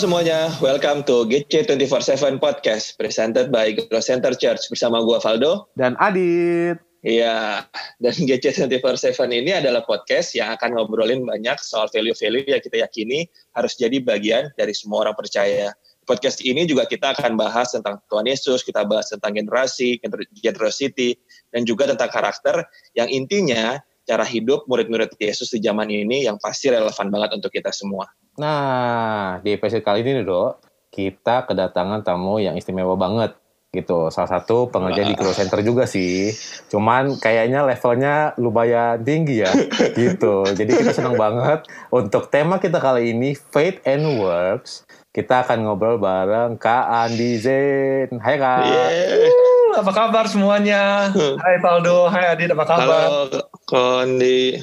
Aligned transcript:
semuanya, 0.00 0.48
welcome 0.64 1.04
to 1.04 1.28
GC 1.28 1.68
24/7 1.76 2.40
Podcast 2.40 2.96
presented 2.96 3.52
by 3.52 3.76
Grow 3.76 4.00
Center 4.00 4.32
Church 4.32 4.72
bersama 4.72 5.04
gua 5.04 5.20
Valdo 5.20 5.68
dan 5.76 5.92
Adit. 6.00 6.80
Iya, 7.04 7.68
dan 8.00 8.14
GC 8.16 8.64
24/7 8.64 9.28
ini 9.28 9.52
adalah 9.52 9.84
podcast 9.84 10.32
yang 10.32 10.56
akan 10.56 10.80
ngobrolin 10.80 11.20
banyak 11.28 11.60
soal 11.60 11.84
value-value 11.92 12.48
yang 12.48 12.64
kita 12.64 12.80
yakini 12.80 13.28
harus 13.52 13.76
jadi 13.76 14.00
bagian 14.00 14.48
dari 14.56 14.72
semua 14.72 15.04
orang 15.04 15.20
percaya. 15.20 15.68
Podcast 16.08 16.40
ini 16.48 16.64
juga 16.64 16.88
kita 16.88 17.12
akan 17.12 17.36
bahas 17.36 17.76
tentang 17.76 18.00
Tuhan 18.08 18.24
Yesus, 18.24 18.64
kita 18.64 18.88
bahas 18.88 19.12
tentang 19.12 19.36
generasi, 19.36 20.00
generosity, 20.40 21.20
dan 21.52 21.68
juga 21.68 21.84
tentang 21.84 22.08
karakter 22.08 22.64
yang 22.96 23.12
intinya 23.12 23.76
cara 24.08 24.24
hidup 24.24 24.64
murid-murid 24.64 25.12
Yesus 25.20 25.52
di 25.52 25.60
zaman 25.60 25.92
ini 25.92 26.24
yang 26.24 26.40
pasti 26.40 26.72
relevan 26.72 27.12
banget 27.12 27.36
untuk 27.36 27.52
kita 27.52 27.68
semua. 27.68 28.08
Nah, 28.38 29.42
di 29.42 29.56
episode 29.56 29.82
kali 29.82 30.06
ini, 30.06 30.22
Dok, 30.22 30.62
kita 30.94 31.50
kedatangan 31.50 32.06
tamu 32.06 32.38
yang 32.38 32.54
istimewa 32.54 32.94
banget 32.94 33.34
gitu. 33.70 34.10
Salah 34.10 34.38
satu 34.38 34.66
pengerja 34.70 35.06
di 35.06 35.14
Grow 35.14 35.30
Center 35.30 35.62
juga 35.62 35.86
sih. 35.86 36.34
Cuman 36.70 37.18
kayaknya 37.22 37.62
levelnya 37.62 38.34
lumayan 38.38 39.02
tinggi 39.06 39.46
ya 39.46 39.50
gitu. 39.98 40.42
Jadi 40.46 40.70
kita 40.74 40.90
senang 40.90 41.14
banget 41.14 41.66
untuk 41.94 42.28
tema 42.30 42.58
kita 42.58 42.82
kali 42.82 43.14
ini 43.14 43.38
Faith 43.38 43.78
and 43.86 44.18
Works. 44.18 44.86
Kita 45.10 45.42
akan 45.42 45.66
ngobrol 45.66 45.98
bareng 45.98 46.58
Kak 46.58 46.86
Andi 46.86 47.38
Zen. 47.38 48.18
Hai 48.18 48.38
Kak. 48.38 48.62
Yeah. 48.66 49.30
apa 49.70 49.90
kabar 49.94 50.26
semuanya? 50.26 51.14
Hai 51.14 51.62
Paldo, 51.62 52.10
hai 52.10 52.34
Adit, 52.34 52.50
apa 52.50 52.66
kabar? 52.66 53.06
Halo 53.06 53.42
Kondi. 53.70 54.58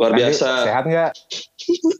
Luar 0.00 0.12
biasa. 0.16 0.64
Sehat 0.64 0.84
nggak? 0.88 1.12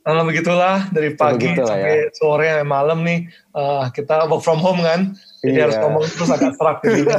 Nah, 0.03 0.27
begitulah 0.27 0.91
dari 0.91 1.15
pagi 1.15 1.55
Begitu 1.55 1.63
sampai 1.63 1.95
ya. 1.95 2.11
sore 2.11 2.47
sampai 2.51 2.67
malam 2.67 2.99
nih 3.07 3.31
uh, 3.55 3.87
kita 3.95 4.27
work 4.27 4.43
from 4.43 4.59
home 4.59 4.83
kan. 4.83 5.15
Jadi 5.43 5.59
iya. 5.59 5.67
harus 5.67 5.77
ngomong 5.79 6.03
terus 6.07 6.31
agak 6.31 6.53
serak 6.59 6.79
gitu. 6.87 7.11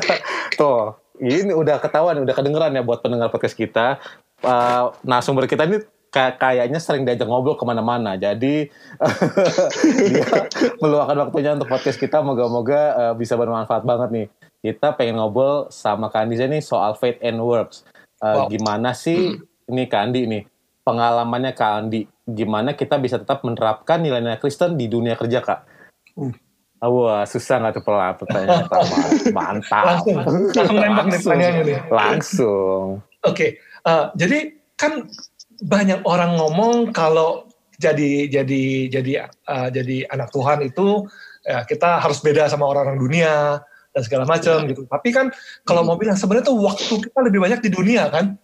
Tuh, 0.60 0.96
ini 1.24 1.52
udah 1.56 1.80
ketahuan, 1.80 2.20
udah 2.24 2.36
kedengeran 2.36 2.76
ya 2.76 2.84
buat 2.84 3.00
pendengar 3.00 3.32
podcast 3.32 3.56
kita. 3.56 4.00
Uh, 4.44 4.92
nah, 5.08 5.24
sumber 5.24 5.48
kita 5.48 5.64
ini 5.64 5.80
kayaknya 6.14 6.78
sering 6.78 7.10
diajak 7.10 7.26
ngobrol 7.26 7.58
ke 7.58 7.66
mana-mana. 7.66 8.14
Jadi 8.20 8.70
dia 10.14 10.30
meluangkan 10.78 11.18
waktunya 11.26 11.58
untuk 11.58 11.72
podcast 11.72 11.98
kita. 11.98 12.22
Moga-moga 12.22 12.82
uh, 12.94 13.14
bisa 13.18 13.34
bermanfaat 13.34 13.82
banget 13.82 14.10
nih. 14.14 14.28
Kita 14.64 14.96
pengen 14.96 15.20
ngobrol 15.20 15.68
sama 15.74 16.14
Kandi 16.14 16.38
nih 16.38 16.62
soal 16.62 16.94
faith 16.96 17.18
and 17.20 17.42
works. 17.42 17.82
Uh, 18.22 18.46
wow. 18.46 18.48
Gimana 18.48 18.94
sih 18.94 19.36
ini 19.68 19.84
Kandi 19.90 20.30
nih 20.30 20.44
pengalamannya 20.84 21.52
Kak 21.56 21.72
Andi, 21.80 22.06
gimana 22.24 22.74
kita 22.74 22.96
bisa 23.00 23.20
tetap 23.20 23.44
menerapkan 23.44 24.00
nilai-nilai 24.00 24.40
Kristen 24.40 24.80
di 24.80 24.88
dunia 24.88 25.20
kerja 25.20 25.44
Kak? 25.44 25.60
Uh. 26.16 26.34
Wah, 26.84 27.24
susah 27.24 27.64
nggak 27.64 27.80
tuh 27.80 27.84
pertanyaan 27.88 28.68
pertama? 28.68 28.96
Mantap. 29.32 29.84
Langsung, 29.88 30.16
langsung 30.52 30.78
nembak 30.84 31.06
langsung, 31.08 31.40
nih 31.40 31.80
Langsung. 31.88 32.86
Oke, 33.24 33.24
okay. 33.24 33.50
uh, 33.88 34.12
jadi 34.20 34.52
kan 34.76 35.08
banyak 35.64 36.04
orang 36.04 36.36
ngomong 36.36 36.92
kalau 36.92 37.48
jadi 37.80 38.28
jadi 38.28 38.92
jadi 38.92 39.12
uh, 39.48 39.72
jadi 39.72 40.12
anak 40.12 40.36
Tuhan 40.36 40.60
itu 40.68 41.08
ya 41.48 41.64
kita 41.64 42.04
harus 42.04 42.20
beda 42.20 42.52
sama 42.52 42.68
orang-orang 42.68 43.00
dunia 43.00 43.64
dan 43.96 44.02
segala 44.04 44.28
macam 44.28 44.68
gitu. 44.68 44.84
Tapi 44.84 45.10
kan 45.16 45.32
kalau 45.64 45.88
mau 45.88 45.96
bilang 45.96 46.20
sebenarnya 46.20 46.52
tuh 46.52 46.60
waktu 46.60 47.00
kita 47.00 47.20
lebih 47.24 47.40
banyak 47.40 47.64
di 47.64 47.72
dunia 47.72 48.12
kan. 48.12 48.36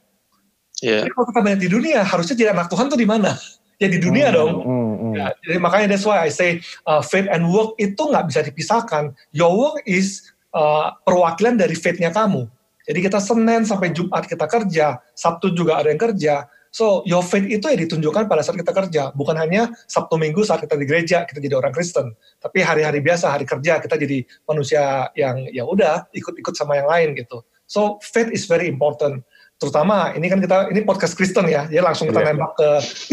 Yeah. 0.80 1.04
Jadi 1.04 1.12
kalau 1.12 1.28
kita 1.28 1.40
banyak 1.44 1.60
di 1.60 1.70
dunia, 1.76 2.00
harusnya 2.08 2.36
jadi 2.40 2.56
anak 2.56 2.72
Tuhan 2.72 2.88
tuh 2.88 2.96
di 2.96 3.04
mana? 3.04 3.36
Ya 3.80 3.88
di 3.88 4.00
dunia 4.00 4.28
mm, 4.30 4.36
dong. 4.36 4.54
Mm, 4.60 4.94
mm. 5.00 5.14
Ya, 5.16 5.28
jadi 5.48 5.58
makanya 5.64 5.96
that's 5.96 6.04
why 6.04 6.20
I 6.20 6.30
say 6.30 6.60
uh, 6.84 7.00
faith 7.00 7.32
and 7.32 7.48
work 7.48 7.80
itu 7.80 8.00
nggak 8.00 8.28
bisa 8.28 8.44
dipisahkan. 8.44 9.16
Your 9.32 9.56
work 9.56 9.80
is 9.88 10.28
uh, 10.52 10.92
perwakilan 11.08 11.56
dari 11.56 11.80
faith-nya 11.80 12.12
kamu. 12.12 12.44
Jadi 12.84 13.00
kita 13.00 13.24
Senin 13.24 13.64
sampai 13.64 13.96
Jumat 13.96 14.28
kita 14.28 14.50
kerja, 14.52 15.00
Sabtu 15.16 15.56
juga 15.56 15.80
ada 15.80 15.88
yang 15.88 16.02
kerja. 16.02 16.50
So 16.70 17.02
your 17.06 17.26
faith 17.26 17.50
itu 17.50 17.66
ya 17.66 17.78
ditunjukkan 17.78 18.30
pada 18.30 18.46
saat 18.46 18.60
kita 18.60 18.70
kerja, 18.70 19.04
bukan 19.18 19.34
hanya 19.42 19.74
Sabtu 19.90 20.22
Minggu 20.22 20.46
saat 20.46 20.62
kita 20.62 20.78
di 20.78 20.86
gereja 20.86 21.26
kita 21.26 21.42
jadi 21.42 21.58
orang 21.58 21.74
Kristen, 21.74 22.14
tapi 22.38 22.62
hari-hari 22.62 23.02
biasa 23.02 23.34
hari 23.34 23.46
kerja 23.50 23.82
kita 23.82 23.98
jadi 23.98 24.22
manusia 24.46 25.10
yang 25.18 25.50
ya 25.50 25.66
udah 25.66 26.06
ikut-ikut 26.14 26.54
sama 26.54 26.78
yang 26.78 26.86
lain 26.86 27.18
gitu. 27.18 27.42
So 27.66 27.98
faith 28.06 28.30
is 28.30 28.46
very 28.46 28.70
important 28.70 29.26
terutama 29.60 30.16
ini 30.16 30.32
kan 30.32 30.40
kita 30.40 30.72
ini 30.72 30.88
podcast 30.88 31.20
Kristen 31.20 31.52
ya, 31.52 31.68
jadi 31.68 31.84
langsung 31.84 32.08
kita 32.08 32.24
yeah. 32.24 32.32
nembak 32.32 32.56
ke 32.56 32.70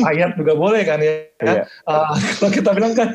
ayat 0.07 0.39
juga 0.39 0.55
boleh 0.55 0.83
kan 0.87 1.03
ya. 1.03 1.27
Yeah. 1.43 1.67
Uh, 1.87 2.17
kalau 2.41 2.51
kita 2.51 2.71
bilang 2.75 2.95
kan 2.97 3.15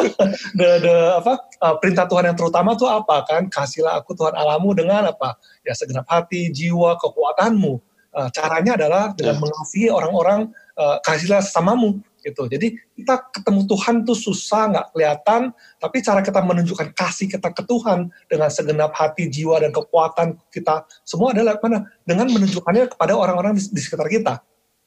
the, 0.60 0.68
the 0.80 0.96
apa 1.18 1.40
uh, 1.60 1.74
perintah 1.80 2.06
Tuhan 2.08 2.30
yang 2.32 2.36
terutama 2.38 2.76
tuh 2.76 2.88
apa 2.88 3.24
kan? 3.24 3.48
Kasihlah 3.48 4.00
aku 4.00 4.12
Tuhan 4.12 4.36
alamu 4.36 4.76
dengan 4.76 5.08
apa? 5.08 5.40
Ya 5.64 5.72
segenap 5.72 6.06
hati, 6.06 6.52
jiwa, 6.52 6.96
kekuatanmu. 7.00 7.80
Uh, 8.16 8.28
caranya 8.32 8.76
adalah 8.76 9.12
dengan 9.12 9.36
yeah. 9.36 9.42
mengasihi 9.42 9.88
orang-orang, 9.92 10.48
uh, 10.76 10.96
kasihlah 11.04 11.44
sesamamu 11.44 12.00
gitu. 12.26 12.50
Jadi 12.50 12.74
kita 12.98 13.30
ketemu 13.30 13.70
Tuhan 13.70 13.94
tuh 14.02 14.18
susah, 14.18 14.62
nggak 14.74 14.86
kelihatan, 14.90 15.54
tapi 15.78 16.02
cara 16.02 16.20
kita 16.26 16.42
menunjukkan 16.42 16.90
kasih 16.98 17.30
kita 17.30 17.54
ke 17.54 17.62
Tuhan 17.62 18.10
dengan 18.26 18.50
segenap 18.50 18.90
hati, 18.98 19.30
jiwa, 19.30 19.62
dan 19.62 19.70
kekuatan 19.70 20.34
kita 20.50 20.82
semua 21.06 21.30
adalah 21.30 21.54
mana? 21.62 21.86
Dengan 22.02 22.26
menunjukkannya 22.34 22.90
kepada 22.90 23.14
orang-orang 23.14 23.54
di, 23.54 23.62
di 23.70 23.80
sekitar 23.80 24.10
kita. 24.10 24.42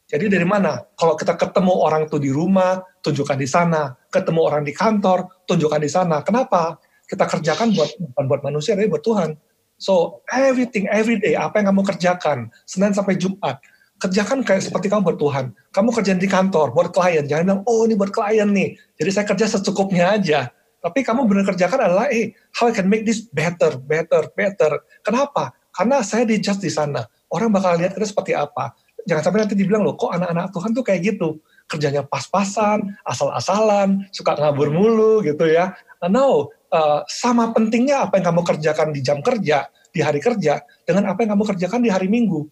Jadi 0.10 0.26
dari 0.26 0.44
mana? 0.44 0.82
Kalau 0.98 1.14
kita 1.14 1.38
ketemu 1.38 1.74
orang 1.86 2.10
tuh 2.10 2.18
di 2.18 2.34
rumah, 2.34 2.82
tunjukkan 3.06 3.38
di 3.38 3.46
sana. 3.46 3.94
Ketemu 4.10 4.42
orang 4.42 4.66
di 4.66 4.74
kantor, 4.74 5.46
tunjukkan 5.46 5.80
di 5.80 5.90
sana. 5.90 6.26
Kenapa? 6.26 6.82
Kita 7.06 7.30
kerjakan 7.30 7.78
buat 7.78 7.90
bukan 7.98 8.26
buat 8.26 8.42
manusia, 8.42 8.74
tapi 8.74 8.90
buat 8.90 9.06
Tuhan. 9.06 9.38
So 9.80 10.26
everything, 10.28 10.90
every 10.92 11.22
day, 11.22 11.38
apa 11.40 11.62
yang 11.62 11.72
kamu 11.72 11.88
kerjakan, 11.94 12.52
Senin 12.68 12.92
sampai 12.92 13.16
Jumat, 13.16 13.62
kerjakan 14.00 14.42
kayak 14.48 14.64
seperti 14.64 14.88
kamu 14.88 15.04
buat 15.04 15.20
Tuhan. 15.20 15.46
Kamu 15.76 15.90
kerja 15.92 16.16
di 16.16 16.26
kantor 16.26 16.72
buat 16.72 16.90
klien, 16.96 17.28
jangan 17.28 17.44
bilang 17.44 17.62
oh 17.68 17.84
ini 17.84 18.00
buat 18.00 18.10
klien 18.10 18.48
nih. 18.48 18.80
Jadi 18.96 19.10
saya 19.12 19.26
kerja 19.28 19.46
secukupnya 19.60 20.16
aja. 20.16 20.50
Tapi 20.80 21.04
kamu 21.04 21.28
benar 21.28 21.44
kerjakan 21.52 21.92
adalah 21.92 22.08
eh 22.08 22.32
how 22.56 22.72
I 22.72 22.74
can 22.74 22.88
make 22.88 23.04
this 23.04 23.28
better, 23.28 23.76
better, 23.76 24.32
better. 24.32 24.80
Kenapa? 25.04 25.52
Karena 25.76 26.00
saya 26.00 26.24
di 26.24 26.40
just 26.40 26.64
di 26.64 26.72
sana. 26.72 27.04
Orang 27.28 27.52
bakal 27.52 27.76
lihat 27.76 28.00
kita 28.00 28.08
seperti 28.08 28.32
apa. 28.34 28.72
Jangan 29.04 29.22
sampai 29.22 29.40
nanti 29.44 29.56
dibilang 29.59 29.84
loh, 29.84 30.00
kok 30.00 30.16
anak-anak 30.16 30.50
Tuhan 30.56 30.72
tuh 30.72 30.84
kayak 30.88 31.02
gitu. 31.04 31.30
Kerjanya 31.70 32.02
pas-pasan, 32.08 32.96
asal-asalan, 33.04 34.08
suka 34.16 34.34
ngabur 34.40 34.72
mulu 34.72 35.22
gitu 35.22 35.46
ya. 35.46 35.76
No, 36.08 36.50
uh, 36.72 37.04
sama 37.12 37.52
pentingnya 37.52 38.08
apa 38.08 38.18
yang 38.18 38.32
kamu 38.32 38.42
kerjakan 38.48 38.96
di 38.96 39.04
jam 39.04 39.20
kerja, 39.20 39.68
di 39.92 40.00
hari 40.00 40.24
kerja, 40.24 40.64
dengan 40.88 41.12
apa 41.12 41.22
yang 41.22 41.36
kamu 41.36 41.44
kerjakan 41.54 41.80
di 41.84 41.92
hari 41.92 42.08
Minggu 42.08 42.48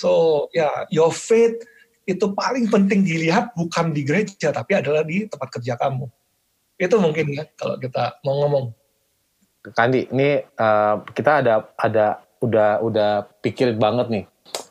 So 0.00 0.48
ya, 0.56 0.64
yeah, 0.64 0.74
your 0.88 1.12
faith 1.12 1.60
itu 2.08 2.32
paling 2.32 2.72
penting 2.72 3.04
dilihat 3.04 3.52
bukan 3.52 3.92
di 3.92 4.00
gereja 4.00 4.48
tapi 4.48 4.80
adalah 4.80 5.04
di 5.04 5.28
tempat 5.28 5.60
kerja 5.60 5.76
kamu. 5.76 6.08
Itu 6.80 6.96
mungkin 6.96 7.36
ya 7.36 7.44
kalau 7.52 7.76
kita 7.76 8.24
mau 8.24 8.40
ngomong. 8.40 8.72
Kandi, 9.76 10.08
ini 10.08 10.40
uh, 10.56 11.04
kita 11.12 11.44
ada 11.44 11.68
ada 11.76 12.24
udah 12.40 12.80
udah 12.80 13.28
pikir 13.44 13.76
banget 13.76 14.08
nih 14.08 14.24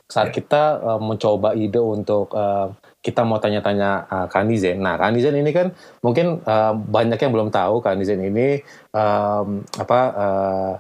saat 0.10 0.34
yeah. 0.34 0.36
kita 0.42 0.62
uh, 0.82 0.98
mencoba 0.98 1.54
ide 1.54 1.78
untuk 1.78 2.34
uh, 2.34 2.74
kita 3.06 3.22
mau 3.22 3.38
tanya-tanya 3.38 4.10
uh, 4.10 4.26
Kandi 4.26 4.58
Zen. 4.58 4.82
Nah, 4.82 4.98
Kandi 4.98 5.22
Zen 5.22 5.38
ini 5.38 5.54
kan 5.54 5.70
mungkin 6.02 6.42
uh, 6.42 6.74
banyak 6.74 7.22
yang 7.22 7.30
belum 7.30 7.54
tahu 7.54 7.86
Kandi 7.86 8.10
Zen 8.10 8.26
ini 8.26 8.58
um, 8.90 9.62
apa 9.78 10.00
uh, 10.18 10.72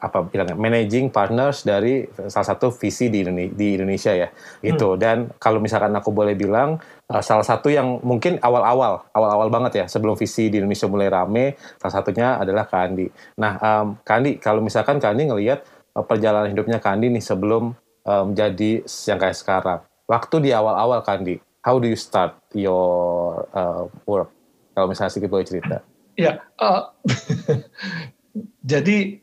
apa 0.00 0.24
bilangnya 0.24 0.56
managing 0.56 1.12
partners 1.12 1.62
dari 1.62 2.08
salah 2.32 2.48
satu 2.56 2.72
visi 2.72 3.12
di 3.12 3.20
Indonesia, 3.20 3.52
di 3.52 3.66
Indonesia 3.76 4.12
ya 4.16 4.28
gitu 4.64 4.96
hmm. 4.96 4.98
dan 4.98 5.16
kalau 5.36 5.60
misalkan 5.60 5.92
aku 5.92 6.08
boleh 6.08 6.32
bilang 6.32 6.80
uh, 7.12 7.22
salah 7.22 7.44
satu 7.44 7.68
yang 7.68 8.00
mungkin 8.00 8.38
awal-awal 8.40 9.04
awal-awal 9.12 9.52
banget 9.52 9.84
ya 9.84 9.86
sebelum 9.90 10.14
visi 10.14 10.48
di 10.48 10.62
Indonesia 10.62 10.86
mulai 10.86 11.12
rame 11.12 11.58
salah 11.82 11.94
satunya 12.00 12.38
adalah 12.38 12.64
Kandi. 12.64 13.10
Nah 13.36 13.52
um, 13.60 13.86
Kandi 14.06 14.38
kalau 14.38 14.62
misalkan 14.62 15.02
Kandi 15.02 15.26
ngelihat 15.26 15.66
uh, 15.98 16.06
perjalanan 16.06 16.48
hidupnya 16.48 16.78
Kandi 16.78 17.10
nih 17.10 17.24
sebelum 17.24 17.76
um, 18.06 18.26
jadi 18.32 18.86
yang 18.86 19.18
kayak 19.18 19.36
sekarang 19.36 19.80
waktu 20.06 20.36
di 20.38 20.50
awal-awal 20.54 21.02
Kandi 21.02 21.42
how 21.60 21.76
do 21.76 21.90
you 21.90 21.98
start 21.98 22.38
your 22.54 23.44
uh, 23.52 23.84
work 24.06 24.30
kalau 24.72 24.86
misalnya 24.88 25.12
sedikit 25.12 25.34
boleh 25.34 25.44
cerita? 25.44 25.82
Ya 26.14 26.40
uh, 26.56 26.94
jadi 28.72 29.18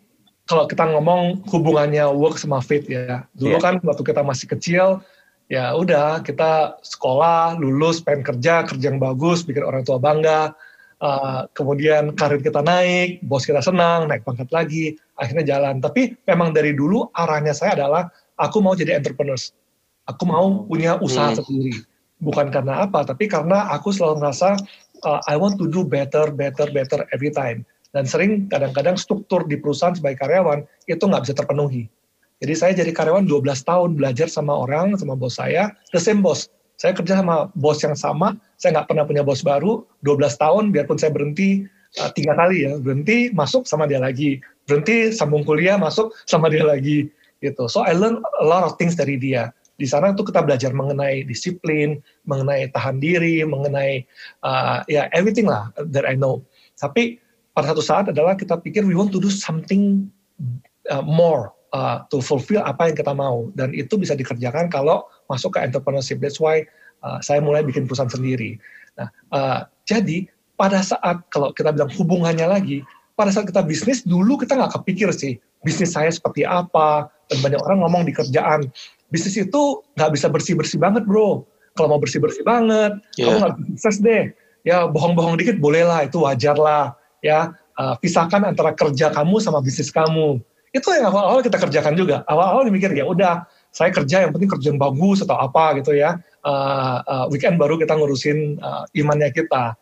kalau 0.48 0.64
kita 0.66 0.88
ngomong 0.88 1.44
hubungannya 1.52 2.08
work 2.16 2.40
sama 2.40 2.64
faith 2.64 2.88
ya. 2.88 3.28
Dulu 3.36 3.60
yeah. 3.60 3.62
kan 3.62 3.76
waktu 3.84 4.04
kita 4.08 4.24
masih 4.24 4.48
kecil, 4.48 5.04
ya 5.52 5.76
udah 5.76 6.24
kita 6.24 6.80
sekolah, 6.82 7.60
lulus, 7.60 8.00
pengen 8.00 8.24
kerja, 8.24 8.64
kerja 8.64 8.86
yang 8.88 8.98
bagus, 8.98 9.44
bikin 9.44 9.68
orang 9.68 9.84
tua 9.84 10.00
bangga. 10.00 10.56
Uh, 10.98 11.46
kemudian 11.54 12.10
karir 12.18 12.42
kita 12.42 12.66
naik, 12.66 13.22
bos 13.22 13.46
kita 13.46 13.62
senang, 13.62 14.10
naik 14.10 14.26
pangkat 14.26 14.50
lagi, 14.50 14.98
akhirnya 15.20 15.46
jalan. 15.46 15.78
Tapi 15.78 16.18
memang 16.26 16.56
dari 16.56 16.74
dulu 16.74 17.12
arahnya 17.14 17.54
saya 17.54 17.78
adalah 17.78 18.10
aku 18.40 18.64
mau 18.64 18.74
jadi 18.74 18.98
entrepreneur. 18.98 19.38
Aku 20.10 20.24
mau 20.26 20.66
punya 20.66 20.98
usaha 20.98 21.36
hmm. 21.36 21.44
sendiri. 21.44 21.76
Bukan 22.18 22.50
karena 22.50 22.90
apa, 22.90 23.06
tapi 23.06 23.30
karena 23.30 23.70
aku 23.70 23.94
selalu 23.94 24.26
merasa 24.26 24.58
uh, 25.06 25.22
I 25.30 25.38
want 25.38 25.62
to 25.62 25.70
do 25.70 25.86
better, 25.86 26.34
better, 26.34 26.66
better 26.74 27.06
every 27.14 27.30
time. 27.30 27.62
Dan 27.98 28.06
sering 28.06 28.46
kadang-kadang 28.46 28.94
struktur 28.94 29.42
di 29.50 29.58
perusahaan 29.58 29.98
sebagai 29.98 30.22
karyawan 30.22 30.62
itu 30.86 31.02
nggak 31.02 31.26
bisa 31.26 31.34
terpenuhi. 31.34 31.90
Jadi 32.38 32.54
saya 32.54 32.72
jadi 32.78 32.94
karyawan 32.94 33.26
12 33.26 33.42
tahun 33.66 33.98
belajar 33.98 34.30
sama 34.30 34.54
orang, 34.54 34.94
sama 34.94 35.18
bos 35.18 35.42
saya, 35.42 35.74
the 35.90 35.98
same 35.98 36.22
boss. 36.22 36.46
Saya 36.78 36.94
kerja 36.94 37.18
sama 37.18 37.50
bos 37.58 37.82
yang 37.82 37.98
sama, 37.98 38.38
saya 38.62 38.78
nggak 38.78 38.94
pernah 38.94 39.10
punya 39.10 39.26
bos 39.26 39.42
baru, 39.42 39.82
12 40.06 40.38
tahun, 40.38 40.64
biarpun 40.70 41.02
saya 41.02 41.10
berhenti 41.10 41.66
uh, 41.98 42.14
tiga 42.14 42.38
kali 42.38 42.70
ya, 42.70 42.78
berhenti, 42.78 43.34
masuk 43.34 43.66
sama 43.66 43.90
dia 43.90 43.98
lagi. 43.98 44.38
Berhenti, 44.70 45.10
sambung 45.10 45.42
kuliah, 45.42 45.82
masuk 45.82 46.14
sama 46.30 46.54
dia 46.54 46.62
lagi. 46.62 47.10
gitu. 47.42 47.66
So 47.66 47.82
I 47.82 47.98
learn 47.98 48.22
a 48.22 48.46
lot 48.46 48.66
of 48.66 48.78
things 48.78 48.94
dari 48.94 49.18
dia 49.18 49.54
di 49.78 49.86
sana 49.86 50.10
tuh 50.18 50.26
kita 50.26 50.42
belajar 50.42 50.74
mengenai 50.74 51.22
disiplin, 51.30 52.02
mengenai 52.26 52.74
tahan 52.74 52.98
diri, 52.98 53.46
mengenai 53.46 54.02
uh, 54.42 54.82
ya 54.90 55.06
everything 55.14 55.46
lah 55.46 55.70
that 55.78 56.04
I 56.04 56.18
know. 56.18 56.42
Tapi 56.82 57.22
pada 57.58 57.74
satu 57.74 57.82
saat 57.82 58.06
adalah 58.14 58.38
kita 58.38 58.62
pikir 58.62 58.86
we 58.86 58.94
want 58.94 59.10
to 59.10 59.18
do 59.18 59.34
something 59.34 60.06
uh, 60.94 61.02
more 61.02 61.50
uh, 61.74 62.06
to 62.14 62.22
fulfill 62.22 62.62
apa 62.62 62.94
yang 62.94 62.96
kita 63.02 63.18
mau 63.18 63.50
dan 63.58 63.74
itu 63.74 63.98
bisa 63.98 64.14
dikerjakan 64.14 64.70
kalau 64.70 65.10
masuk 65.26 65.58
ke 65.58 65.66
entrepreneurship. 65.66 66.22
That's 66.22 66.38
why 66.38 66.70
uh, 67.02 67.18
saya 67.26 67.42
mulai 67.42 67.66
bikin 67.66 67.90
perusahaan 67.90 68.14
sendiri. 68.14 68.62
Nah, 69.02 69.10
uh, 69.34 69.60
jadi 69.90 70.30
pada 70.54 70.86
saat 70.86 71.26
kalau 71.34 71.50
kita 71.58 71.74
bilang 71.74 71.90
hubungannya 71.98 72.46
lagi, 72.46 72.86
pada 73.18 73.34
saat 73.34 73.50
kita 73.50 73.66
bisnis 73.66 74.06
dulu 74.06 74.38
kita 74.38 74.54
nggak 74.54 74.78
kepikir 74.78 75.10
sih 75.10 75.42
bisnis 75.66 75.98
saya 75.98 76.14
seperti 76.14 76.46
apa 76.46 77.10
dan 77.34 77.38
banyak 77.42 77.60
orang 77.66 77.82
ngomong 77.82 78.06
di 78.06 78.14
kerjaan 78.14 78.70
bisnis 79.10 79.40
itu 79.40 79.82
nggak 79.98 80.12
bisa 80.14 80.28
bersih-bersih 80.30 80.78
banget 80.78 81.04
bro. 81.08 81.44
Kalau 81.78 81.94
mau 81.94 82.02
bersih-bersih 82.02 82.42
banget, 82.42 82.98
yeah. 83.22 83.30
kamu 83.30 83.38
nggak 83.38 83.54
sukses 83.78 83.98
deh. 84.02 84.34
Ya 84.66 84.90
bohong-bohong 84.90 85.38
dikit 85.38 85.62
bolehlah, 85.62 86.10
itu 86.10 86.26
wajar 86.26 86.58
lah. 86.58 86.98
Ya 87.28 87.52
uh, 87.76 87.96
pisahkan 88.00 88.40
antara 88.48 88.72
kerja 88.72 89.12
kamu 89.12 89.44
sama 89.44 89.60
bisnis 89.60 89.92
kamu. 89.92 90.40
Itu 90.72 90.92
yang 90.96 91.12
awal-awal 91.12 91.44
kita 91.44 91.60
kerjakan 91.60 92.00
juga. 92.00 92.24
Awal-awal 92.28 92.68
dimikir 92.72 92.92
ya 92.96 93.04
udah 93.04 93.44
saya 93.72 93.92
kerja 93.92 94.26
yang 94.26 94.32
penting 94.32 94.48
kerja 94.48 94.68
yang 94.72 94.80
bagus 94.80 95.22
atau 95.24 95.36
apa 95.36 95.76
gitu 95.80 95.92
ya. 95.92 96.18
Uh, 96.42 97.04
uh, 97.04 97.26
weekend 97.28 97.60
baru 97.60 97.76
kita 97.76 98.00
ngurusin 98.00 98.58
uh, 98.64 98.88
imannya 98.96 99.32
kita. 99.36 99.76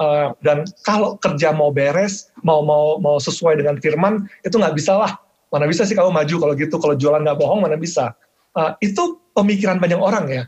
Uh, 0.00 0.32
dan 0.40 0.64
kalau 0.88 1.20
kerja 1.20 1.52
mau 1.52 1.68
beres, 1.68 2.32
mau 2.40 2.64
mau 2.64 2.96
mau 2.96 3.20
sesuai 3.20 3.60
dengan 3.60 3.76
firman, 3.78 4.24
itu 4.40 4.56
nggak 4.56 4.76
bisa 4.76 4.96
lah. 4.96 5.12
Mana 5.52 5.68
bisa 5.68 5.84
sih 5.84 5.92
kamu 5.92 6.10
maju 6.10 6.34
kalau 6.40 6.54
gitu? 6.56 6.76
Kalau 6.80 6.94
jualan 6.96 7.20
nggak 7.20 7.38
bohong, 7.38 7.60
mana 7.60 7.76
bisa? 7.76 8.16
Uh, 8.56 8.72
itu 8.80 9.20
pemikiran 9.36 9.76
banyak 9.80 10.00
orang 10.00 10.26
ya. 10.28 10.44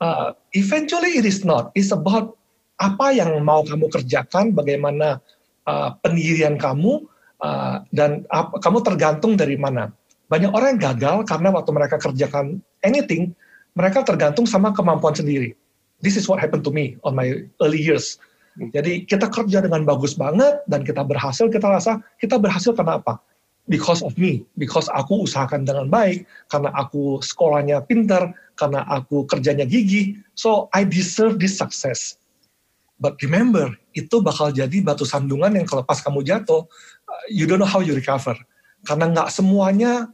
Uh, 0.00 0.32
eventually 0.56 1.20
it 1.20 1.28
is 1.28 1.44
not. 1.44 1.68
It's 1.76 1.92
about 1.92 2.36
apa 2.80 3.12
yang 3.12 3.34
mau 3.44 3.60
kamu 3.66 3.90
kerjakan, 3.92 4.56
bagaimana 4.56 5.20
uh, 5.68 5.92
pendirian 6.00 6.56
kamu, 6.56 7.04
uh, 7.44 7.84
dan 7.92 8.24
apa, 8.32 8.56
kamu 8.64 8.80
tergantung 8.80 9.36
dari 9.36 9.60
mana. 9.60 9.92
Banyak 10.32 10.52
orang 10.52 10.76
yang 10.76 10.96
gagal 10.96 11.16
karena 11.28 11.52
waktu 11.52 11.70
mereka 11.76 12.00
kerjakan 12.00 12.64
anything, 12.80 13.36
mereka 13.76 14.00
tergantung 14.04 14.48
sama 14.48 14.72
kemampuan 14.72 15.12
sendiri. 15.12 15.52
This 16.00 16.16
is 16.16 16.24
what 16.24 16.40
happened 16.40 16.64
to 16.64 16.72
me 16.72 16.96
on 17.04 17.12
my 17.12 17.44
early 17.60 17.80
years. 17.80 18.16
Jadi 18.58 19.06
kita 19.06 19.30
kerja 19.30 19.62
dengan 19.62 19.86
bagus 19.86 20.18
banget 20.18 20.64
dan 20.66 20.82
kita 20.82 21.04
berhasil, 21.06 21.46
kita 21.46 21.68
rasa 21.68 22.00
kita 22.18 22.40
berhasil 22.40 22.74
karena 22.74 22.98
apa? 22.98 23.22
because 23.68 24.00
of 24.00 24.16
me, 24.16 24.42
because 24.56 24.88
aku 24.96 25.28
usahakan 25.28 25.68
dengan 25.68 25.92
baik, 25.92 26.24
karena 26.48 26.72
aku 26.74 27.20
sekolahnya 27.20 27.84
pintar, 27.84 28.32
karena 28.56 28.82
aku 28.88 29.28
kerjanya 29.28 29.68
gigih, 29.68 30.16
so 30.34 30.72
I 30.72 30.82
deserve 30.82 31.38
this 31.38 31.54
success. 31.54 32.16
But 32.98 33.20
remember, 33.22 33.70
itu 33.98 34.22
bakal 34.22 34.54
jadi 34.54 34.78
batu 34.80 35.02
sandungan 35.02 35.50
yang 35.50 35.66
kalau 35.66 35.82
pas 35.82 35.98
kamu 35.98 36.22
jatuh, 36.22 36.62
uh, 37.06 37.24
you 37.26 37.50
don't 37.50 37.58
know 37.58 37.66
how 37.66 37.82
you 37.82 37.92
recover. 37.92 38.38
Karena 38.86 39.10
nggak 39.10 39.28
semuanya, 39.34 40.06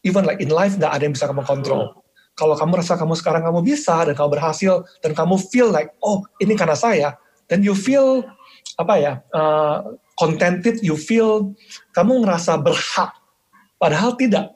even 0.00 0.24
like 0.24 0.40
in 0.40 0.48
life, 0.48 0.72
nggak 0.80 0.88
ada 0.88 1.02
yang 1.04 1.12
bisa 1.12 1.28
kamu 1.28 1.44
kontrol. 1.44 2.00
Kalau 2.36 2.56
kamu 2.56 2.80
rasa 2.84 2.96
kamu 3.00 3.16
sekarang 3.16 3.44
kamu 3.44 3.60
bisa, 3.64 3.96
dan 4.08 4.12
kamu 4.16 4.40
berhasil, 4.40 4.84
dan 5.04 5.12
kamu 5.12 5.36
feel 5.52 5.68
like, 5.68 5.92
oh 6.00 6.24
ini 6.40 6.56
karena 6.56 6.76
saya, 6.76 7.16
then 7.48 7.60
you 7.60 7.76
feel, 7.76 8.24
apa 8.76 8.94
ya, 8.96 9.12
uh, 9.32 9.84
contented, 10.16 10.80
you 10.80 10.96
feel 10.96 11.52
kamu 11.96 12.24
ngerasa 12.24 12.60
berhak, 12.60 13.12
padahal 13.76 14.16
tidak. 14.16 14.52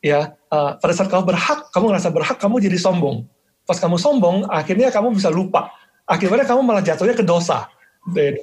Ya, 0.00 0.32
uh, 0.48 0.80
pada 0.80 0.96
saat 0.96 1.12
kamu 1.12 1.28
berhak, 1.28 1.68
kamu 1.76 1.92
ngerasa 1.92 2.08
berhak, 2.08 2.36
kamu 2.40 2.56
jadi 2.64 2.80
sombong. 2.80 3.28
Pas 3.68 3.76
kamu 3.76 4.00
sombong, 4.00 4.48
akhirnya 4.48 4.88
kamu 4.88 5.12
bisa 5.12 5.28
lupa. 5.28 5.68
Akhirnya 6.08 6.48
kamu 6.48 6.64
malah 6.64 6.80
jatuhnya 6.80 7.12
ke 7.12 7.22
dosa, 7.22 7.68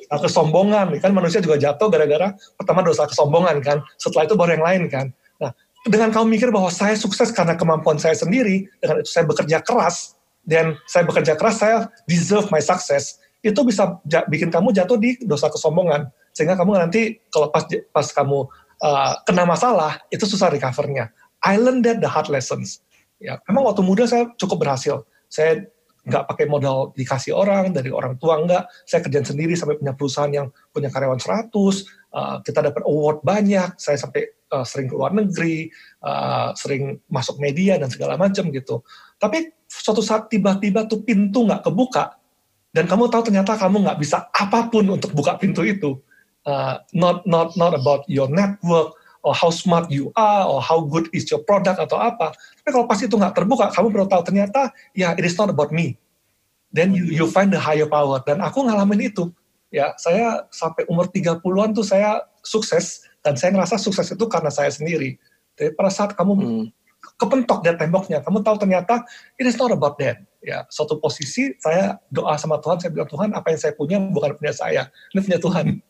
kesombongan. 0.10 0.98
Kan 1.02 1.12
manusia 1.14 1.42
juga 1.42 1.58
jatuh 1.58 1.90
gara-gara 1.90 2.34
pertama 2.58 2.86
dosa 2.86 3.10
kesombongan 3.10 3.62
kan. 3.62 3.78
Setelah 3.98 4.30
itu 4.30 4.36
baru 4.38 4.58
yang 4.60 4.66
lain 4.66 4.82
kan. 4.92 5.06
Nah, 5.42 5.52
dengan 5.86 6.10
kamu 6.14 6.38
mikir 6.38 6.50
bahwa 6.50 6.70
saya 6.74 6.94
sukses 6.98 7.30
karena 7.34 7.58
kemampuan 7.58 7.98
saya 7.98 8.14
sendiri, 8.18 8.68
dengan 8.82 9.02
itu 9.02 9.10
saya 9.10 9.26
bekerja 9.26 9.62
keras, 9.62 10.18
dan 10.48 10.80
saya 10.88 11.04
bekerja 11.04 11.36
keras, 11.36 11.60
saya 11.60 11.92
deserve 12.08 12.48
my 12.50 12.64
success, 12.64 13.20
itu 13.44 13.60
bisa 13.62 14.00
bikin 14.32 14.50
kamu 14.50 14.74
jatuh 14.74 14.98
di 14.98 15.20
dosa 15.24 15.52
kesombongan 15.52 16.10
sehingga 16.34 16.54
kamu 16.54 16.78
nanti 16.78 17.18
kalau 17.34 17.50
pas 17.50 17.66
pas 17.90 18.08
kamu 18.14 18.46
uh, 18.82 19.14
kena 19.26 19.44
masalah 19.46 19.98
itu 20.14 20.26
susah 20.30 20.54
recovernya. 20.54 21.10
I 21.42 21.58
learned 21.58 21.86
that 21.86 22.02
the 22.02 22.10
hard 22.10 22.30
lessons. 22.30 22.82
Ya, 23.18 23.42
memang 23.50 23.66
waktu 23.66 23.82
muda 23.82 24.06
saya 24.06 24.30
cukup 24.38 24.62
berhasil. 24.66 25.06
Saya 25.30 25.66
nggak 26.08 26.24
pakai 26.24 26.46
modal 26.48 26.96
dikasih 26.96 27.36
orang 27.36 27.76
dari 27.76 27.92
orang 27.92 28.16
tua 28.16 28.40
nggak. 28.40 28.88
Saya 28.88 29.04
kerjaan 29.04 29.28
sendiri 29.28 29.54
sampai 29.60 29.76
punya 29.76 29.94
perusahaan 29.94 30.32
yang 30.32 30.48
punya 30.72 30.88
karyawan 30.88 31.20
100. 31.20 31.52
Uh, 31.52 32.40
kita 32.42 32.64
dapat 32.64 32.88
award 32.88 33.20
banyak. 33.28 33.76
Saya 33.76 34.00
sampai 34.00 34.32
uh, 34.56 34.64
sering 34.64 34.88
keluar 34.88 35.12
negeri, 35.12 35.68
uh, 36.08 36.56
sering 36.56 37.04
masuk 37.12 37.38
media 37.44 37.76
dan 37.76 37.92
segala 37.92 38.16
macam 38.16 38.48
gitu. 38.50 38.82
Tapi 39.20 39.52
suatu 39.68 40.00
saat 40.00 40.32
tiba-tiba 40.32 40.88
tuh 40.88 41.04
pintu 41.04 41.44
nggak 41.44 41.68
kebuka 41.68 42.16
dan 42.72 42.86
kamu 42.88 43.10
tahu 43.12 43.26
ternyata 43.28 43.58
kamu 43.58 43.84
nggak 43.84 44.00
bisa 44.00 44.30
apa 44.32 44.70
pun 44.72 44.86
untuk 44.88 45.12
buka 45.12 45.36
pintu 45.36 45.66
itu 45.66 45.98
uh, 46.48 46.78
not 46.94 47.26
not 47.26 47.58
not 47.60 47.74
about 47.74 48.06
your 48.06 48.30
network 48.30 48.96
or 49.28 49.36
how 49.36 49.52
smart 49.52 49.92
you 49.92 50.16
are 50.16 50.48
or 50.48 50.64
how 50.64 50.80
good 50.80 51.12
is 51.12 51.28
your 51.28 51.44
product 51.44 51.76
atau 51.84 52.00
apa. 52.00 52.32
Tapi 52.32 52.70
kalau 52.72 52.88
pas 52.88 52.96
itu 52.96 53.12
nggak 53.12 53.36
terbuka, 53.36 53.68
kamu 53.76 53.92
baru 53.92 54.08
tahu 54.08 54.24
ternyata 54.24 54.72
ya 54.96 55.12
it 55.20 55.28
is 55.28 55.36
not 55.36 55.52
about 55.52 55.76
me. 55.76 56.00
Then 56.72 56.96
you 56.96 57.12
you 57.12 57.28
find 57.28 57.52
the 57.52 57.60
higher 57.60 57.92
power. 57.92 58.24
Dan 58.24 58.40
aku 58.40 58.64
ngalamin 58.64 59.12
itu. 59.12 59.28
Ya, 59.68 59.92
saya 60.00 60.48
sampai 60.48 60.88
umur 60.88 61.12
30-an 61.12 61.76
tuh 61.76 61.84
saya 61.84 62.24
sukses 62.40 63.04
dan 63.20 63.36
saya 63.36 63.52
ngerasa 63.52 63.76
sukses 63.76 64.08
itu 64.16 64.24
karena 64.32 64.48
saya 64.48 64.72
sendiri. 64.72 65.20
Tapi 65.60 65.76
pada 65.76 65.92
saat 65.92 66.16
kamu 66.16 66.34
hmm. 66.40 66.66
kepentok 67.20 67.68
dari 67.68 67.76
temboknya, 67.76 68.24
kamu 68.24 68.48
tahu 68.48 68.56
ternyata 68.64 69.04
it 69.36 69.44
is 69.44 69.60
not 69.60 69.76
about 69.76 70.00
that. 70.00 70.24
Ya, 70.40 70.64
suatu 70.72 71.04
posisi 71.04 71.52
saya 71.60 72.00
doa 72.08 72.40
sama 72.40 72.64
Tuhan, 72.64 72.80
saya 72.80 72.96
bilang 72.96 73.12
Tuhan 73.12 73.36
apa 73.36 73.52
yang 73.52 73.60
saya 73.60 73.74
punya 73.76 74.00
bukan 74.00 74.40
punya 74.40 74.56
saya, 74.56 74.88
ini 75.12 75.20
punya 75.20 75.40
Tuhan 75.44 75.84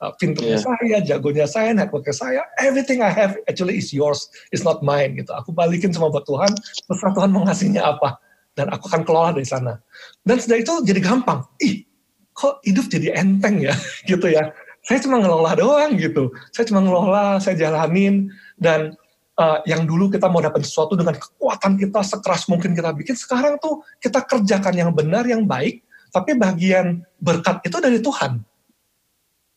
uh, 0.00 0.12
pinternya 0.16 0.58
yeah. 0.58 0.64
saya, 0.64 0.96
jagonya 1.04 1.46
saya, 1.46 1.70
networknya 1.76 2.14
saya, 2.16 2.42
everything 2.58 3.04
I 3.04 3.12
have 3.12 3.36
actually 3.46 3.78
is 3.78 3.92
yours, 3.92 4.32
it's 4.50 4.64
not 4.64 4.80
mine 4.80 5.20
gitu. 5.20 5.30
Aku 5.36 5.52
balikin 5.52 5.92
semua 5.92 6.08
buat 6.08 6.24
Tuhan, 6.24 6.50
terserah 6.88 7.12
Tuhan 7.14 7.30
mau 7.30 7.44
ngasihnya 7.46 7.84
apa, 7.84 8.18
dan 8.56 8.72
aku 8.72 8.88
akan 8.90 9.02
kelola 9.04 9.30
dari 9.36 9.46
sana. 9.46 9.78
Dan 10.24 10.40
setelah 10.40 10.60
itu 10.64 10.74
jadi 10.84 11.00
gampang. 11.04 11.44
Ih, 11.60 11.84
kok 12.32 12.64
hidup 12.64 12.88
jadi 12.88 13.14
enteng 13.16 13.60
ya, 13.60 13.76
gitu 14.10 14.26
ya. 14.26 14.50
Saya 14.80 14.96
cuma 15.04 15.20
ngelola 15.20 15.52
doang 15.60 15.92
gitu. 16.00 16.32
Saya 16.56 16.64
cuma 16.64 16.80
ngelola, 16.80 17.36
saya 17.36 17.52
jalanin, 17.52 18.32
dan 18.56 18.96
uh, 19.36 19.60
yang 19.68 19.84
dulu 19.84 20.08
kita 20.08 20.24
mau 20.32 20.40
dapat 20.40 20.64
sesuatu 20.64 20.96
dengan 20.96 21.20
kekuatan 21.20 21.76
kita 21.76 22.00
sekeras 22.00 22.48
mungkin 22.48 22.72
kita 22.72 22.96
bikin, 22.96 23.12
sekarang 23.12 23.60
tuh 23.60 23.84
kita 24.00 24.24
kerjakan 24.24 24.72
yang 24.72 24.90
benar, 24.96 25.28
yang 25.28 25.44
baik, 25.44 25.84
tapi 26.08 26.32
bagian 26.32 27.04
berkat 27.20 27.60
itu 27.60 27.76
dari 27.76 28.00
Tuhan 28.00 28.40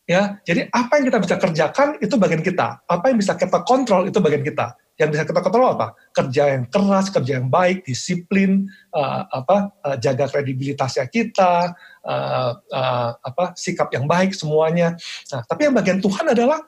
ya 0.04 0.36
jadi 0.44 0.68
apa 0.68 1.00
yang 1.00 1.04
kita 1.08 1.18
bisa 1.20 1.36
kerjakan 1.40 1.88
itu 2.00 2.14
bagian 2.20 2.42
kita. 2.44 2.82
Apa 2.84 3.10
yang 3.12 3.18
bisa 3.18 3.34
kita 3.34 3.64
kontrol 3.64 4.08
itu 4.08 4.18
bagian 4.20 4.44
kita. 4.44 4.76
Yang 4.94 5.08
bisa 5.18 5.22
kita 5.26 5.40
kontrol 5.42 5.74
apa? 5.74 5.98
Kerja 6.14 6.54
yang 6.54 6.64
keras 6.70 7.10
kerja 7.10 7.42
yang 7.42 7.50
baik 7.50 7.82
disiplin 7.82 8.70
uh, 8.94 9.26
apa 9.26 9.74
uh, 9.82 9.96
jaga 9.98 10.30
kredibilitasnya 10.30 11.10
kita 11.10 11.74
uh, 12.06 12.50
uh, 12.54 13.10
apa 13.18 13.58
sikap 13.58 13.90
yang 13.90 14.06
baik 14.06 14.30
semuanya. 14.36 14.94
Nah 15.34 15.42
tapi 15.42 15.66
yang 15.66 15.74
bagian 15.74 15.98
Tuhan 15.98 16.30
adalah 16.30 16.62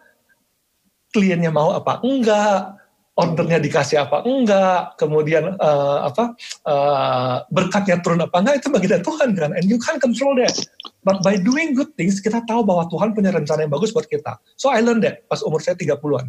kliennya 1.15 1.55
mau 1.55 1.71
apa 1.73 2.03
enggak 2.03 2.86
ordernya 3.17 3.59
dikasih 3.65 4.05
apa 4.05 4.23
enggak, 4.29 5.01
kemudian 5.01 5.57
uh, 5.57 6.05
apa 6.05 6.37
uh, 6.69 7.43
berkatnya 7.49 7.97
turun 8.05 8.21
apa 8.21 8.37
enggak 8.45 8.61
itu 8.61 8.69
bagian 8.69 8.93
dari 9.01 9.05
Tuhan 9.05 9.29
kan, 9.33 9.51
and 9.57 9.65
you 9.65 9.81
can't 9.81 9.99
control 9.99 10.37
that. 10.37 10.53
But 11.01 11.25
by 11.25 11.41
doing 11.41 11.73
good 11.73 11.97
things 11.97 12.21
kita 12.21 12.45
tahu 12.45 12.63
bahwa 12.63 12.87
Tuhan 12.93 13.17
punya 13.17 13.33
rencana 13.33 13.65
yang 13.65 13.73
bagus 13.73 13.97
buat 13.97 14.05
kita. 14.05 14.37
So 14.61 14.69
I 14.69 14.85
learned 14.85 15.03
that 15.09 15.25
pas 15.27 15.41
umur 15.41 15.65
saya 15.65 15.75
30-an. 15.75 16.29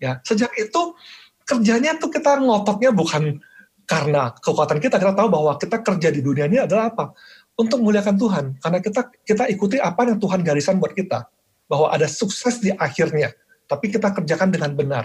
Ya, 0.00 0.18
sejak 0.24 0.50
itu 0.58 0.96
kerjanya 1.44 2.00
tuh 2.00 2.10
kita 2.10 2.40
ngototnya 2.40 2.90
bukan 2.90 3.38
karena 3.86 4.32
kekuatan 4.40 4.80
kita, 4.80 4.96
kita 4.96 5.12
tahu 5.12 5.28
bahwa 5.28 5.52
kita 5.60 5.84
kerja 5.84 6.08
di 6.08 6.24
dunia 6.24 6.48
ini 6.48 6.64
adalah 6.64 6.90
apa? 6.90 7.12
untuk 7.58 7.84
memuliakan 7.84 8.16
Tuhan 8.16 8.44
karena 8.58 8.78
kita 8.80 9.00
kita 9.24 9.44
ikuti 9.52 9.76
apa 9.76 10.08
yang 10.08 10.16
Tuhan 10.16 10.40
garisan 10.40 10.80
buat 10.80 10.96
kita 10.96 11.28
bahwa 11.68 11.92
ada 11.92 12.08
sukses 12.08 12.60
di 12.64 12.72
akhirnya 12.72 13.32
tapi 13.68 13.92
kita 13.92 14.12
kerjakan 14.12 14.48
dengan 14.52 14.72
benar 14.72 15.04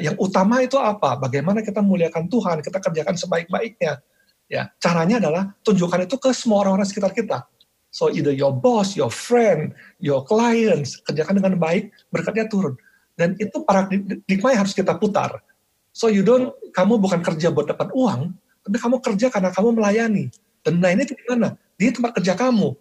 yang 0.00 0.16
utama 0.16 0.64
itu 0.64 0.80
apa? 0.80 1.20
Bagaimana 1.20 1.60
kita 1.60 1.84
memuliakan 1.84 2.26
Tuhan 2.28 2.64
kita 2.64 2.78
kerjakan 2.80 3.14
sebaik-baiknya. 3.20 4.00
Ya 4.48 4.72
caranya 4.80 5.20
adalah 5.20 5.52
tunjukkan 5.64 6.08
itu 6.08 6.16
ke 6.20 6.32
semua 6.32 6.64
orang-orang 6.64 6.88
sekitar 6.88 7.12
kita. 7.12 7.44
So 7.94 8.10
either 8.10 8.34
your 8.34 8.50
boss 8.50 8.98
your 8.98 9.12
friend 9.12 9.76
your 10.02 10.24
clients 10.26 10.98
kerjakan 11.04 11.40
dengan 11.40 11.60
baik 11.60 11.92
berkatnya 12.08 12.48
turun. 12.48 12.74
Dan 13.14 13.38
itu 13.38 13.62
paradigma 13.62 14.48
yang 14.50 14.60
harus 14.66 14.74
kita 14.74 14.96
putar. 14.98 15.40
So 15.94 16.10
you 16.10 16.26
don't 16.26 16.52
kamu 16.74 16.98
bukan 16.98 17.22
kerja 17.22 17.54
buat 17.54 17.70
dapat 17.70 17.94
uang 17.94 18.34
tapi 18.64 18.76
kamu 18.80 18.96
kerja 19.04 19.28
karena 19.28 19.52
kamu 19.52 19.76
melayani. 19.80 20.32
Dan 20.64 20.80
lainnya 20.80 21.04
itu 21.04 21.14
di 21.16 21.24
mana? 21.28 21.60
Di 21.76 21.92
tempat 21.92 22.16
kerja 22.16 22.32
kamu. 22.32 22.72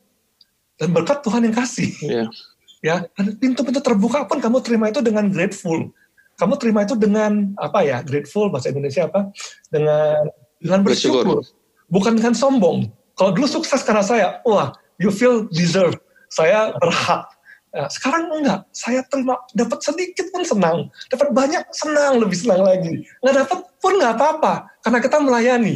Dan 0.80 0.90
berkat 0.96 1.20
Tuhan 1.20 1.44
yang 1.44 1.56
kasih. 1.56 1.92
Yeah 2.04 2.28
ya 2.84 3.08
pintu-pintu 3.40 3.80
terbuka 3.80 4.28
pun 4.28 4.44
kamu 4.44 4.60
terima 4.60 4.92
itu 4.92 5.00
dengan 5.00 5.32
grateful 5.32 5.88
kamu 6.38 6.54
terima 6.58 6.82
itu 6.82 6.98
dengan 6.98 7.54
apa 7.62 7.86
ya? 7.86 8.02
Grateful 8.02 8.50
bahasa 8.50 8.74
Indonesia 8.74 9.06
apa? 9.06 9.30
Dengan 9.70 10.30
dengan 10.58 10.80
bersyukur, 10.82 11.44
bersyukur. 11.44 11.44
bukan 11.92 12.14
dengan 12.18 12.34
sombong. 12.34 12.90
Kalau 13.14 13.32
dulu 13.36 13.46
sukses 13.46 13.86
karena 13.86 14.02
saya 14.02 14.42
wah 14.48 14.74
you 14.98 15.14
feel 15.14 15.46
deserve 15.54 15.94
saya 16.34 16.74
berhak. 16.82 17.30
Ya, 17.74 17.90
sekarang 17.90 18.30
enggak. 18.30 18.70
Saya 18.70 19.02
terima 19.10 19.38
dapat 19.54 19.82
sedikit 19.82 20.30
pun 20.30 20.46
senang. 20.46 20.90
Dapat 21.10 21.34
banyak 21.34 21.64
senang 21.74 22.22
lebih 22.22 22.38
senang 22.38 22.62
lagi. 22.62 23.06
Nggak 23.22 23.36
dapat 23.46 23.60
pun 23.82 23.94
nggak 23.98 24.14
apa-apa 24.18 24.54
karena 24.82 25.00
kita 25.02 25.18
melayani. 25.22 25.76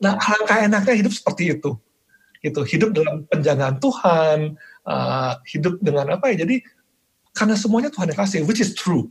Nah 0.00 0.16
alangkah 0.16 0.58
enaknya 0.60 0.94
hidup 1.04 1.12
seperti 1.12 1.56
itu. 1.56 1.76
Gitu. 2.40 2.60
Hidup 2.68 2.90
dalam 2.96 3.24
penjagaan 3.28 3.76
Tuhan 3.80 4.38
uh, 4.84 5.32
hidup 5.48 5.80
dengan 5.80 6.16
apa 6.16 6.32
ya? 6.32 6.44
Jadi 6.44 6.60
karena 7.32 7.56
semuanya 7.56 7.88
Tuhan 7.88 8.12
yang 8.12 8.20
kasih 8.20 8.44
which 8.44 8.60
is 8.60 8.76
true 8.76 9.08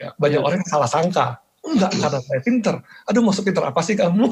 ya, 0.00 0.12
banyak 0.16 0.40
yeah. 0.40 0.46
orang 0.46 0.58
yang 0.60 0.70
salah 0.70 0.90
sangka. 0.90 1.26
Enggak 1.64 1.96
karena 1.96 2.20
saya 2.20 2.40
pinter. 2.44 2.74
Aduh 3.08 3.22
mau 3.24 3.32
pinter 3.32 3.64
apa 3.64 3.80
sih 3.80 3.96
kamu? 3.96 4.28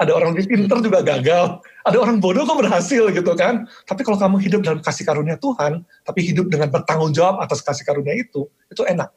Ada 0.00 0.12
orang 0.18 0.34
lebih 0.34 0.56
pinter 0.56 0.80
juga 0.82 1.04
gagal. 1.04 1.60
Ada 1.84 1.96
orang 2.00 2.18
bodoh 2.18 2.42
kok 2.48 2.58
berhasil 2.58 3.12
gitu 3.12 3.32
kan? 3.36 3.68
Tapi 3.84 4.00
kalau 4.02 4.18
kamu 4.18 4.36
hidup 4.40 4.60
dalam 4.64 4.80
kasih 4.80 5.04
karunia 5.04 5.36
Tuhan 5.36 5.84
tapi 6.02 6.20
hidup 6.24 6.48
dengan 6.48 6.72
bertanggung 6.72 7.12
jawab 7.12 7.44
atas 7.44 7.60
kasih 7.60 7.84
karunia 7.84 8.16
itu 8.16 8.48
itu 8.72 8.82
enak. 8.88 9.12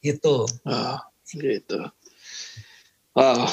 Gitu. 0.00 0.48
Oh, 0.48 0.98
gitu. 1.36 1.78
Wow, 3.18 3.50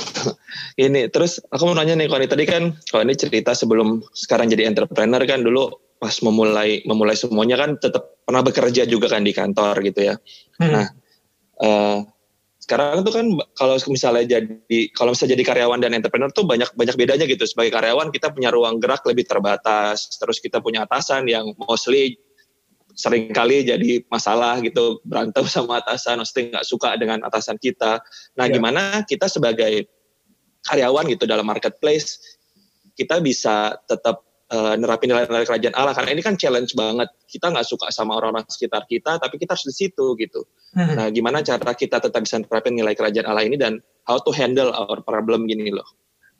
ini 0.77 1.10
terus 1.10 1.42
aku 1.50 1.65
mau 1.65 1.74
nanya 1.74 1.98
nih, 1.98 2.06
Koni 2.06 2.30
tadi 2.30 2.46
kan 2.46 2.77
kalau 2.86 3.01
ini 3.01 3.18
cerita 3.18 3.58
sebelum 3.58 3.98
sekarang 4.13 4.54
jadi 4.54 4.70
entrepreneur 4.70 5.18
kan 5.25 5.42
dulu 5.42 5.74
pas 5.98 6.13
memulai 6.22 6.86
memulai 6.86 7.18
semuanya 7.18 7.58
kan 7.58 7.74
tetap 7.82 8.15
pernah 8.25 8.41
bekerja 8.41 8.84
juga 8.89 9.08
kan 9.08 9.22
di 9.22 9.32
kantor 9.32 9.86
gitu 9.86 10.01
ya. 10.12 10.15
Hmm. 10.58 10.72
Nah, 10.74 10.88
uh, 11.62 12.00
sekarang 12.58 13.05
tuh 13.05 13.13
kan 13.13 13.25
kalau 13.53 13.77
misalnya 13.94 14.25
jadi 14.25 14.79
kalau 14.98 15.13
misalnya 15.13 15.38
jadi 15.38 15.44
karyawan 15.46 15.79
dan 15.86 15.94
entrepreneur 15.94 16.34
tuh 16.34 16.50
banyak 16.50 16.74
banyak 16.74 16.96
bedanya 16.98 17.25
gitu. 17.29 17.46
Sebagai 17.46 17.77
karyawan 17.77 18.10
kita 18.10 18.34
punya 18.34 18.50
ruang 18.50 18.82
gerak 18.82 19.05
lebih 19.05 19.29
terbatas, 19.29 20.17
terus 20.17 20.41
kita 20.41 20.58
punya 20.60 20.89
atasan 20.89 21.29
yang 21.29 21.53
mostly 21.62 22.17
sering 22.96 23.29
kali 23.29 23.62
jadi 23.67 24.01
masalah 24.10 24.58
gitu 24.65 25.00
berantem 25.05 25.46
sama 25.55 25.86
atasan, 25.86 26.25
mesti 26.25 26.50
nggak 26.50 26.65
suka 26.65 26.98
dengan 26.98 27.22
atasan 27.22 27.62
kita. 27.62 28.01
Nah, 28.34 28.50
yeah. 28.50 28.53
gimana 28.58 28.82
kita 29.05 29.29
sebagai 29.29 29.86
karyawan 30.65 31.05
gitu 31.13 31.29
dalam 31.29 31.46
marketplace 31.46 32.17
kita 32.96 33.20
bisa 33.20 33.75
tetap 33.86 34.24
uh, 34.52 34.74
nerapin 34.78 35.10
nilai-nilai 35.10 35.48
kerajaan 35.48 35.74
Allah 35.74 35.94
karena 35.98 36.12
ini 36.14 36.22
kan 36.22 36.36
challenge 36.38 36.78
banget. 36.78 37.10
Kita 37.25 37.50
nggak 37.50 37.66
suka 37.66 37.90
sama 37.90 38.20
orang-orang 38.20 38.46
sekitar 38.46 38.86
kita, 38.86 39.18
tapi 39.18 39.42
kita 39.42 39.58
harus 39.58 39.66
di 39.66 39.75
situ 39.75 40.14
gitu. 40.20 40.46
Hmm. 40.75 40.94
Nah, 40.94 41.08
gimana 41.10 41.42
cara 41.42 41.74
kita 41.74 41.98
tetap 42.04 42.22
bisa 42.22 42.38
nerapin 42.42 42.75
nilai 42.78 42.94
kerajaan 42.94 43.25
Allah 43.25 43.46
ini 43.48 43.58
dan 43.58 43.82
how 44.06 44.22
to 44.22 44.30
handle 44.36 44.70
our 44.75 45.02
problem 45.02 45.50
gini 45.50 45.74
loh. 45.74 45.88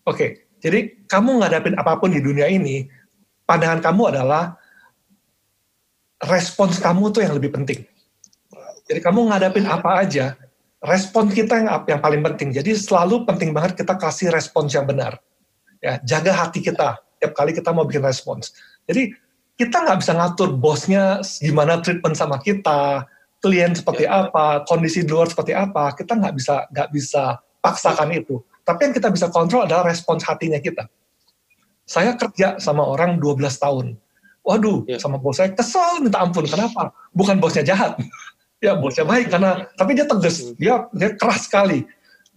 Oke, 0.05 0.13
okay. 0.13 0.29
jadi 0.62 1.01
kamu 1.09 1.41
ngadapin 1.41 1.74
apa 1.81 1.97
pun 1.97 2.13
di 2.13 2.21
dunia 2.21 2.45
ini, 2.45 2.85
pandangan 3.50 3.81
kamu 3.81 4.13
adalah 4.13 4.53
respons 6.29 6.77
kamu 6.77 7.09
tuh 7.09 7.25
yang 7.25 7.33
lebih 7.33 7.50
penting. 7.50 7.81
Jadi 8.85 9.00
kamu 9.01 9.33
ngadapin 9.33 9.65
apa 9.65 10.05
aja, 10.05 10.38
respon 10.77 11.33
kita 11.33 11.57
yang 11.57 11.69
yang 11.89 12.01
paling 12.05 12.21
penting. 12.21 12.53
Jadi 12.53 12.77
selalu 12.77 13.25
penting 13.25 13.50
banget 13.50 13.81
kita 13.81 13.97
kasih 13.97 14.29
respons 14.29 14.77
yang 14.77 14.85
benar. 14.85 15.17
Ya, 15.81 15.97
jaga 16.05 16.33
hati 16.33 16.62
kita 16.62 17.04
tiap 17.25 17.34
kali 17.34 17.51
kita 17.58 17.74
mau 17.74 17.89
bikin 17.89 18.05
respons. 18.05 18.53
Jadi 18.86 19.10
kita 19.58 19.82
nggak 19.82 20.05
bisa 20.05 20.13
ngatur 20.13 20.53
bosnya 20.53 21.25
gimana 21.41 21.82
treatment 21.82 22.13
sama 22.13 22.38
kita, 22.38 23.10
klien 23.41 23.74
seperti 23.74 24.05
ya. 24.05 24.29
apa, 24.29 24.62
kondisi 24.70 25.01
di 25.01 25.10
luar 25.10 25.25
seperti 25.25 25.58
apa. 25.58 25.98
Kita 25.98 26.13
nggak 26.13 26.34
bisa 26.38 26.70
nggak 26.70 26.89
bisa 26.94 27.41
paksakan 27.60 28.13
itu. 28.13 28.38
Tapi 28.62 28.89
yang 28.89 28.94
kita 28.94 29.10
bisa 29.10 29.34
kontrol 29.34 29.65
adalah 29.65 29.89
respons 29.89 30.22
hatinya 30.25 30.62
kita. 30.62 30.86
Saya 31.86 32.17
kerja 32.17 32.58
sama 32.62 32.86
orang 32.86 33.17
12 33.17 33.41
tahun 33.58 33.98
waduh 34.46 34.86
ya. 34.86 35.01
sama 35.01 35.17
bos 35.17 35.41
saya 35.41 35.50
kesel 35.51 36.05
minta 36.05 36.22
ampun 36.22 36.46
kenapa 36.46 36.94
bukan 37.12 37.41
bosnya 37.41 37.65
jahat 37.65 37.98
ya 38.65 38.77
bosnya 38.77 39.03
baik 39.03 39.34
karena 39.34 39.65
tapi 39.74 39.98
dia 39.98 40.05
tegas 40.05 40.46
hmm. 40.46 40.55
dia 40.62 40.86
dia 40.94 41.10
keras 41.17 41.50
sekali 41.50 41.82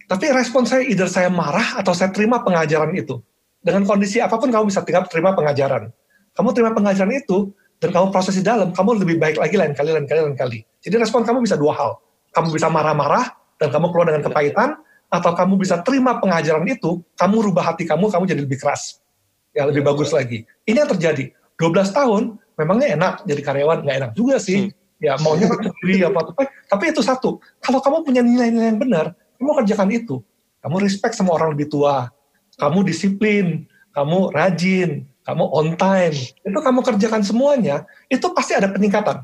tapi 0.09 0.25
respon 0.33 0.65
saya 0.65 0.81
either 0.89 1.05
saya 1.05 1.29
marah 1.29 1.77
atau 1.77 1.93
saya 1.93 2.09
terima 2.09 2.41
pengajaran 2.41 2.97
itu 2.97 3.21
dengan 3.59 3.83
kondisi 3.83 4.23
apa 4.23 4.39
pun 4.39 4.47
kamu 4.49 4.71
bisa 4.71 4.81
tinggal 4.83 5.05
terima 5.07 5.35
pengajaran. 5.35 5.91
Kamu 6.35 6.49
terima 6.55 6.71
pengajaran 6.71 7.11
itu 7.11 7.51
dan 7.79 7.91
kamu 7.91 8.11
proses 8.11 8.35
di 8.39 8.43
dalam 8.43 8.71
kamu 8.71 9.03
lebih 9.03 9.19
baik 9.19 9.39
lagi 9.39 9.55
lain 9.55 9.75
kali 9.75 9.91
lain 9.91 10.07
kali 10.07 10.19
lain 10.23 10.37
kali. 10.39 10.59
Jadi 10.79 10.95
respon 10.99 11.27
kamu 11.27 11.43
bisa 11.43 11.59
dua 11.59 11.75
hal. 11.75 11.91
Kamu 12.31 12.55
bisa 12.55 12.71
marah-marah 12.71 13.35
dan 13.59 13.67
kamu 13.71 13.91
keluar 13.91 14.07
dengan 14.13 14.23
kepahitan 14.31 14.79
atau 15.09 15.31
kamu 15.33 15.57
bisa 15.57 15.81
terima 15.81 16.21
pengajaran 16.21 16.63
itu 16.69 17.01
kamu 17.17 17.51
rubah 17.51 17.73
hati 17.73 17.83
kamu 17.83 18.07
kamu 18.07 18.23
jadi 18.29 18.41
lebih 18.43 18.59
keras. 18.61 19.03
Ya 19.51 19.67
lebih 19.67 19.83
bagus 19.83 20.13
lagi. 20.15 20.45
Ini 20.63 20.85
yang 20.85 20.91
terjadi. 20.95 21.33
12 21.59 21.91
tahun 21.91 22.23
memangnya 22.55 22.95
enak 22.95 23.13
jadi 23.27 23.41
karyawan? 23.43 23.77
Nggak 23.83 23.97
enak 23.99 24.11
juga 24.15 24.37
sih. 24.39 24.69
Hmm. 24.69 24.77
ya 24.99 25.15
maunya 25.23 25.47
sendiri 25.47 26.11
apa 26.11 26.27
apa. 26.27 26.43
Tapi 26.67 26.91
itu 26.91 26.99
satu. 26.99 27.39
Kalau 27.63 27.79
kamu 27.79 28.03
punya 28.03 28.19
nilai-nilai 28.19 28.75
yang 28.75 28.79
benar 28.79 29.05
kamu 29.39 29.63
kerjakan 29.63 29.89
itu. 29.95 30.15
Kamu 30.59 30.75
respect 30.83 31.15
sama 31.15 31.39
orang 31.39 31.55
lebih 31.55 31.71
tua 31.71 32.11
kamu 32.59 32.85
disiplin 32.85 33.65
kamu 33.95 34.29
rajin 34.35 35.07
kamu 35.23 35.43
on 35.49 35.73
time 35.79 36.15
itu 36.43 36.59
kamu 36.59 36.79
kerjakan 36.83 37.23
semuanya 37.23 37.87
itu 38.11 38.27
pasti 38.35 38.53
ada 38.53 38.67
peningkatan 38.69 39.23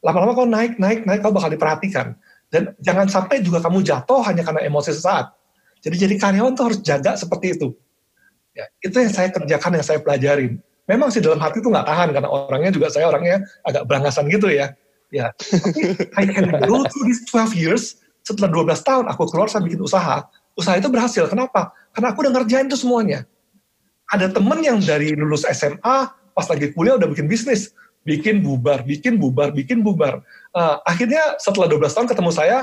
lama-lama 0.00 0.32
kau 0.32 0.46
naik 0.48 0.78
naik 0.78 1.02
naik 1.04 1.20
kau 1.20 1.34
bakal 1.34 1.50
diperhatikan 1.50 2.14
dan 2.48 2.72
jangan 2.78 3.10
sampai 3.10 3.42
juga 3.42 3.58
kamu 3.58 3.82
jatuh 3.82 4.22
hanya 4.24 4.46
karena 4.46 4.62
emosi 4.64 4.94
sesaat 4.94 5.34
jadi 5.82 6.08
jadi 6.08 6.14
karyawan 6.16 6.54
tuh 6.54 6.72
harus 6.72 6.78
jaga 6.80 7.18
seperti 7.18 7.58
itu 7.58 7.74
ya 8.54 8.64
itu 8.80 8.94
yang 8.94 9.12
saya 9.12 9.28
kerjakan 9.34 9.70
yang 9.74 9.84
saya 9.84 9.98
pelajarin 9.98 10.62
memang 10.88 11.08
sih 11.08 11.20
dalam 11.20 11.40
hati 11.40 11.64
tuh 11.64 11.72
nggak 11.72 11.86
tahan 11.88 12.08
karena 12.12 12.28
orangnya 12.28 12.70
juga 12.72 12.92
saya 12.92 13.08
orangnya 13.08 13.44
agak 13.64 13.88
berangasan 13.88 14.28
gitu 14.28 14.48
ya. 14.52 14.72
Ya, 15.12 15.30
tapi 15.30 15.86
I 16.18 16.26
can 16.26 16.50
go 16.66 16.82
through 16.90 17.06
these 17.06 17.22
12 17.30 17.54
years 17.54 18.02
setelah 18.26 18.50
12 18.50 18.82
tahun 18.82 19.04
aku 19.14 19.30
keluar 19.30 19.46
saya 19.46 19.62
bikin 19.62 19.78
usaha. 19.78 20.26
Usaha 20.58 20.74
itu 20.74 20.90
berhasil. 20.90 21.30
Kenapa? 21.30 21.70
Karena 21.94 22.10
aku 22.12 22.26
udah 22.26 22.32
ngerjain 22.34 22.66
itu 22.66 22.78
semuanya. 22.78 23.24
Ada 24.10 24.34
temen 24.34 24.58
yang 24.60 24.82
dari 24.82 25.14
lulus 25.14 25.46
SMA 25.48 25.96
pas 26.34 26.46
lagi 26.50 26.74
kuliah 26.74 26.98
udah 26.98 27.06
bikin 27.06 27.30
bisnis, 27.30 27.70
bikin 28.02 28.42
bubar, 28.42 28.82
bikin 28.82 29.16
bubar, 29.16 29.54
bikin 29.54 29.80
bubar. 29.80 30.20
Uh, 30.50 30.82
akhirnya 30.82 31.38
setelah 31.38 31.70
12 31.70 31.94
tahun 31.94 32.08
ketemu 32.10 32.30
saya, 32.34 32.58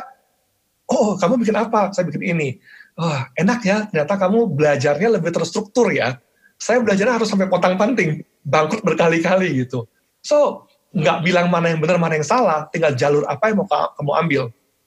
oh 0.92 1.16
kamu 1.16 1.40
bikin 1.42 1.56
apa? 1.56 1.96
Saya 1.96 2.06
bikin 2.12 2.22
ini. 2.22 2.60
Oh, 3.00 3.16
enak 3.40 3.64
ya, 3.64 3.88
ternyata 3.88 4.20
kamu 4.20 4.52
belajarnya 4.52 5.16
lebih 5.16 5.32
terstruktur 5.32 5.90
ya 5.96 6.20
saya 6.62 6.78
belajarnya 6.78 7.18
harus 7.18 7.26
sampai 7.26 7.50
potang 7.50 7.74
panting, 7.74 8.22
bangkrut 8.46 8.86
berkali-kali 8.86 9.66
gitu. 9.66 9.90
So, 10.22 10.70
nggak 10.94 11.26
bilang 11.26 11.50
mana 11.50 11.74
yang 11.74 11.82
benar, 11.82 11.98
mana 11.98 12.22
yang 12.22 12.28
salah, 12.28 12.70
tinggal 12.70 12.94
jalur 12.94 13.26
apa 13.26 13.50
yang 13.50 13.66
mau 13.66 13.68
kamu 13.98 14.12
ambil. 14.22 14.44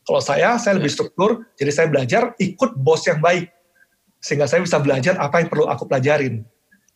Kalau 0.06 0.22
saya, 0.22 0.54
saya 0.62 0.78
lebih 0.78 0.94
struktur, 0.94 1.42
jadi 1.58 1.74
saya 1.74 1.86
belajar 1.90 2.30
ikut 2.38 2.78
bos 2.78 3.02
yang 3.10 3.18
baik. 3.18 3.50
Sehingga 4.24 4.48
saya 4.48 4.64
bisa 4.64 4.80
belajar 4.80 5.20
apa 5.20 5.44
yang 5.44 5.52
perlu 5.52 5.68
aku 5.68 5.84
pelajarin. 5.84 6.40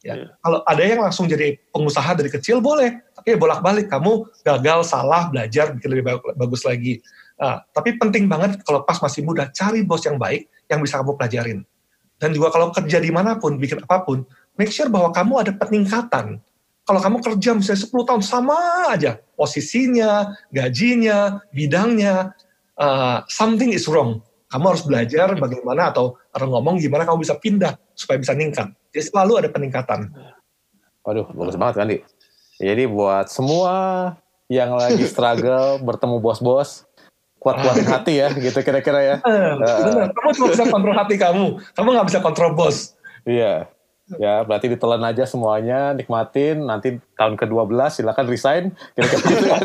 Ya. 0.01 0.17
Yeah. 0.17 0.33
Kalau 0.41 0.65
ada 0.65 0.81
yang 0.81 1.05
langsung 1.05 1.29
jadi 1.29 1.61
pengusaha 1.69 2.17
dari 2.17 2.33
kecil, 2.33 2.65
boleh. 2.65 3.05
Tapi 3.13 3.37
bolak-balik, 3.37 3.93
kamu 3.93 4.33
gagal, 4.41 4.89
salah, 4.89 5.29
belajar, 5.29 5.77
bikin 5.77 5.89
lebih 5.93 6.17
bagus 6.33 6.65
lagi. 6.65 7.05
Nah, 7.37 7.61
tapi 7.77 8.01
penting 8.01 8.25
banget 8.25 8.65
kalau 8.65 8.89
pas 8.89 8.97
masih 8.97 9.21
muda, 9.21 9.53
cari 9.53 9.85
bos 9.85 10.01
yang 10.09 10.17
baik 10.17 10.49
yang 10.73 10.81
bisa 10.81 11.05
kamu 11.05 11.21
pelajarin. 11.21 11.61
Dan 12.17 12.33
juga 12.35 12.49
kalau 12.51 12.73
kerja 12.73 12.99
di 12.99 13.13
mana 13.13 13.37
pun, 13.37 13.61
bikin 13.61 13.85
apa 13.85 14.03
pun, 14.03 14.25
make 14.57 14.73
sure 14.73 14.89
bahwa 14.89 15.13
kamu 15.13 15.35
ada 15.45 15.53
peningkatan. 15.55 16.41
Kalau 16.89 17.01
kamu 17.05 17.21
kerja 17.21 17.53
misalnya 17.53 17.85
10 17.85 18.09
tahun 18.09 18.23
sama 18.25 18.57
aja 18.89 19.21
posisinya, 19.37 20.35
gajinya, 20.49 21.45
bidangnya, 21.53 22.33
uh, 22.81 23.23
something 23.29 23.71
is 23.71 23.85
wrong. 23.87 24.25
Kamu 24.49 24.65
harus 24.65 24.85
belajar 24.85 25.29
bagaimana 25.37 25.93
atau 25.93 26.17
orang 26.33 26.51
ngomong 26.57 26.75
gimana 26.81 27.05
kamu 27.05 27.21
bisa 27.21 27.37
pindah 27.37 27.77
supaya 27.93 28.17
bisa 28.17 28.33
ningkat. 28.33 28.73
Jadi 28.91 29.05
selalu 29.13 29.33
ada 29.45 29.49
peningkatan. 29.53 30.09
Waduh, 31.05 31.29
bagus 31.37 31.57
banget 31.61 31.75
kan, 31.77 31.87
Di. 31.93 31.99
Jadi 32.59 32.85
buat 32.91 33.29
semua 33.29 33.73
yang 34.49 34.75
lagi 34.75 35.05
struggle 35.05 35.79
bertemu 35.89 36.17
bos-bos, 36.19 36.89
kuat-kuatin 37.39 37.87
hati 37.87 38.15
ya, 38.25 38.29
gitu 38.35 38.59
kira-kira 38.65 39.01
ya. 39.05 39.17
Benar. 39.23 40.11
Kamu 40.17 40.29
cuma 40.35 40.47
bisa 40.57 40.65
kontrol 40.67 40.97
hati 40.97 41.15
kamu, 41.21 41.61
kamu 41.77 41.89
nggak 41.95 42.09
bisa 42.09 42.21
kontrol 42.25 42.57
bos. 42.57 42.97
Iya. 43.29 43.69
Ya, 44.17 44.41
berarti 44.41 44.73
ditelan 44.73 45.05
aja 45.05 45.29
semuanya, 45.29 45.93
nikmatin. 45.93 46.65
Nanti 46.65 46.97
tahun 47.21 47.37
ke-12 47.37 48.01
silakan 48.01 48.27
resign. 48.33 48.65
Kira-kira 48.97 49.21
gitu 49.29 49.45
kan. 49.53 49.61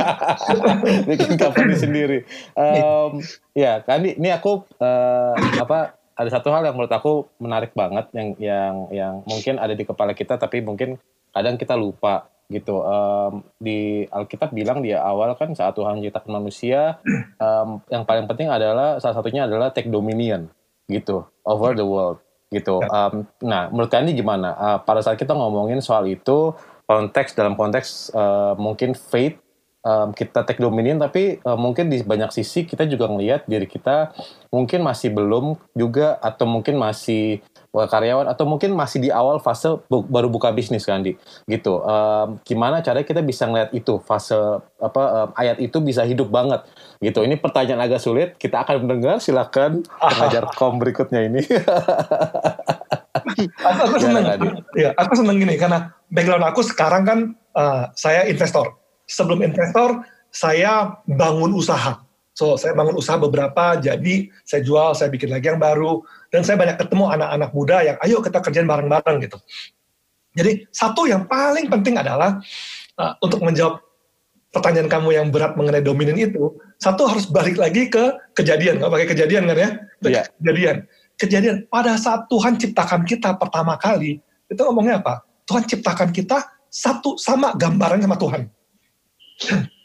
Bikin 1.12 1.36
company 1.36 1.74
sendiri. 1.76 2.18
Um, 2.56 3.20
ya, 3.52 3.84
kan 3.84 4.00
ini, 4.00 4.32
aku 4.32 4.64
uh, 4.80 5.36
apa 5.60 6.00
ada 6.16 6.30
satu 6.32 6.48
hal 6.48 6.64
yang 6.64 6.78
menurut 6.78 6.94
aku 6.96 7.28
menarik 7.42 7.76
banget 7.76 8.08
yang 8.14 8.28
yang 8.38 8.74
yang 8.94 9.14
mungkin 9.26 9.58
ada 9.58 9.74
di 9.74 9.82
kepala 9.82 10.14
kita 10.14 10.38
tapi 10.38 10.62
mungkin 10.62 10.96
kadang 11.34 11.60
kita 11.60 11.76
lupa 11.76 12.32
gitu. 12.48 12.80
Um, 12.80 13.44
di 13.60 14.08
Alkitab 14.08 14.56
bilang 14.56 14.80
di 14.80 14.96
awal 14.96 15.36
kan 15.36 15.52
saat 15.52 15.76
Tuhan 15.76 16.00
menciptakan 16.00 16.40
manusia, 16.40 17.02
um, 17.36 17.84
yang 17.92 18.08
paling 18.08 18.24
penting 18.30 18.48
adalah 18.48 18.96
salah 18.96 19.20
satunya 19.20 19.44
adalah 19.44 19.74
take 19.76 19.92
dominion 19.92 20.48
gitu 20.88 21.24
over 21.48 21.72
the 21.72 21.84
world 21.84 22.20
gitu. 22.48 22.80
Um, 22.88 23.28
nah, 23.44 23.68
menurut 23.68 23.92
kalian 23.92 24.16
gimana? 24.16 24.56
Uh, 24.56 24.78
pada 24.82 25.04
saat 25.04 25.20
kita 25.20 25.36
ngomongin 25.36 25.84
soal 25.84 26.08
itu, 26.08 26.56
konteks 26.84 27.32
dalam 27.36 27.56
konteks 27.56 28.12
uh, 28.12 28.52
mungkin 28.56 28.92
faith 28.92 29.40
um, 29.84 30.10
kita 30.16 30.42
take 30.48 30.58
dominion, 30.58 30.98
tapi 30.98 31.38
uh, 31.44 31.54
mungkin 31.54 31.92
di 31.92 32.00
banyak 32.00 32.32
sisi 32.32 32.64
kita 32.64 32.88
juga 32.88 33.06
ngelihat 33.06 33.44
diri 33.44 33.68
kita 33.68 34.16
mungkin 34.50 34.82
masih 34.82 35.12
belum 35.12 35.60
juga 35.76 36.16
atau 36.18 36.48
mungkin 36.48 36.80
masih 36.80 37.44
karyawan 37.74 38.30
atau 38.30 38.46
mungkin 38.46 38.70
masih 38.78 39.02
di 39.02 39.10
awal 39.10 39.42
fase 39.42 39.66
bu 39.90 40.06
baru 40.06 40.30
buka 40.30 40.54
bisnis 40.54 40.86
kan 40.86 41.02
di? 41.02 41.18
Gitu. 41.50 41.74
Um, 41.82 42.38
gimana 42.46 42.80
caranya 42.86 43.02
kita 43.02 43.18
bisa 43.20 43.50
ngeliat 43.50 43.74
itu 43.74 43.98
fase 44.06 44.38
apa 44.78 45.02
um, 45.02 45.28
ayat 45.34 45.58
itu 45.58 45.82
bisa 45.82 46.06
hidup 46.06 46.30
banget? 46.30 46.62
Gitu. 47.02 47.18
Ini 47.26 47.34
pertanyaan 47.42 47.82
agak 47.82 47.98
sulit 47.98 48.38
kita 48.38 48.62
akan 48.62 48.86
mendengar 48.86 49.18
silakan 49.18 49.82
pengajar 49.98 50.46
kom 50.54 50.78
berikutnya 50.78 51.26
ini. 51.26 51.42
Aku, 53.66 53.80
aku 53.90 53.96
seneng 53.98 54.22
ya 54.78 54.94
aku 54.94 55.12
seneng 55.18 55.36
gini 55.42 55.58
karena 55.58 55.90
background 56.14 56.46
aku 56.46 56.62
sekarang 56.62 57.02
kan 57.02 57.18
uh, 57.58 57.90
saya 57.98 58.30
investor 58.30 58.83
sebelum 59.04 59.44
investor 59.44 60.02
saya 60.34 60.98
bangun 61.06 61.54
usaha 61.54 62.04
So, 62.34 62.58
saya 62.58 62.74
bangun 62.74 62.98
usaha 62.98 63.14
beberapa, 63.14 63.78
jadi 63.78 64.26
saya 64.42 64.58
jual, 64.66 64.90
saya 64.98 65.06
bikin 65.06 65.30
lagi 65.30 65.54
yang 65.54 65.62
baru, 65.62 66.02
dan 66.34 66.42
saya 66.42 66.58
banyak 66.58 66.82
ketemu 66.82 67.06
anak-anak 67.14 67.50
muda 67.54 67.78
yang, 67.86 67.96
ayo 68.02 68.18
kita 68.18 68.42
kerjain 68.42 68.66
bareng-bareng 68.66 69.22
gitu. 69.22 69.38
Jadi, 70.34 70.66
satu 70.74 71.06
yang 71.06 71.30
paling 71.30 71.70
penting 71.70 71.94
adalah, 71.94 72.42
uh, 72.98 73.14
untuk 73.22 73.38
menjawab 73.38 73.78
pertanyaan 74.50 74.90
kamu 74.90 75.14
yang 75.14 75.26
berat 75.30 75.54
mengenai 75.54 75.78
dominan 75.78 76.18
itu, 76.18 76.58
satu 76.82 77.06
harus 77.06 77.30
balik 77.30 77.54
lagi 77.54 77.86
ke 77.86 78.18
kejadian, 78.34 78.82
nggak 78.82 78.90
pakai 78.90 79.08
kejadian 79.14 79.42
kan 79.46 79.54
ya? 79.54 79.70
Yeah. 80.02 80.26
Kejadian. 80.42 80.76
Kejadian, 81.14 81.56
pada 81.70 81.94
saat 81.94 82.26
Tuhan 82.26 82.58
ciptakan 82.58 83.06
kita 83.06 83.38
pertama 83.38 83.78
kali, 83.78 84.18
itu 84.50 84.58
ngomongnya 84.66 84.98
apa? 84.98 85.22
Tuhan 85.46 85.70
ciptakan 85.70 86.10
kita 86.10 86.42
satu 86.66 87.14
sama 87.14 87.54
gambaran 87.54 88.02
sama 88.02 88.18
Tuhan 88.18 88.50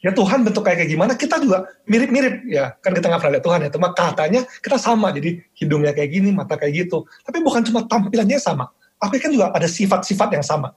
ya 0.05 0.11
Tuhan 0.15 0.45
bentuk 0.45 0.63
kayak 0.63 0.87
gimana 0.87 1.13
kita 1.17 1.41
juga 1.41 1.67
mirip-mirip. 1.89 2.45
Ya 2.47 2.75
kan 2.79 2.95
kita 2.95 3.09
nggak 3.09 3.21
pernah 3.21 3.33
lihat 3.37 3.45
Tuhan 3.45 3.59
ya. 3.65 3.69
Cuma 3.73 3.87
katanya 3.91 4.41
kita 4.61 4.77
sama 4.77 5.11
jadi 5.11 5.41
hidungnya 5.57 5.91
kayak 5.91 6.09
gini 6.09 6.29
mata 6.31 6.55
kayak 6.55 6.87
gitu. 6.87 7.05
Tapi 7.25 7.37
bukan 7.43 7.65
cuma 7.65 7.85
tampilannya 7.85 8.39
sama. 8.39 8.71
Tapi 8.99 9.15
kan 9.17 9.29
juga 9.31 9.51
ada 9.55 9.67
sifat-sifat 9.67 10.29
yang 10.35 10.45
sama. 10.45 10.75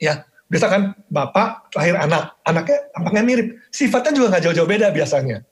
Ya 0.00 0.24
biasa 0.50 0.66
kan 0.66 0.82
bapak 1.08 1.72
lahir 1.76 1.94
anak. 1.96 2.34
Anaknya 2.42 2.78
tampaknya 2.92 3.22
mirip. 3.22 3.46
Sifatnya 3.70 4.12
juga 4.16 4.26
nggak 4.36 4.42
jauh-jauh 4.50 4.68
beda 4.68 4.90
biasanya. 4.90 5.46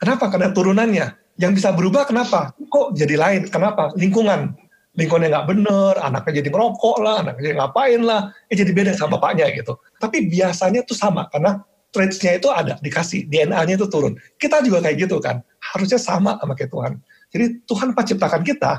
Kenapa? 0.00 0.32
Karena 0.32 0.48
turunannya. 0.50 1.06
Yang 1.40 1.52
bisa 1.60 1.72
berubah 1.72 2.04
kenapa? 2.08 2.52
Kok 2.56 2.96
jadi 2.96 3.16
lain? 3.16 3.48
Kenapa? 3.48 3.92
Lingkungan 3.96 4.56
lingkungannya 5.00 5.32
nggak 5.32 5.48
bener, 5.48 5.94
anaknya 5.96 6.44
jadi 6.44 6.48
merokok 6.52 6.96
lah, 7.00 7.24
anaknya 7.24 7.42
jadi 7.48 7.56
ngapain 7.56 8.00
lah, 8.04 8.20
eh 8.52 8.56
jadi 8.60 8.70
beda 8.76 8.92
sama 8.92 9.16
bapaknya 9.16 9.48
gitu. 9.56 9.80
Tapi 9.96 10.28
biasanya 10.28 10.84
tuh 10.84 10.92
sama 10.92 11.24
karena 11.32 11.64
traitsnya 11.88 12.36
itu 12.36 12.52
ada 12.52 12.76
dikasih, 12.84 13.24
DNA-nya 13.32 13.80
itu 13.80 13.88
turun. 13.88 14.12
Kita 14.36 14.60
juga 14.60 14.84
kayak 14.84 15.08
gitu 15.08 15.16
kan, 15.24 15.40
harusnya 15.72 15.96
sama 15.96 16.36
sama 16.36 16.52
kayak 16.52 16.68
Tuhan. 16.68 16.92
Jadi 17.32 17.44
Tuhan 17.64 17.88
pas 17.96 18.04
ciptakan 18.04 18.42
kita, 18.44 18.72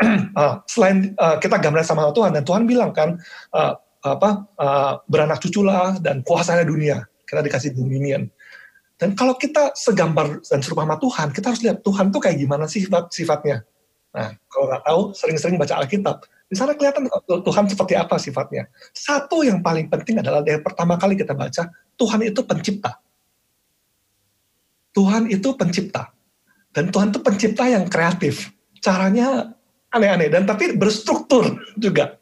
uh, 0.40 0.54
selain 0.66 1.14
uh, 1.14 1.38
kita 1.38 1.62
gambar 1.62 1.86
sama 1.86 2.10
Tuhan 2.10 2.34
dan 2.34 2.42
Tuhan 2.42 2.66
bilang 2.66 2.90
kan 2.90 3.14
uh, 3.54 3.78
apa 4.02 4.30
uh, 4.58 4.92
beranak 5.06 5.38
cuculah 5.38 6.02
dan 6.02 6.26
kuasanya 6.26 6.66
dunia, 6.66 7.06
kita 7.22 7.46
dikasih 7.46 7.78
dominion. 7.78 8.26
Dan 9.00 9.16
kalau 9.16 9.32
kita 9.38 9.72
segambar 9.72 10.44
dan 10.44 10.60
serupa 10.60 10.84
sama 10.84 11.00
Tuhan, 11.00 11.28
kita 11.32 11.46
harus 11.54 11.62
lihat 11.64 11.80
Tuhan 11.80 12.12
tuh 12.12 12.20
kayak 12.20 12.36
gimana 12.36 12.68
sih 12.68 12.84
sifat 12.84 13.08
sifatnya 13.08 13.64
Nah, 14.10 14.34
kalau 14.50 14.64
nggak 14.66 14.82
tahu, 14.82 15.00
sering-sering 15.14 15.56
baca 15.56 15.78
Alkitab. 15.78 16.26
Di 16.50 16.58
sana 16.58 16.74
kelihatan 16.74 17.06
Tuhan 17.26 17.64
seperti 17.70 17.94
apa 17.94 18.18
sifatnya. 18.18 18.66
Satu 18.90 19.46
yang 19.46 19.62
paling 19.62 19.86
penting 19.86 20.18
adalah 20.18 20.42
dari 20.42 20.58
pertama 20.58 20.98
kali 20.98 21.14
kita 21.14 21.30
baca, 21.30 21.70
Tuhan 21.94 22.20
itu 22.26 22.42
pencipta. 22.42 22.98
Tuhan 24.90 25.30
itu 25.30 25.54
pencipta. 25.54 26.10
Dan 26.74 26.90
Tuhan 26.90 27.14
itu 27.14 27.22
pencipta 27.22 27.70
yang 27.70 27.86
kreatif. 27.86 28.50
Caranya 28.82 29.54
aneh-aneh 29.94 30.26
dan 30.26 30.42
tapi 30.42 30.74
berstruktur 30.74 31.46
juga. 31.78 32.18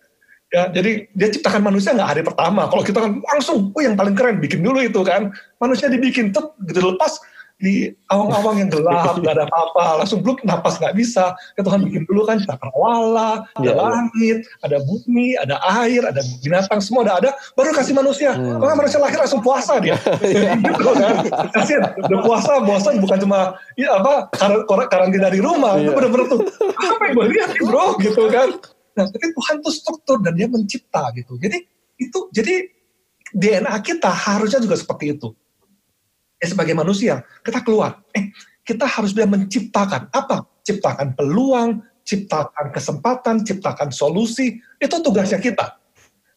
Ya, 0.48 0.72
jadi 0.72 1.08
dia 1.12 1.28
ciptakan 1.28 1.60
manusia 1.60 1.92
nggak 1.92 2.08
hari 2.08 2.22
pertama. 2.24 2.68
Kalau 2.72 2.80
kita 2.80 3.04
kan 3.04 3.20
langsung, 3.20 3.68
oh 3.72 3.82
yang 3.84 3.96
paling 3.96 4.16
keren 4.16 4.40
bikin 4.40 4.64
dulu 4.64 4.80
itu 4.80 5.00
kan. 5.04 5.28
Manusia 5.60 5.92
dibikin 5.92 6.32
tuh 6.32 6.56
gitu 6.64 6.80
lepas 6.84 7.20
di 7.58 7.90
awang-awang 8.06 8.62
yang 8.62 8.70
gelap, 8.70 9.18
nggak 9.18 9.34
ada 9.34 9.44
apa-apa, 9.50 10.02
langsung 10.02 10.22
belum 10.22 10.38
napas 10.46 10.78
nggak 10.78 10.94
bisa. 10.94 11.34
Ya 11.58 11.66
Tuhan 11.66 11.82
bikin 11.90 12.06
dulu 12.06 12.22
kan 12.22 12.38
wala, 12.70 13.42
ada 13.58 13.66
ya, 13.66 13.74
langit, 13.74 14.46
ada 14.62 14.78
bumi, 14.86 15.34
ada 15.34 15.58
air, 15.82 16.06
ada 16.06 16.22
binatang, 16.38 16.78
semua 16.78 17.02
ada 17.02 17.18
ada, 17.18 17.30
baru 17.58 17.74
kasih 17.74 17.98
manusia. 17.98 18.38
Hmm. 18.38 18.62
Kalau 18.62 18.78
manusia 18.78 19.02
lahir 19.02 19.18
langsung 19.18 19.42
puasa 19.42 19.82
dia. 19.82 19.98
gitu 20.70 20.90
kan. 20.94 21.14
Kasian, 21.50 21.82
udah 22.06 22.20
puasa, 22.22 22.52
puasa 22.62 22.88
bukan 22.94 23.18
cuma 23.26 23.58
ya 23.74 23.98
apa 23.98 24.30
karantina 24.86 25.26
dari 25.26 25.42
rumah, 25.42 25.82
itu 25.82 25.90
iya. 25.90 25.96
benar-benar 25.98 26.26
tuh 26.30 26.40
apa 26.78 27.02
yang 27.10 27.14
gue 27.18 27.26
lihat 27.34 27.50
bro 27.66 27.98
gitu 27.98 28.22
kan. 28.30 28.48
Nah, 28.94 29.06
tapi 29.10 29.26
Tuhan 29.34 29.54
tuh 29.66 29.72
struktur 29.74 30.22
dan 30.22 30.38
dia 30.38 30.46
mencipta 30.46 31.10
gitu. 31.18 31.34
Jadi 31.42 31.58
itu 31.98 32.18
jadi 32.30 32.70
DNA 33.34 33.74
kita 33.82 34.14
harusnya 34.14 34.62
juga 34.62 34.78
seperti 34.78 35.18
itu 35.18 35.34
eh, 36.38 36.48
sebagai 36.48 36.74
manusia, 36.74 37.22
kita 37.42 37.60
keluar. 37.66 38.02
Eh, 38.14 38.30
kita 38.62 38.86
harus 38.86 39.10
bisa 39.10 39.26
menciptakan 39.26 40.12
apa? 40.12 40.46
Ciptakan 40.62 41.16
peluang, 41.16 41.82
ciptakan 42.04 42.72
kesempatan, 42.72 43.44
ciptakan 43.44 43.88
solusi. 43.92 44.60
Itu 44.80 45.00
tugasnya 45.00 45.40
kita. 45.40 45.78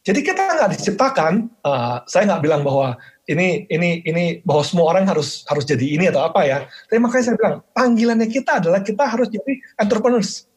Jadi 0.02 0.20
kita 0.26 0.42
nggak 0.42 0.70
diciptakan. 0.74 1.46
Uh, 1.62 2.02
saya 2.10 2.26
nggak 2.26 2.42
bilang 2.42 2.66
bahwa 2.66 2.98
ini 3.30 3.70
ini 3.70 4.02
ini 4.02 4.24
bahwa 4.42 4.66
semua 4.66 4.90
orang 4.90 5.06
harus 5.06 5.46
harus 5.46 5.62
jadi 5.62 5.86
ini 5.86 6.04
atau 6.10 6.26
apa 6.26 6.42
ya. 6.42 6.66
Tapi 6.90 6.98
makanya 6.98 7.24
saya 7.30 7.36
bilang 7.38 7.56
panggilannya 7.70 8.28
kita 8.28 8.58
adalah 8.58 8.82
kita 8.82 9.04
harus 9.06 9.30
jadi 9.30 9.52
entrepreneurs, 9.78 10.50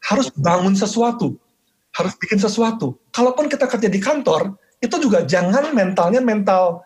harus 0.00 0.32
bangun 0.32 0.72
sesuatu, 0.72 1.36
harus 1.92 2.16
bikin 2.16 2.40
sesuatu. 2.40 2.96
Kalaupun 3.12 3.52
kita 3.52 3.68
kerja 3.68 3.92
di 3.92 4.00
kantor, 4.00 4.56
itu 4.80 4.96
juga 4.96 5.28
jangan 5.28 5.76
mentalnya 5.76 6.24
mental 6.24 6.80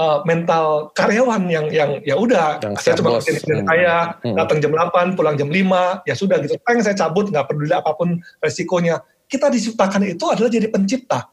uh, 0.00 0.20
mental 0.28 0.92
karyawan 0.92 1.48
yang 1.48 1.66
yang 1.72 1.90
ya 2.04 2.14
udah 2.16 2.60
saya 2.80 2.94
cuma 2.96 3.18
kerja 3.20 3.32
di 3.36 3.64
saya 3.64 3.94
hmm. 4.22 4.36
datang 4.36 4.58
jam 4.60 4.72
8 4.72 5.16
pulang 5.16 5.34
jam 5.36 5.48
5 5.48 6.06
ya 6.08 6.14
sudah 6.14 6.36
gitu. 6.44 6.56
Pengen 6.62 6.82
saya 6.84 6.96
cabut 6.96 7.28
nggak 7.32 7.46
peduli 7.48 7.72
apa 7.72 7.92
pun 7.96 8.20
resikonya. 8.40 9.00
Kita 9.26 9.50
diciptakan 9.50 10.06
itu 10.06 10.24
adalah 10.30 10.50
jadi 10.52 10.68
pencipta. 10.70 11.26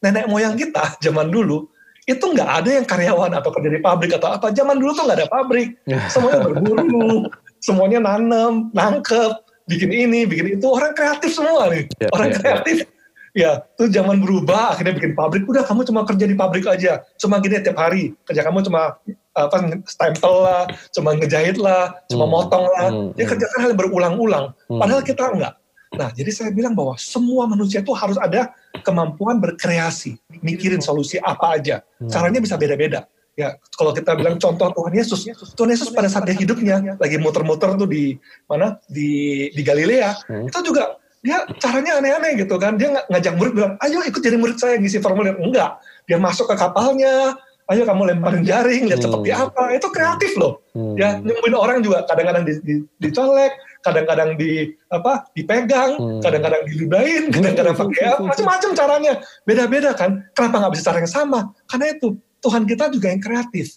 Nenek 0.00 0.30
moyang 0.30 0.54
kita 0.56 0.94
zaman 1.04 1.28
dulu 1.28 1.68
itu 2.08 2.24
nggak 2.24 2.50
ada 2.64 2.70
yang 2.80 2.86
karyawan 2.88 3.30
atau 3.38 3.50
kerja 3.52 3.70
di 3.70 3.80
pabrik 3.80 4.12
atau 4.16 4.28
apa. 4.36 4.52
Zaman 4.52 4.76
dulu 4.78 4.90
tuh 4.94 5.04
nggak 5.08 5.18
ada 5.24 5.28
pabrik. 5.28 5.76
Semuanya 6.12 6.40
berburu 6.46 7.26
semuanya 7.60 8.00
nanam 8.00 8.72
nangkep 8.72 9.36
bikin 9.68 9.92
ini 9.92 10.24
bikin 10.24 10.56
itu. 10.56 10.66
Orang 10.68 10.96
kreatif 10.96 11.36
semua 11.36 11.68
nih. 11.68 11.84
Yeah, 12.00 12.10
orang 12.16 12.28
yeah, 12.32 12.36
ya. 12.36 12.40
kreatif. 12.40 12.76
yeah 12.84 12.98
Ya, 13.30 13.62
tuh 13.78 13.86
zaman 13.86 14.18
berubah, 14.18 14.74
akhirnya 14.74 14.98
bikin 14.98 15.14
pabrik. 15.14 15.46
Udah 15.46 15.62
kamu 15.62 15.86
cuma 15.86 16.02
kerja 16.02 16.26
di 16.26 16.34
pabrik 16.34 16.66
aja, 16.66 17.06
cuma 17.14 17.38
gini 17.38 17.62
tiap 17.62 17.78
hari. 17.78 18.14
Kerja 18.26 18.42
kamu 18.42 18.66
cuma 18.66 18.98
apa 19.30 19.56
stempel 19.86 20.34
lah, 20.42 20.66
cuma 20.90 21.14
ngejahit 21.14 21.54
lah, 21.54 21.94
cuma 22.10 22.26
hmm. 22.26 22.34
motong 22.34 22.64
lah. 22.66 22.88
Hmm. 22.90 23.08
Dia 23.14 23.24
hmm. 23.26 23.32
kerjakan 23.34 23.58
hal 23.62 23.68
yang 23.70 23.78
berulang-ulang. 23.78 24.44
Hmm. 24.66 24.80
Padahal 24.82 25.02
kita 25.06 25.24
enggak. 25.30 25.54
Nah, 25.90 26.08
jadi 26.14 26.30
saya 26.30 26.50
bilang 26.54 26.74
bahwa 26.78 26.94
semua 26.98 27.50
manusia 27.50 27.82
itu 27.82 27.90
harus 27.94 28.14
ada 28.18 28.54
kemampuan 28.86 29.42
berkreasi, 29.42 30.18
mikirin 30.42 30.78
solusi 30.78 31.18
apa 31.18 31.58
aja. 31.58 31.82
Hmm. 31.98 32.10
Caranya 32.10 32.38
bisa 32.42 32.54
beda-beda. 32.54 33.06
Ya, 33.38 33.56
kalau 33.78 33.94
kita 33.96 34.12
bilang 34.18 34.36
contoh 34.36 34.68
Tuhan 34.68 34.92
Yesus, 34.92 35.24
Tuhan 35.56 35.70
Yesus 35.72 35.88
pada 35.94 36.12
saat 36.12 36.28
dia 36.28 36.36
hidupnya 36.36 36.98
lagi 37.00 37.16
muter-muter 37.16 37.72
tuh 37.78 37.88
di 37.88 38.18
mana 38.44 38.76
di 38.84 39.48
di 39.54 39.62
Galilea, 39.64 40.28
hmm. 40.28 40.46
itu 40.50 40.58
juga 40.60 40.99
dia 41.20 41.44
caranya 41.60 42.00
aneh-aneh 42.00 42.40
gitu 42.40 42.56
kan. 42.56 42.80
Dia 42.80 42.96
ngajak 43.12 43.36
murid 43.36 43.52
bilang, 43.52 43.72
ayo 43.84 44.00
ikut 44.00 44.20
jadi 44.24 44.40
murid 44.40 44.56
saya 44.56 44.80
ngisi 44.80 45.04
formulir. 45.04 45.36
Enggak, 45.36 45.76
dia 46.08 46.16
masuk 46.16 46.48
ke 46.48 46.56
kapalnya, 46.56 47.36
ayo 47.68 47.82
kamu 47.84 48.16
lemparin 48.16 48.42
jaring, 48.42 48.88
lihat 48.88 49.04
hmm. 49.04 49.06
seperti 49.06 49.30
apa. 49.36 49.62
Itu 49.76 49.88
kreatif 49.92 50.32
loh. 50.40 50.64
Hmm. 50.72 50.96
Ya, 50.96 51.20
nyembuhin 51.20 51.56
orang 51.56 51.84
juga 51.84 52.08
kadang-kadang 52.08 52.48
di, 52.48 52.52
di, 52.64 52.74
dicolek, 53.04 53.52
kadang-kadang 53.84 54.40
di 54.40 54.72
apa 54.88 55.28
dipegang, 55.36 56.00
hmm. 56.00 56.20
kadang-kadang 56.24 56.62
diludahin, 56.64 57.24
kadang-kadang 57.28 57.76
pakai 57.76 58.04
apa, 58.16 58.22
macam-macam 58.32 58.70
caranya. 58.72 59.12
Beda-beda 59.44 59.90
kan. 59.92 60.24
Kenapa 60.32 60.56
nggak 60.64 60.72
bisa 60.72 60.84
cara 60.88 60.98
yang 61.04 61.12
sama? 61.12 61.52
Karena 61.68 61.86
itu 61.92 62.16
Tuhan 62.40 62.64
kita 62.64 62.88
juga 62.88 63.12
yang 63.12 63.20
kreatif. 63.20 63.76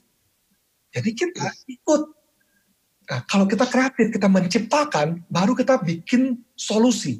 Jadi 0.95 1.09
kita 1.11 1.51
ikut. 1.67 2.01
Nah, 3.03 3.19
kalau 3.27 3.43
kita 3.51 3.67
kreatif, 3.67 4.15
kita 4.15 4.31
menciptakan, 4.31 5.27
baru 5.27 5.51
kita 5.59 5.75
bikin 5.83 6.39
solusi. 6.55 7.19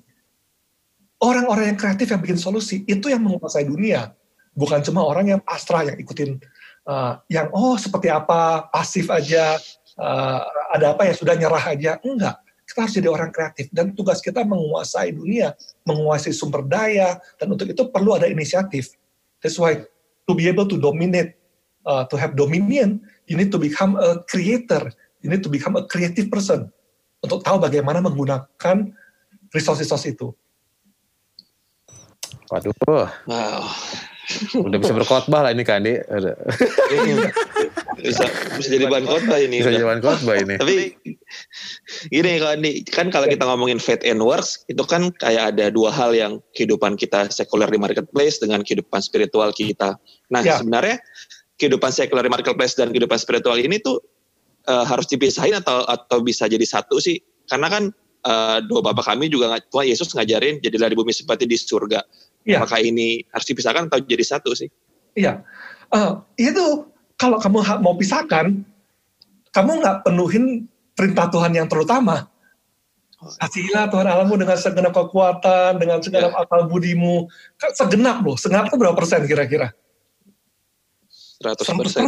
Orang-orang 1.24 1.72
yang 1.72 1.80
kreatif 1.80 2.12
yang 2.12 2.20
bikin 2.20 2.36
solusi, 2.36 2.84
itu 2.84 3.08
yang 3.08 3.24
menguasai 3.24 3.64
dunia. 3.64 4.12
Bukan 4.52 4.84
cuma 4.84 5.08
orang 5.08 5.32
yang 5.32 5.40
pasrah 5.40 5.88
yang 5.88 5.96
ikutin 5.96 6.36
uh, 6.84 7.16
yang 7.32 7.48
oh 7.56 7.80
seperti 7.80 8.12
apa 8.12 8.68
pasif 8.70 9.08
aja 9.08 9.56
uh, 9.96 10.40
ada 10.76 10.92
apa 10.92 11.08
ya 11.08 11.14
sudah 11.16 11.34
nyerah 11.40 11.64
aja. 11.64 11.96
Enggak. 12.04 12.44
Kita 12.68 12.84
harus 12.84 12.94
jadi 13.00 13.08
orang 13.08 13.32
kreatif. 13.32 13.72
Dan 13.72 13.96
tugas 13.96 14.20
kita 14.20 14.44
menguasai 14.44 15.16
dunia 15.16 15.56
menguasai 15.88 16.36
sumber 16.36 16.68
daya 16.68 17.16
dan 17.40 17.48
untuk 17.56 17.72
itu 17.72 17.88
perlu 17.88 18.20
ada 18.20 18.28
inisiatif. 18.28 18.92
That's 19.40 19.56
why 19.56 19.88
to 20.28 20.32
be 20.36 20.52
able 20.52 20.68
to 20.68 20.76
dominate 20.76 21.40
uh, 21.88 22.04
to 22.12 22.20
have 22.20 22.36
dominion 22.36 23.00
you 23.32 23.40
need 23.40 23.50
to 23.56 23.60
become 23.64 23.96
a 23.96 24.20
creator. 24.28 24.92
You 25.24 25.32
need 25.32 25.42
to 25.48 25.52
become 25.52 25.80
a 25.80 25.88
creative 25.88 26.28
person 26.28 26.68
untuk 27.24 27.48
tahu 27.48 27.64
bagaimana 27.64 28.04
menggunakan 28.04 28.92
resources 29.56 29.88
itu 30.04 30.36
Waduh. 32.52 33.08
Wow. 33.28 33.64
Udah 34.56 34.80
bisa 34.80 34.96
berkhotbah 34.96 35.44
lah 35.44 35.52
ini 35.52 35.64
Kandi. 35.68 36.00
bisa 38.04 38.24
bisa 38.56 38.68
jadi 38.72 38.88
bahan 38.88 39.04
khotbah 39.04 39.40
ini. 39.40 39.60
Bisa 39.60 39.72
jadi 39.72 39.84
bahan 39.84 40.02
khotbah 40.04 40.36
ini. 40.40 40.56
Tapi 40.60 40.76
gini 42.08 42.32
Kandi, 42.40 42.72
kan 42.88 43.12
kalau 43.12 43.28
kita 43.28 43.44
ngomongin 43.44 43.84
faith 43.84 44.04
and 44.08 44.24
works 44.24 44.64
itu 44.72 44.80
kan 44.88 45.12
kayak 45.20 45.56
ada 45.56 45.68
dua 45.72 45.92
hal 45.92 46.16
yang 46.16 46.40
kehidupan 46.56 46.96
kita 46.96 47.28
sekuler 47.32 47.68
di 47.68 47.76
marketplace 47.76 48.40
dengan 48.40 48.64
kehidupan 48.64 49.04
spiritual 49.04 49.52
kita. 49.52 50.00
Nah, 50.32 50.40
ya. 50.40 50.60
sebenarnya 50.60 51.04
kehidupan 51.60 51.92
sekuler 51.92 52.24
di 52.24 52.32
marketplace 52.32 52.80
dan 52.80 52.96
kehidupan 52.96 53.20
spiritual 53.20 53.60
ini 53.60 53.84
tuh 53.84 54.00
uh, 54.72 54.88
harus 54.88 55.08
dipisahin 55.12 55.60
atau 55.60 55.84
atau 55.84 56.24
bisa 56.24 56.48
jadi 56.48 56.64
satu 56.64 57.04
sih? 57.04 57.20
Karena 57.52 57.68
kan 57.68 57.92
uh, 58.24 58.58
dua 58.64 58.80
bapak 58.80 59.04
kami 59.04 59.28
juga 59.28 59.60
Tuhan 59.68 59.88
Yesus 59.92 60.16
ngajarin 60.16 60.64
jadilah 60.64 60.88
di 60.88 60.96
bumi 60.96 61.12
seperti 61.12 61.44
di 61.44 61.60
surga. 61.60 62.00
Ya. 62.44 62.60
Apakah 62.60 62.84
ini 62.84 63.24
harus 63.32 63.48
dipisahkan 63.48 63.88
atau 63.88 64.04
jadi 64.04 64.24
satu 64.24 64.52
sih? 64.52 64.68
Iya, 65.16 65.46
uh, 65.94 66.20
itu 66.36 66.90
kalau 67.16 67.38
kamu 67.40 67.64
mau 67.80 67.96
pisahkan, 67.96 68.52
kamu 69.54 69.72
nggak 69.80 69.98
penuhin 70.04 70.68
perintah 70.98 71.30
Tuhan 71.30 71.54
yang 71.56 71.70
terutama. 71.70 72.28
Kasihlah 73.24 73.88
Tuhan 73.88 74.04
Allahmu 74.04 74.36
dengan 74.36 74.60
segenap 74.60 74.92
kekuatan, 74.92 75.80
dengan 75.80 76.04
segenap 76.04 76.36
ya. 76.36 76.44
akal 76.44 76.68
budimu. 76.68 77.32
Segenap 77.72 78.20
loh, 78.20 78.36
segenap 78.36 78.68
itu 78.68 78.76
berapa 78.76 78.92
persen 78.92 79.24
kira-kira? 79.24 79.72
100 81.40 81.64
persen. 81.80 82.08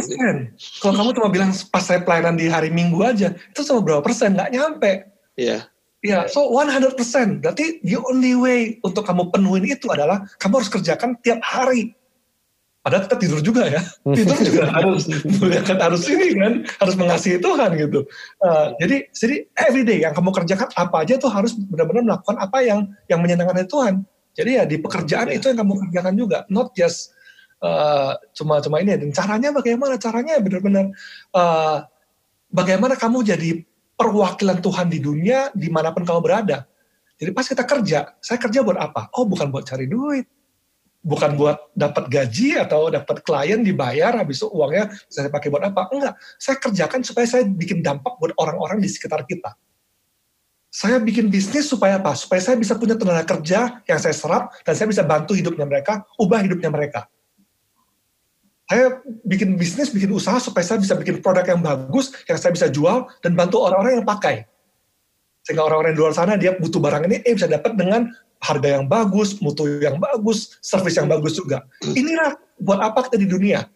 Kalau 0.80 0.94
kamu 0.96 1.10
cuma 1.16 1.28
bilang 1.28 1.50
pas 1.68 1.84
saya 1.84 2.00
pelayanan 2.04 2.36
di 2.36 2.48
hari 2.48 2.68
Minggu 2.68 3.00
aja, 3.00 3.32
itu 3.32 3.60
sama 3.64 3.84
berapa 3.84 4.04
persen? 4.04 4.36
Nggak 4.36 4.52
nyampe. 4.52 4.92
Iya. 5.36 5.68
Ya, 6.06 6.30
so 6.30 6.46
100%. 6.54 6.94
Berarti 7.42 7.82
the 7.82 7.98
only 7.98 8.38
way 8.38 8.78
untuk 8.86 9.02
kamu 9.02 9.34
penuhin 9.34 9.66
itu 9.66 9.90
adalah 9.90 10.22
kamu 10.38 10.62
harus 10.62 10.70
kerjakan 10.70 11.18
tiap 11.18 11.42
hari. 11.42 11.98
Padahal 12.86 13.10
kita 13.10 13.16
tidur 13.18 13.40
juga 13.42 13.66
ya. 13.66 13.82
Tidur 14.06 14.38
juga 14.38 14.70
harus 14.78 15.10
kan 15.66 15.78
harus 15.82 16.06
ini 16.06 16.38
kan, 16.38 16.62
harus 16.78 16.94
mengasihi 16.94 17.42
Tuhan 17.42 17.74
gitu. 17.74 18.06
Uh, 18.38 18.78
jadi 18.78 19.10
jadi 19.10 19.36
everyday 19.58 19.98
yang 20.06 20.14
kamu 20.14 20.30
kerjakan 20.30 20.70
apa 20.78 21.02
aja 21.02 21.18
tuh 21.18 21.26
harus 21.26 21.58
benar-benar 21.58 22.06
melakukan 22.06 22.38
apa 22.38 22.62
yang 22.62 22.86
yang 23.10 23.18
menyenangkan 23.18 23.66
Tuhan. 23.66 24.06
Jadi 24.38 24.50
ya 24.62 24.62
di 24.62 24.78
pekerjaan 24.78 25.34
itu 25.34 25.50
yang 25.50 25.58
kamu 25.66 25.74
kerjakan 25.82 26.14
juga, 26.14 26.38
not 26.46 26.70
just 26.78 27.10
uh, 27.58 28.14
cuma-cuma 28.30 28.78
ini. 28.78 28.94
Dan 28.94 29.10
caranya 29.10 29.50
bagaimana? 29.50 29.98
Caranya 29.98 30.38
benar-benar 30.38 30.94
uh, 31.34 31.82
bagaimana 32.54 32.94
kamu 32.94 33.26
jadi 33.26 33.66
perwakilan 33.96 34.60
Tuhan 34.60 34.86
di 34.92 35.00
dunia 35.00 35.50
di 35.56 35.72
mana 35.72 35.90
pun 35.90 36.04
kamu 36.04 36.20
berada. 36.20 36.68
Jadi 37.16 37.32
pas 37.32 37.48
kita 37.48 37.64
kerja, 37.64 38.12
saya 38.20 38.38
kerja 38.38 38.60
buat 38.60 38.76
apa? 38.76 39.08
Oh 39.16 39.24
bukan 39.24 39.48
buat 39.48 39.64
cari 39.64 39.88
duit, 39.88 40.28
bukan 41.00 41.32
buat 41.32 41.72
dapat 41.72 42.12
gaji 42.12 42.60
atau 42.60 42.92
dapat 42.92 43.24
klien 43.24 43.64
dibayar, 43.64 44.12
habis 44.20 44.44
itu 44.44 44.52
uangnya 44.52 44.92
saya 45.08 45.32
pakai 45.32 45.48
buat 45.48 45.64
apa? 45.64 45.88
Enggak, 45.96 46.14
saya 46.36 46.60
kerjakan 46.60 47.00
supaya 47.00 47.24
saya 47.24 47.48
bikin 47.48 47.80
dampak 47.80 48.20
buat 48.20 48.36
orang-orang 48.36 48.84
di 48.84 48.88
sekitar 48.92 49.24
kita. 49.24 49.56
Saya 50.68 51.00
bikin 51.00 51.32
bisnis 51.32 51.72
supaya 51.72 51.96
apa? 51.96 52.12
Supaya 52.12 52.44
saya 52.44 52.60
bisa 52.60 52.76
punya 52.76 53.00
tenaga 53.00 53.24
kerja 53.24 53.80
yang 53.88 53.96
saya 53.96 54.12
serap 54.12 54.52
dan 54.60 54.76
saya 54.76 54.92
bisa 54.92 55.00
bantu 55.00 55.32
hidupnya 55.32 55.64
mereka, 55.64 56.04
ubah 56.20 56.44
hidupnya 56.44 56.68
mereka 56.68 57.08
saya 58.66 58.98
bikin 59.22 59.54
bisnis, 59.54 59.94
bikin 59.94 60.10
usaha 60.10 60.42
supaya 60.42 60.66
saya 60.66 60.82
bisa 60.82 60.98
bikin 60.98 61.22
produk 61.22 61.46
yang 61.46 61.62
bagus, 61.62 62.10
yang 62.26 62.34
saya 62.34 62.50
bisa 62.50 62.66
jual, 62.66 63.06
dan 63.22 63.38
bantu 63.38 63.62
orang-orang 63.62 64.02
yang 64.02 64.06
pakai. 64.06 64.42
Sehingga 65.46 65.62
orang-orang 65.62 65.94
di 65.94 66.00
luar 66.02 66.14
sana, 66.18 66.34
dia 66.34 66.58
butuh 66.58 66.82
barang 66.82 67.06
ini, 67.06 67.22
eh 67.22 67.32
bisa 67.38 67.46
dapat 67.46 67.78
dengan 67.78 68.10
harga 68.42 68.68
yang 68.74 68.90
bagus, 68.90 69.38
mutu 69.38 69.78
yang 69.78 70.02
bagus, 70.02 70.58
service 70.58 70.98
yang 70.98 71.06
bagus 71.06 71.38
juga. 71.38 71.62
Inilah 71.94 72.34
buat 72.58 72.82
apa 72.82 73.06
kita 73.06 73.22
di 73.22 73.30
dunia. 73.30 73.70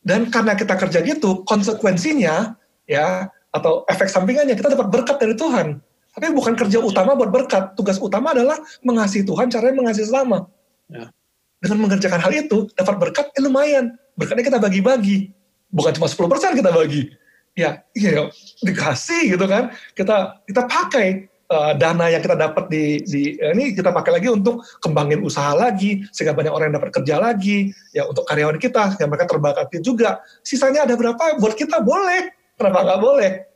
Dan 0.00 0.32
karena 0.32 0.56
kita 0.56 0.80
kerja 0.80 1.04
gitu, 1.04 1.44
konsekuensinya, 1.44 2.56
ya 2.88 3.28
atau 3.52 3.84
efek 3.84 4.08
sampingannya, 4.08 4.56
kita 4.56 4.72
dapat 4.72 4.88
berkat 4.88 5.16
dari 5.20 5.36
Tuhan. 5.36 5.76
Tapi 6.16 6.32
bukan 6.32 6.56
kerja 6.56 6.80
utama 6.80 7.12
buat 7.12 7.28
berkat. 7.28 7.76
Tugas 7.76 8.00
utama 8.00 8.32
adalah 8.32 8.56
mengasihi 8.80 9.28
Tuhan, 9.28 9.52
caranya 9.52 9.76
mengasihi 9.76 10.08
selama. 10.08 10.48
Ya. 10.88 11.12
Dengan 11.60 11.84
mengerjakan 11.84 12.20
hal 12.24 12.32
itu, 12.32 12.72
dapat 12.72 12.96
berkat, 12.96 13.28
eh 13.36 13.44
lumayan 13.44 13.92
berkatnya 14.16 14.44
kita 14.48 14.58
bagi-bagi. 14.58 15.30
Bukan 15.70 15.92
cuma 16.00 16.08
10% 16.08 16.58
kita 16.58 16.70
bagi. 16.72 17.12
Ya 17.56 17.84
iya 17.96 18.28
dikasih 18.64 19.36
gitu 19.36 19.46
kan. 19.48 19.72
Kita 19.96 20.40
kita 20.44 20.68
pakai 20.68 21.28
uh, 21.48 21.72
dana 21.76 22.12
yang 22.12 22.20
kita 22.20 22.36
dapat 22.36 22.68
di, 22.68 23.00
di 23.04 23.22
ini 23.40 23.72
kita 23.72 23.92
pakai 23.92 24.20
lagi 24.20 24.28
untuk 24.28 24.60
kembangin 24.84 25.24
usaha 25.24 25.56
lagi 25.56 26.04
sehingga 26.12 26.36
banyak 26.36 26.52
orang 26.52 26.72
yang 26.72 26.76
dapat 26.80 26.90
kerja 27.00 27.16
lagi 27.16 27.72
ya 27.96 28.04
untuk 28.04 28.28
karyawan 28.28 28.60
kita 28.60 28.96
yang 29.00 29.08
mereka 29.08 29.28
terbakati 29.28 29.80
juga. 29.80 30.20
Sisanya 30.44 30.84
ada 30.84 30.96
berapa? 30.96 31.40
Buat 31.40 31.54
kita 31.56 31.80
boleh. 31.80 32.32
Kenapa 32.56 32.88
nggak 32.88 33.00
boleh 33.00 33.55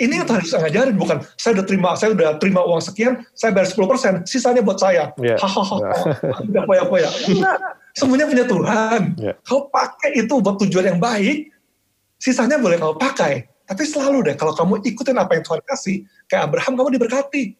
ini 0.00 0.20
yang 0.22 0.26
harus 0.26 0.50
ngajarin 0.50 0.96
bukan 0.98 1.22
saya 1.38 1.60
udah 1.60 1.66
terima 1.66 1.90
saya 1.94 2.10
udah 2.14 2.36
terima 2.42 2.60
uang 2.66 2.82
sekian 2.82 3.22
saya 3.36 3.54
bayar 3.54 3.70
10% 3.70 4.26
sisanya 4.26 4.62
buat 4.64 4.82
saya 4.82 5.14
yeah. 5.22 5.38
hahaha 5.38 5.78
udah 6.50 6.62
poya-poya 6.66 7.10
Semuanya 7.94 8.26
punya 8.26 8.44
Tuhan. 8.44 9.00
Yeah. 9.14 9.34
Kau 9.46 9.70
pakai 9.70 10.18
itu 10.18 10.34
buat 10.42 10.58
tujuan 10.58 10.94
yang 10.94 10.98
baik, 10.98 11.54
sisanya 12.18 12.58
boleh 12.58 12.74
kau 12.82 12.98
pakai. 12.98 13.46
Tapi 13.64 13.82
selalu 13.86 14.28
deh, 14.28 14.36
kalau 14.36 14.52
kamu 14.52 14.82
ikutin 14.82 15.16
apa 15.16 15.38
yang 15.38 15.44
Tuhan 15.46 15.62
kasih, 15.62 16.02
kayak 16.26 16.50
Abraham 16.50 16.74
kamu 16.74 16.90
diberkati. 16.98 17.54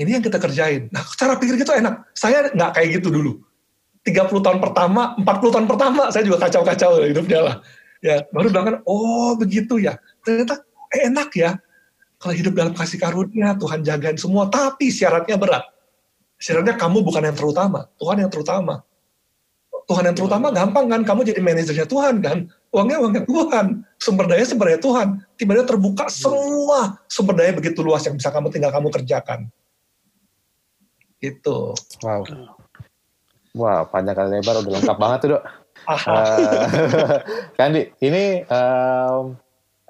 Ini 0.00 0.10
yang 0.18 0.24
kita 0.24 0.40
kerjain. 0.40 0.88
Nah, 0.90 1.04
cara 1.14 1.36
pikir 1.36 1.60
gitu 1.60 1.70
enak. 1.76 2.08
Saya 2.16 2.48
nggak 2.50 2.80
kayak 2.80 2.88
gitu 2.98 3.12
dulu. 3.12 3.38
30 4.02 4.40
tahun 4.40 4.58
pertama, 4.64 5.12
40 5.20 5.54
tahun 5.54 5.66
pertama, 5.68 6.02
saya 6.08 6.24
juga 6.24 6.48
kacau-kacau 6.48 7.04
hidupnya 7.04 7.40
lah. 7.44 7.56
Ya, 8.00 8.24
baru 8.32 8.48
bilang 8.48 8.66
kan, 8.66 8.76
oh 8.88 9.36
begitu 9.36 9.76
ya. 9.76 10.00
Ternyata 10.28 10.60
enak 10.92 11.30
ya. 11.32 11.56
Kalau 12.20 12.34
hidup 12.36 12.52
dalam 12.52 12.76
kasih 12.76 13.00
karunia, 13.00 13.56
Tuhan 13.56 13.80
jagain 13.80 14.18
semua, 14.20 14.50
tapi 14.52 14.92
syaratnya 14.92 15.40
berat 15.40 15.64
Sebenarnya 16.38 16.76
kamu 16.78 17.02
bukan 17.02 17.22
yang 17.24 17.34
terutama, 17.34 17.90
Tuhan 17.96 18.22
yang 18.22 18.30
terutama. 18.30 18.86
Tuhan 19.88 20.04
yang 20.04 20.16
terutama 20.20 20.52
gampang 20.52 20.86
kan, 20.86 21.00
kamu 21.00 21.32
jadi 21.32 21.40
manajernya 21.40 21.88
Tuhan 21.88 22.20
kan, 22.20 22.38
uangnya 22.68 23.00
uangnya 23.00 23.22
Tuhan, 23.24 23.66
sumber 23.96 24.28
daya 24.28 24.44
sumber 24.44 24.68
daya 24.68 24.80
Tuhan. 24.84 25.24
Tiba-tiba 25.40 25.64
terbuka 25.64 26.12
semua 26.12 27.00
sumber 27.08 27.40
daya 27.40 27.56
begitu 27.56 27.80
luas 27.80 28.04
yang 28.04 28.20
bisa 28.20 28.28
kamu 28.28 28.52
tinggal 28.52 28.68
kamu 28.68 28.92
kerjakan. 28.92 29.48
Itu. 31.18 31.72
Wow. 32.04 32.22
Wah, 33.56 33.88
panjang 33.88 34.14
kali 34.14 34.28
lebar 34.38 34.60
udah 34.60 34.72
lengkap 34.76 34.98
banget 35.02 35.18
tuh, 35.24 35.28
Dok. 35.34 35.42
uh, 35.88 36.66
Kandi, 37.58 37.88
ini 38.04 38.44
um, 38.46 39.34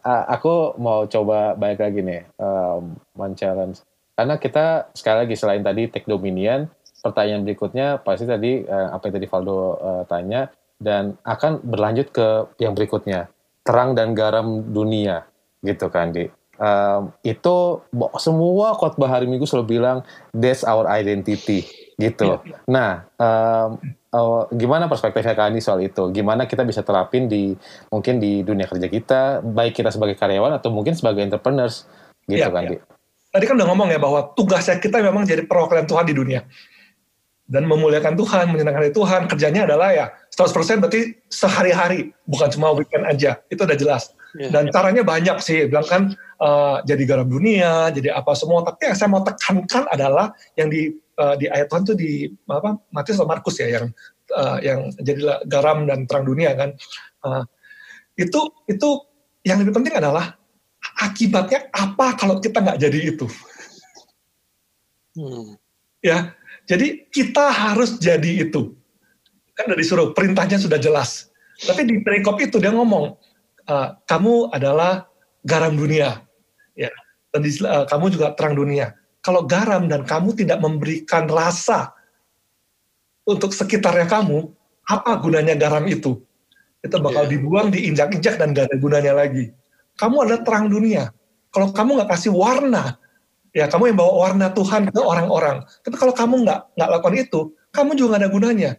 aku 0.04 0.78
mau 0.78 1.06
coba 1.06 1.54
balik 1.58 1.82
lagi 1.82 2.00
nih, 2.02 2.22
um, 2.38 2.96
men-challenge 3.18 3.82
karena 4.18 4.34
kita 4.34 4.90
sekali 4.98 5.16
lagi 5.22 5.34
selain 5.38 5.62
tadi 5.62 5.86
take 5.86 6.10
dominion, 6.10 6.66
pertanyaan 7.06 7.46
berikutnya 7.46 8.02
pasti 8.02 8.26
tadi 8.26 8.66
uh, 8.66 8.90
apa 8.90 9.06
yang 9.06 9.14
tadi 9.14 9.26
Valdo 9.30 9.78
uh, 9.78 10.02
tanya, 10.10 10.50
dan 10.82 11.14
akan 11.22 11.62
berlanjut 11.62 12.10
ke 12.10 12.50
yang 12.58 12.74
berikutnya 12.74 13.30
terang 13.62 13.94
dan 13.94 14.18
garam 14.18 14.62
dunia 14.74 15.22
gitu 15.62 15.86
kan 15.86 16.10
di 16.10 16.26
um, 16.58 17.14
itu 17.22 17.82
semua 18.18 18.74
khotbah 18.74 19.10
hari 19.10 19.30
minggu 19.30 19.46
selalu 19.46 19.78
bilang 19.78 19.98
that's 20.34 20.66
our 20.66 20.86
identity 20.90 21.66
gitu. 21.98 22.38
Ya, 22.42 22.54
ya. 22.54 22.58
Nah, 22.70 22.92
um, 23.18 23.78
uh, 24.14 24.48
gimana 24.54 24.86
perspektifnya 24.86 25.34
Kak 25.36 25.52
Andi 25.52 25.60
soal 25.60 25.84
itu? 25.84 26.08
Gimana 26.12 26.48
kita 26.48 26.64
bisa 26.64 26.84
terapin 26.84 27.26
di 27.26 27.52
mungkin 27.92 28.20
di 28.22 28.44
dunia 28.44 28.68
kerja 28.68 28.88
kita, 28.88 29.20
baik 29.44 29.76
kita 29.76 29.92
sebagai 29.92 30.16
karyawan 30.16 30.56
atau 30.56 30.72
mungkin 30.72 30.96
sebagai 30.96 31.24
entrepreneurs 31.24 31.88
gitu 32.28 32.40
ya, 32.40 32.52
kan? 32.52 32.64
Ya. 32.68 32.80
Tadi 33.28 33.44
kan 33.44 33.54
udah 33.60 33.68
ngomong 33.68 33.88
ya 33.92 34.00
bahwa 34.00 34.32
tugasnya 34.32 34.80
kita 34.80 35.04
memang 35.04 35.28
jadi 35.28 35.44
perwakilan 35.44 35.84
Tuhan 35.84 36.04
di 36.08 36.14
dunia 36.16 36.40
dan 37.48 37.64
memuliakan 37.64 38.12
Tuhan, 38.12 38.52
menyenangkan 38.52 38.92
Tuhan, 38.92 39.24
kerjanya 39.24 39.64
adalah 39.64 39.88
ya 39.96 40.06
100% 40.28 40.84
berarti 40.84 41.16
sehari-hari, 41.32 42.12
bukan 42.28 42.52
cuma 42.52 42.76
weekend 42.76 43.08
aja. 43.08 43.40
Itu 43.48 43.64
udah 43.64 43.74
jelas. 43.74 44.12
Ya, 44.36 44.52
Dan 44.52 44.68
ya. 44.68 44.72
caranya 44.76 45.00
banyak 45.00 45.40
sih, 45.40 45.64
bilang 45.64 45.88
kan 45.88 46.02
uh, 46.44 46.84
jadi 46.84 47.08
garam 47.08 47.24
dunia, 47.24 47.88
jadi 47.88 48.12
apa 48.12 48.36
semua. 48.36 48.60
Tapi 48.68 48.92
yang 48.92 48.96
saya 49.00 49.08
mau 49.08 49.24
tekankan 49.24 49.88
adalah 49.88 50.36
yang 50.60 50.68
di 50.68 50.92
uh, 51.18 51.34
di 51.34 51.50
ayat 51.50 51.66
Tuhan 51.68 51.84
itu 51.84 51.94
di 51.98 52.10
apa 52.48 52.78
Matius 52.94 53.18
atau 53.18 53.28
Markus 53.28 53.58
ya 53.58 53.68
yang 53.68 53.86
uh, 54.32 54.58
yang 54.62 54.88
jadi 55.02 55.44
garam 55.50 55.84
dan 55.84 56.06
terang 56.06 56.24
dunia 56.24 56.54
kan. 56.54 56.70
Uh, 57.20 57.42
itu 58.14 58.40
itu 58.70 58.88
yang 59.42 59.60
lebih 59.62 59.74
penting 59.74 59.98
adalah 59.98 60.38
akibatnya 61.02 61.66
apa 61.74 62.14
kalau 62.14 62.38
kita 62.38 62.62
nggak 62.62 62.80
jadi 62.80 62.98
itu. 63.14 63.26
Hmm. 65.18 65.58
Ya, 65.98 66.38
jadi 66.70 67.10
kita 67.10 67.50
harus 67.50 67.98
jadi 67.98 68.46
itu. 68.46 68.76
Kan 69.58 69.74
udah 69.74 69.78
disuruh, 69.78 70.14
perintahnya 70.14 70.62
sudah 70.62 70.78
jelas. 70.78 71.32
Tapi 71.58 71.82
di 71.82 71.98
perikop 72.06 72.38
itu 72.38 72.62
dia 72.62 72.70
ngomong, 72.70 73.18
e, 73.66 73.74
kamu 74.06 74.54
adalah 74.54 75.10
garam 75.42 75.74
dunia. 75.74 76.22
Ya. 76.78 76.94
Dan 77.34 77.42
di, 77.44 77.50
uh, 77.60 77.84
kamu 77.90 78.14
juga 78.14 78.32
terang 78.38 78.54
dunia. 78.54 78.94
Kalau 79.24 79.44
garam 79.44 79.90
dan 79.90 80.06
kamu 80.06 80.34
tidak 80.38 80.58
memberikan 80.62 81.26
rasa 81.26 81.92
untuk 83.28 83.52
sekitarnya 83.52 84.08
kamu, 84.08 84.48
apa 84.88 85.18
gunanya 85.20 85.58
garam 85.58 85.84
itu? 85.84 86.22
Itu 86.80 86.96
bakal 87.02 87.26
yeah. 87.26 87.32
dibuang, 87.34 87.68
diinjak-injak, 87.74 88.38
dan 88.38 88.54
gak 88.54 88.70
ada 88.70 88.76
gunanya 88.78 89.12
lagi. 89.12 89.50
Kamu 89.98 90.22
adalah 90.22 90.46
terang 90.46 90.70
dunia. 90.70 91.10
Kalau 91.50 91.74
kamu 91.74 91.98
nggak 91.98 92.10
kasih 92.14 92.30
warna 92.30 92.96
Ya, 93.56 93.64
kamu 93.66 93.90
yang 93.90 93.98
bawa 93.98 94.12
warna 94.28 94.46
Tuhan 94.52 94.92
ke 94.92 95.00
orang-orang. 95.00 95.64
Tapi 95.80 95.96
kalau 95.96 96.12
kamu 96.12 96.44
nggak 96.44 96.60
nggak 96.76 96.88
lakukan 96.94 97.16
itu, 97.16 97.40
kamu 97.72 97.90
juga 97.96 98.08
nggak 98.14 98.22
ada 98.22 98.30
gunanya. 98.30 98.70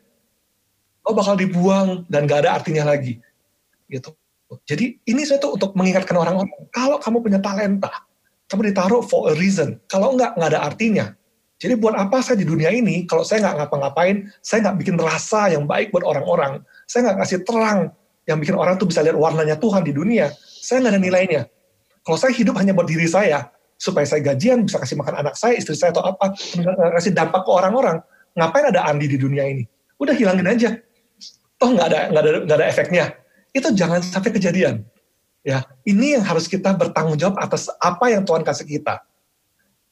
Kau 1.01 1.11
bakal 1.17 1.35
dibuang 1.35 2.05
dan 2.05 2.29
nggak 2.29 2.45
ada 2.45 2.61
artinya 2.61 2.87
lagi. 2.93 3.17
Gitu. 3.89 4.13
Jadi 4.65 5.01
ini 5.09 5.21
saya 5.25 5.41
tuh 5.41 5.57
untuk 5.57 5.73
mengingatkan 5.75 6.13
orang-orang, 6.17 6.49
kalau 6.69 6.97
kamu 7.01 7.17
punya 7.21 7.39
talenta, 7.41 7.91
kamu 8.49 8.73
ditaruh 8.73 9.05
for 9.05 9.29
a 9.29 9.33
reason. 9.37 9.77
Kalau 9.85 10.17
nggak, 10.17 10.35
nggak 10.35 10.49
ada 10.57 10.61
artinya. 10.65 11.05
Jadi 11.59 11.75
buat 11.75 11.93
apa 11.93 12.23
saya 12.23 12.39
di 12.39 12.47
dunia 12.47 12.71
ini, 12.71 13.03
kalau 13.03 13.21
saya 13.21 13.43
nggak 13.45 13.55
ngapa-ngapain, 13.61 14.31
saya 14.39 14.63
nggak 14.63 14.77
bikin 14.79 14.95
rasa 14.95 15.51
yang 15.51 15.67
baik 15.67 15.91
buat 15.91 16.07
orang-orang, 16.07 16.63
saya 16.87 17.11
nggak 17.11 17.17
kasih 17.21 17.39
terang 17.43 17.91
yang 18.25 18.39
bikin 18.39 18.55
orang 18.55 18.79
tuh 18.79 18.87
bisa 18.87 19.03
lihat 19.03 19.19
warnanya 19.19 19.59
Tuhan 19.59 19.83
di 19.83 19.91
dunia, 19.91 20.31
saya 20.39 20.79
nggak 20.79 20.93
ada 20.95 21.01
nilainya. 21.03 21.41
Kalau 21.99 22.15
saya 22.15 22.31
hidup 22.31 22.55
hanya 22.57 22.71
buat 22.71 22.87
diri 22.87 23.11
saya, 23.11 23.51
supaya 23.75 24.07
saya 24.07 24.23
gajian 24.23 24.63
bisa 24.63 24.79
kasih 24.79 24.95
makan 24.95 25.19
anak 25.19 25.35
saya, 25.35 25.59
istri 25.59 25.75
saya 25.75 25.91
atau 25.91 26.07
apa, 26.07 26.31
kasih 26.95 27.11
dampak 27.11 27.43
ke 27.43 27.51
orang-orang. 27.51 27.99
Ngapain 28.39 28.71
ada 28.71 28.87
Andi 28.87 29.11
di 29.11 29.19
dunia 29.19 29.43
ini? 29.43 29.67
Udah 29.99 30.15
hilangin 30.15 30.47
aja. 30.47 30.79
Toh 31.59 31.75
nggak 31.75 31.87
ada 31.91 31.99
nggak 32.07 32.23
ada 32.23 32.31
nggak 32.47 32.57
ada 32.59 32.67
efeknya. 32.71 33.05
Itu 33.51 33.75
jangan 33.75 33.99
sampai 33.99 34.31
kejadian. 34.31 34.87
Ya, 35.49 35.65
ini 35.81 36.13
yang 36.13 36.21
harus 36.21 36.45
kita 36.45 36.77
bertanggung 36.77 37.17
jawab 37.17 37.41
atas 37.41 37.73
apa 37.81 38.13
yang 38.13 38.21
Tuhan 38.21 38.45
kasih 38.45 38.69
kita. 38.69 39.01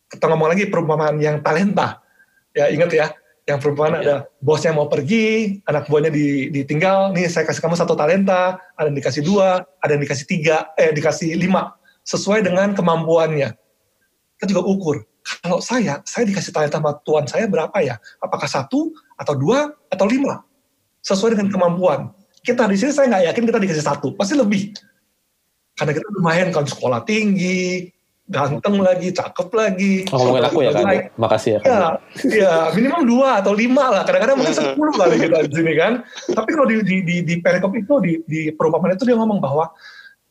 Kita 0.06 0.30
ngomong 0.30 0.54
lagi 0.54 0.70
perumpamaan 0.70 1.18
yang 1.18 1.42
talenta. 1.42 2.06
Ya, 2.54 2.70
ingat 2.70 2.94
ya, 2.94 3.10
yang 3.50 3.58
perumpamaan 3.58 3.98
ya. 3.98 4.02
ada 4.06 4.16
bosnya 4.38 4.78
mau 4.78 4.86
pergi, 4.86 5.58
anak 5.66 5.90
buahnya 5.90 6.14
ditinggal, 6.54 7.18
nih 7.18 7.26
saya 7.26 7.50
kasih 7.50 7.66
kamu 7.66 7.74
satu 7.74 7.98
talenta, 7.98 8.62
ada 8.78 8.86
yang 8.86 9.02
dikasih 9.02 9.26
dua, 9.26 9.66
ada 9.82 9.98
yang 9.98 10.06
dikasih 10.06 10.30
tiga, 10.30 10.70
eh 10.78 10.94
dikasih 10.94 11.34
lima, 11.34 11.74
sesuai 12.06 12.46
dengan 12.46 12.78
kemampuannya 12.78 13.58
kita 14.38 14.54
juga 14.54 14.64
ukur. 14.70 14.96
Kalau 15.44 15.60
saya, 15.60 16.00
saya 16.08 16.24
dikasih 16.24 16.56
talenta 16.56 16.80
sama 16.80 16.96
Tuhan 17.04 17.26
saya 17.28 17.50
berapa 17.50 17.76
ya? 17.84 18.00
Apakah 18.22 18.48
satu, 18.48 18.96
atau 19.18 19.34
dua, 19.36 19.76
atau 19.92 20.06
lima? 20.08 20.46
Sesuai 21.04 21.36
dengan 21.36 21.52
kemampuan. 21.52 22.14
Kita 22.46 22.64
di 22.70 22.80
sini 22.80 22.96
saya 22.96 23.12
nggak 23.12 23.24
yakin 23.34 23.44
kita 23.50 23.60
dikasih 23.60 23.84
satu, 23.84 24.08
pasti 24.16 24.40
lebih. 24.40 24.72
Karena 25.78 25.92
kita 25.94 26.08
lumayan 26.18 26.50
kan 26.50 26.66
sekolah 26.66 27.06
tinggi, 27.06 27.94
ganteng 28.26 28.82
lagi, 28.82 29.14
cakep 29.14 29.50
lagi. 29.54 29.94
Oh, 30.10 30.18
ngomongin 30.26 30.46
aku 30.50 30.60
ya 30.66 30.72
kan? 30.74 30.86
Makasih 31.22 31.52
ya 31.54 31.60
kan? 31.62 31.70
Ya, 31.70 31.86
ya, 32.26 32.54
minimal 32.74 33.06
dua 33.06 33.30
atau 33.46 33.54
lima 33.54 33.94
lah. 33.94 34.02
Kadang-kadang 34.04 34.42
mungkin 34.42 34.58
sepuluh 34.58 34.94
kali 34.98 35.22
kita 35.22 35.46
di 35.46 35.54
sini 35.54 35.74
kan. 35.78 36.02
Tapi 36.34 36.50
kalau 36.50 36.68
di, 36.68 36.76
di, 36.82 36.96
di, 37.06 37.16
di 37.22 37.36
perikop 37.38 37.72
itu, 37.78 37.94
di, 38.02 38.14
di 38.26 38.40
perumpamaan 38.52 38.98
itu 38.98 39.06
dia 39.06 39.16
ngomong 39.16 39.38
bahwa 39.38 39.70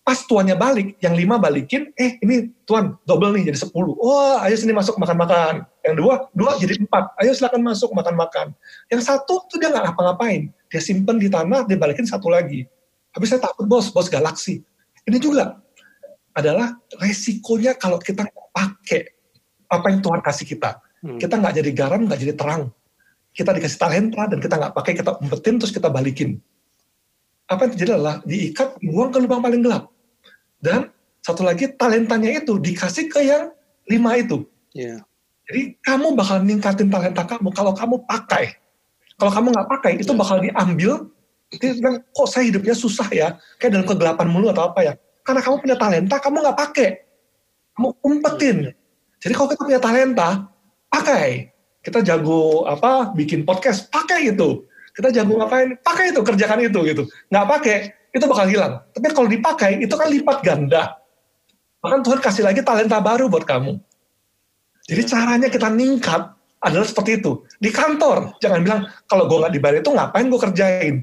Pas 0.06 0.22
tuannya 0.22 0.54
balik, 0.54 1.02
yang 1.02 1.18
lima 1.18 1.34
balikin, 1.34 1.90
eh 1.98 2.14
ini 2.22 2.54
tuan 2.62 2.94
double 3.02 3.34
nih 3.34 3.50
jadi 3.50 3.66
sepuluh. 3.66 3.98
Wah, 3.98 4.38
ayo 4.46 4.54
sini 4.54 4.70
masuk 4.70 5.02
makan-makan. 5.02 5.66
Yang 5.82 5.94
dua, 5.98 6.14
dua 6.30 6.54
jadi 6.62 6.78
empat. 6.78 7.10
Ayo 7.18 7.34
silakan 7.34 7.66
masuk 7.66 7.90
makan-makan. 7.90 8.54
Yang 8.86 9.02
satu 9.10 9.42
tuh 9.50 9.58
dia 9.58 9.66
nggak 9.66 9.90
ngapa-ngapain. 9.90 10.54
Dia 10.70 10.78
simpen 10.78 11.18
di 11.18 11.26
tanah, 11.26 11.66
dia 11.66 11.74
balikin 11.74 12.06
satu 12.06 12.30
lagi. 12.30 12.70
Habis 13.18 13.34
saya 13.34 13.50
takut 13.50 13.66
bos, 13.66 13.90
bos 13.90 14.06
galaksi. 14.06 14.62
Ini 15.06 15.18
juga 15.22 15.62
adalah 16.36 16.74
resikonya 16.98 17.78
kalau 17.78 17.96
kita 17.96 18.26
pakai 18.52 19.16
apa 19.70 19.86
yang 19.88 20.00
Tuhan 20.02 20.20
kasih 20.20 20.46
kita. 20.46 20.82
Hmm. 21.00 21.18
Kita 21.22 21.38
nggak 21.38 21.54
jadi 21.62 21.70
garam, 21.72 22.04
nggak 22.04 22.20
jadi 22.20 22.34
terang. 22.34 22.74
Kita 23.30 23.54
dikasih 23.54 23.78
talenta 23.78 24.22
dan 24.26 24.38
kita 24.42 24.54
nggak 24.58 24.74
pakai, 24.74 24.92
kita 24.98 25.10
umpetin 25.22 25.56
terus 25.62 25.72
kita 25.72 25.88
balikin. 25.88 26.40
Apa 27.46 27.68
yang 27.68 27.72
terjadi 27.78 27.92
adalah 27.94 28.16
diikat, 28.26 28.82
buang 28.82 29.14
ke 29.14 29.18
lubang 29.22 29.40
paling 29.40 29.62
gelap. 29.62 29.92
Dan 30.58 30.90
satu 31.22 31.46
lagi 31.46 31.70
talentanya 31.78 32.42
itu 32.42 32.58
dikasih 32.58 33.06
ke 33.06 33.22
yang 33.22 33.54
lima 33.86 34.18
itu. 34.18 34.42
Yeah. 34.74 35.06
Jadi 35.46 35.78
kamu 35.78 36.18
bakal 36.18 36.42
ningkatin 36.42 36.90
talenta 36.90 37.22
kamu 37.22 37.54
kalau 37.54 37.70
kamu 37.70 38.02
pakai. 38.02 38.58
Kalau 39.16 39.32
kamu 39.32 39.46
nggak 39.54 39.68
pakai, 39.78 39.92
itu 40.02 40.10
yeah. 40.10 40.20
bakal 40.20 40.36
diambil. 40.42 40.92
Dia 41.54 41.78
bilang, 41.78 42.02
kok 42.10 42.26
saya 42.26 42.50
hidupnya 42.50 42.74
susah 42.74 43.06
ya? 43.14 43.38
Kayak 43.62 43.78
dalam 43.78 43.86
kegelapan 43.86 44.26
mulu 44.26 44.50
atau 44.50 44.66
apa 44.66 44.82
ya? 44.82 44.92
Karena 45.22 45.40
kamu 45.42 45.56
punya 45.62 45.76
talenta, 45.78 46.16
kamu 46.18 46.36
nggak 46.42 46.58
pakai. 46.58 46.88
Kamu 47.78 47.88
umpetin. 48.02 48.56
Jadi 49.22 49.32
kalau 49.34 49.48
kita 49.54 49.62
punya 49.62 49.80
talenta, 49.82 50.28
pakai. 50.90 51.54
Kita 51.86 52.02
jago 52.02 52.66
apa? 52.66 53.14
Bikin 53.14 53.46
podcast, 53.46 53.86
pakai 53.94 54.34
itu. 54.34 54.66
Kita 54.90 55.14
jago 55.14 55.38
ngapain? 55.38 55.78
Pakai 55.78 56.10
itu, 56.10 56.20
kerjakan 56.26 56.66
itu 56.66 56.78
gitu. 56.82 57.02
Nggak 57.30 57.46
pakai, 57.46 57.76
itu 58.10 58.24
bakal 58.26 58.46
hilang. 58.50 58.82
Tapi 58.90 59.06
kalau 59.14 59.28
dipakai, 59.30 59.70
itu 59.78 59.94
kan 59.94 60.08
lipat 60.10 60.38
ganda. 60.42 60.98
Bahkan 61.78 62.00
Tuhan 62.02 62.18
kasih 62.18 62.42
lagi 62.42 62.66
talenta 62.66 62.98
baru 62.98 63.30
buat 63.30 63.46
kamu. 63.46 63.78
Jadi 64.86 65.02
ya. 65.02 65.08
caranya 65.14 65.48
kita 65.50 65.70
ningkat 65.70 66.34
adalah 66.58 66.86
seperti 66.86 67.22
itu. 67.22 67.46
Di 67.62 67.70
kantor, 67.70 68.34
jangan 68.42 68.60
bilang, 68.66 68.80
kalau 69.06 69.30
gue 69.30 69.38
nggak 69.38 69.54
dibayar 69.54 69.76
itu 69.78 69.90
ngapain 69.94 70.26
gue 70.26 70.40
kerjain. 70.50 70.96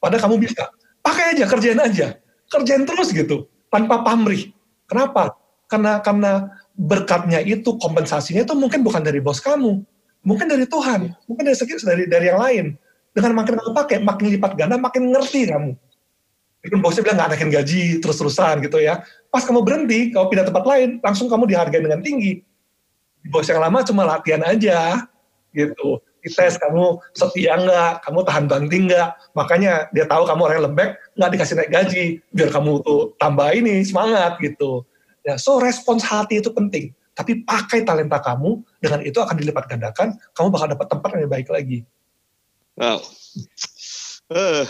Padahal 0.00 0.22
kamu 0.26 0.36
bisa. 0.40 0.72
Pakai 1.04 1.36
aja, 1.36 1.44
kerjain 1.46 1.80
aja. 1.80 2.16
Kerjain 2.50 2.82
terus 2.88 3.12
gitu, 3.12 3.46
tanpa 3.70 4.02
pamrih. 4.02 4.50
Kenapa? 4.90 5.38
Karena 5.70 6.02
karena 6.02 6.50
berkatnya 6.74 7.38
itu, 7.44 7.76
kompensasinya 7.78 8.42
itu 8.42 8.54
mungkin 8.58 8.82
bukan 8.82 9.04
dari 9.04 9.22
bos 9.22 9.38
kamu. 9.38 9.84
Mungkin 10.26 10.50
dari 10.50 10.66
Tuhan, 10.66 11.14
mungkin 11.30 11.44
dari 11.46 11.56
dari, 11.56 12.04
dari 12.10 12.26
yang 12.26 12.40
lain. 12.40 12.66
Dengan 13.14 13.32
makin 13.38 13.60
kamu 13.60 13.72
pakai, 13.76 13.96
makin 14.02 14.26
lipat 14.34 14.52
ganda, 14.58 14.76
makin 14.80 15.12
ngerti 15.14 15.46
kamu 15.46 15.72
Mungkin 16.60 16.78
bosnya 16.84 17.00
bilang 17.00 17.16
nggak 17.16 17.28
naikin 17.32 17.50
gaji 17.50 17.82
terus-terusan 18.04 18.60
gitu 18.60 18.76
ya. 18.84 19.00
Pas 19.32 19.40
kamu 19.40 19.64
berhenti, 19.64 20.12
kamu 20.12 20.28
pindah 20.28 20.46
tempat 20.52 20.64
lain, 20.68 21.00
langsung 21.00 21.32
kamu 21.32 21.48
dihargai 21.48 21.80
dengan 21.80 22.04
tinggi. 22.04 22.44
Bos 23.32 23.48
yang 23.48 23.64
lama 23.64 23.80
cuma 23.80 24.04
latihan 24.04 24.44
aja 24.44 25.08
gitu. 25.56 26.04
Dites 26.20 26.60
kamu 26.60 27.00
setia 27.16 27.56
nggak, 27.56 28.04
kamu 28.04 28.18
tahan 28.28 28.44
banting 28.48 28.84
nggak. 28.88 29.08
Makanya 29.32 29.88
dia 29.92 30.04
tahu 30.04 30.28
kamu 30.28 30.40
orang 30.44 30.56
yang 30.60 30.66
lembek, 30.72 30.90
nggak 31.16 31.30
dikasih 31.32 31.54
naik 31.56 31.70
gaji. 31.72 32.06
Biar 32.32 32.48
kamu 32.52 32.72
tuh 32.84 33.16
tambah 33.16 33.48
ini 33.56 33.80
semangat 33.84 34.36
gitu. 34.40 34.84
Ya, 35.24 35.36
so 35.36 35.60
respons 35.60 36.04
hati 36.04 36.40
itu 36.40 36.52
penting. 36.52 36.92
Tapi 37.12 37.44
pakai 37.44 37.84
talenta 37.84 38.16
kamu, 38.22 38.64
dengan 38.80 39.04
itu 39.04 39.20
akan 39.20 39.36
dilipat 39.36 39.68
gandakan, 39.68 40.16
kamu 40.32 40.48
bakal 40.48 40.66
dapat 40.72 40.86
tempat 40.88 41.08
yang 41.12 41.20
lebih 41.26 41.32
baik 41.36 41.48
lagi. 41.52 41.78
Wow. 42.80 43.04
Uh, 44.30 44.64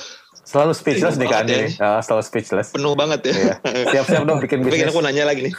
Selalu 0.51 0.73
speechless 0.75 1.15
nih 1.15 1.29
kan 1.31 1.47
ya. 1.47 1.71
Uh, 1.79 2.03
selalu 2.03 2.23
speechless. 2.27 2.75
Penuh 2.75 2.99
banget 2.99 3.31
ya. 3.31 3.35
Iya. 3.39 3.55
Siap-siap 3.95 4.27
dong 4.27 4.43
bikin 4.43 4.63
bisnis. 4.67 4.91
aku 4.91 4.99
nanya 4.99 5.31
lagi 5.31 5.47
nih. 5.47 5.55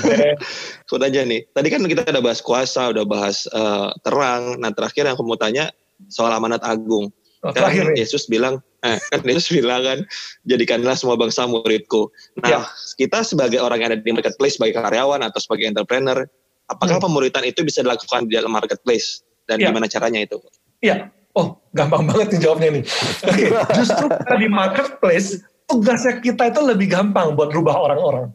aku 0.84 0.96
tanya 1.00 1.24
nih. 1.24 1.40
Tadi 1.48 1.68
kan 1.72 1.80
kita 1.88 2.04
udah 2.04 2.20
bahas 2.20 2.44
kuasa, 2.44 2.92
udah 2.92 3.08
bahas 3.08 3.48
uh, 3.56 3.88
terang. 4.04 4.60
Nah 4.60 4.68
terakhir 4.76 5.08
yang 5.08 5.16
aku 5.16 5.24
mau 5.24 5.40
tanya 5.40 5.72
soal 6.12 6.28
amanat 6.28 6.60
agung. 6.60 7.08
Oh, 7.42 7.50
kan 7.50 7.74
Yesus 7.98 8.30
bilang, 8.30 8.62
eh, 8.86 9.02
kan 9.10 9.24
Yesus 9.26 9.50
bilang 9.50 9.82
kan, 9.82 9.98
jadikanlah 10.46 10.94
semua 10.94 11.18
bangsa 11.18 11.42
muridku. 11.42 12.06
Nah, 12.38 12.46
ya. 12.46 12.60
kita 12.94 13.26
sebagai 13.26 13.58
orang 13.58 13.82
yang 13.82 13.88
ada 13.90 13.98
di 13.98 14.14
marketplace, 14.14 14.62
sebagai 14.62 14.78
karyawan 14.78 15.26
atau 15.26 15.42
sebagai 15.42 15.66
entrepreneur, 15.66 16.22
apakah 16.70 17.02
hmm. 17.02 17.06
pemuritan 17.10 17.42
itu 17.42 17.66
bisa 17.66 17.82
dilakukan 17.82 18.30
di 18.30 18.38
dalam 18.38 18.54
marketplace? 18.54 19.26
Dan 19.50 19.58
ya. 19.58 19.74
gimana 19.74 19.90
caranya 19.90 20.22
itu? 20.22 20.38
Iya, 20.86 21.10
oh 21.36 21.60
gampang 21.72 22.04
banget 22.08 22.36
nih 22.36 22.40
jawabnya 22.44 22.68
nih. 22.80 22.84
Oke, 23.24 23.44
justru 23.76 24.06
di 24.38 24.48
marketplace, 24.48 25.28
tugasnya 25.68 26.20
kita 26.20 26.52
itu 26.52 26.60
lebih 26.64 26.92
gampang 26.92 27.32
buat 27.36 27.52
rubah 27.52 27.76
orang-orang. 27.76 28.26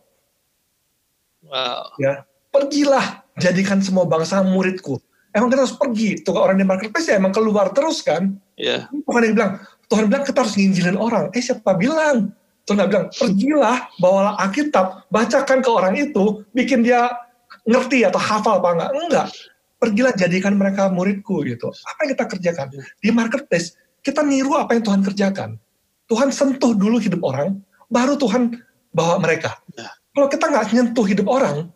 Wow. 1.47 1.95
Ya, 2.01 2.27
pergilah, 2.51 3.23
jadikan 3.39 3.79
semua 3.79 4.03
bangsa 4.03 4.43
muridku 4.43 4.99
emang 5.37 5.53
kita 5.53 5.61
harus 5.63 5.77
pergi. 5.77 6.09
Tuh 6.25 6.33
orang 6.33 6.57
di 6.57 6.65
marketplace 6.65 7.07
ya 7.13 7.21
emang 7.21 7.29
keluar 7.29 7.69
terus 7.69 8.01
kan. 8.01 8.33
Iya. 8.57 8.89
Yeah. 8.89 9.03
Bukan 9.05 9.21
yang 9.21 9.35
bilang, 9.37 9.51
Tuhan 9.87 10.05
bilang 10.09 10.23
kita 10.25 10.37
harus 10.41 10.55
nginjilin 10.57 10.97
orang. 10.97 11.29
Eh 11.37 11.41
siapa 11.45 11.77
bilang? 11.77 12.33
Tuhan 12.67 12.89
bilang, 12.89 13.07
pergilah, 13.13 13.77
bawalah 14.01 14.35
Alkitab, 14.43 15.07
bacakan 15.07 15.63
ke 15.63 15.69
orang 15.71 15.95
itu, 15.95 16.43
bikin 16.51 16.83
dia 16.83 17.07
ngerti 17.63 18.03
atau 18.03 18.19
hafal 18.19 18.59
apa 18.59 18.69
enggak. 18.75 18.91
Enggak. 18.91 19.27
Pergilah 19.77 20.13
jadikan 20.17 20.57
mereka 20.57 20.89
muridku 20.89 21.45
gitu. 21.45 21.69
Apa 21.69 21.99
yang 22.05 22.11
kita 22.17 22.25
kerjakan? 22.25 22.67
Di 22.97 23.09
marketplace, 23.13 23.77
kita 24.01 24.25
niru 24.25 24.57
apa 24.57 24.73
yang 24.73 24.83
Tuhan 24.83 25.01
kerjakan. 25.05 25.49
Tuhan 26.09 26.33
sentuh 26.33 26.73
dulu 26.73 26.97
hidup 26.97 27.21
orang, 27.21 27.61
baru 27.91 28.17
Tuhan 28.17 28.57
bawa 28.89 29.21
mereka. 29.21 29.61
Ya. 29.77 29.93
Kalau 30.17 30.27
kita 30.31 30.45
nggak 30.49 30.65
nyentuh 30.73 31.05
hidup 31.05 31.27
orang, 31.29 31.69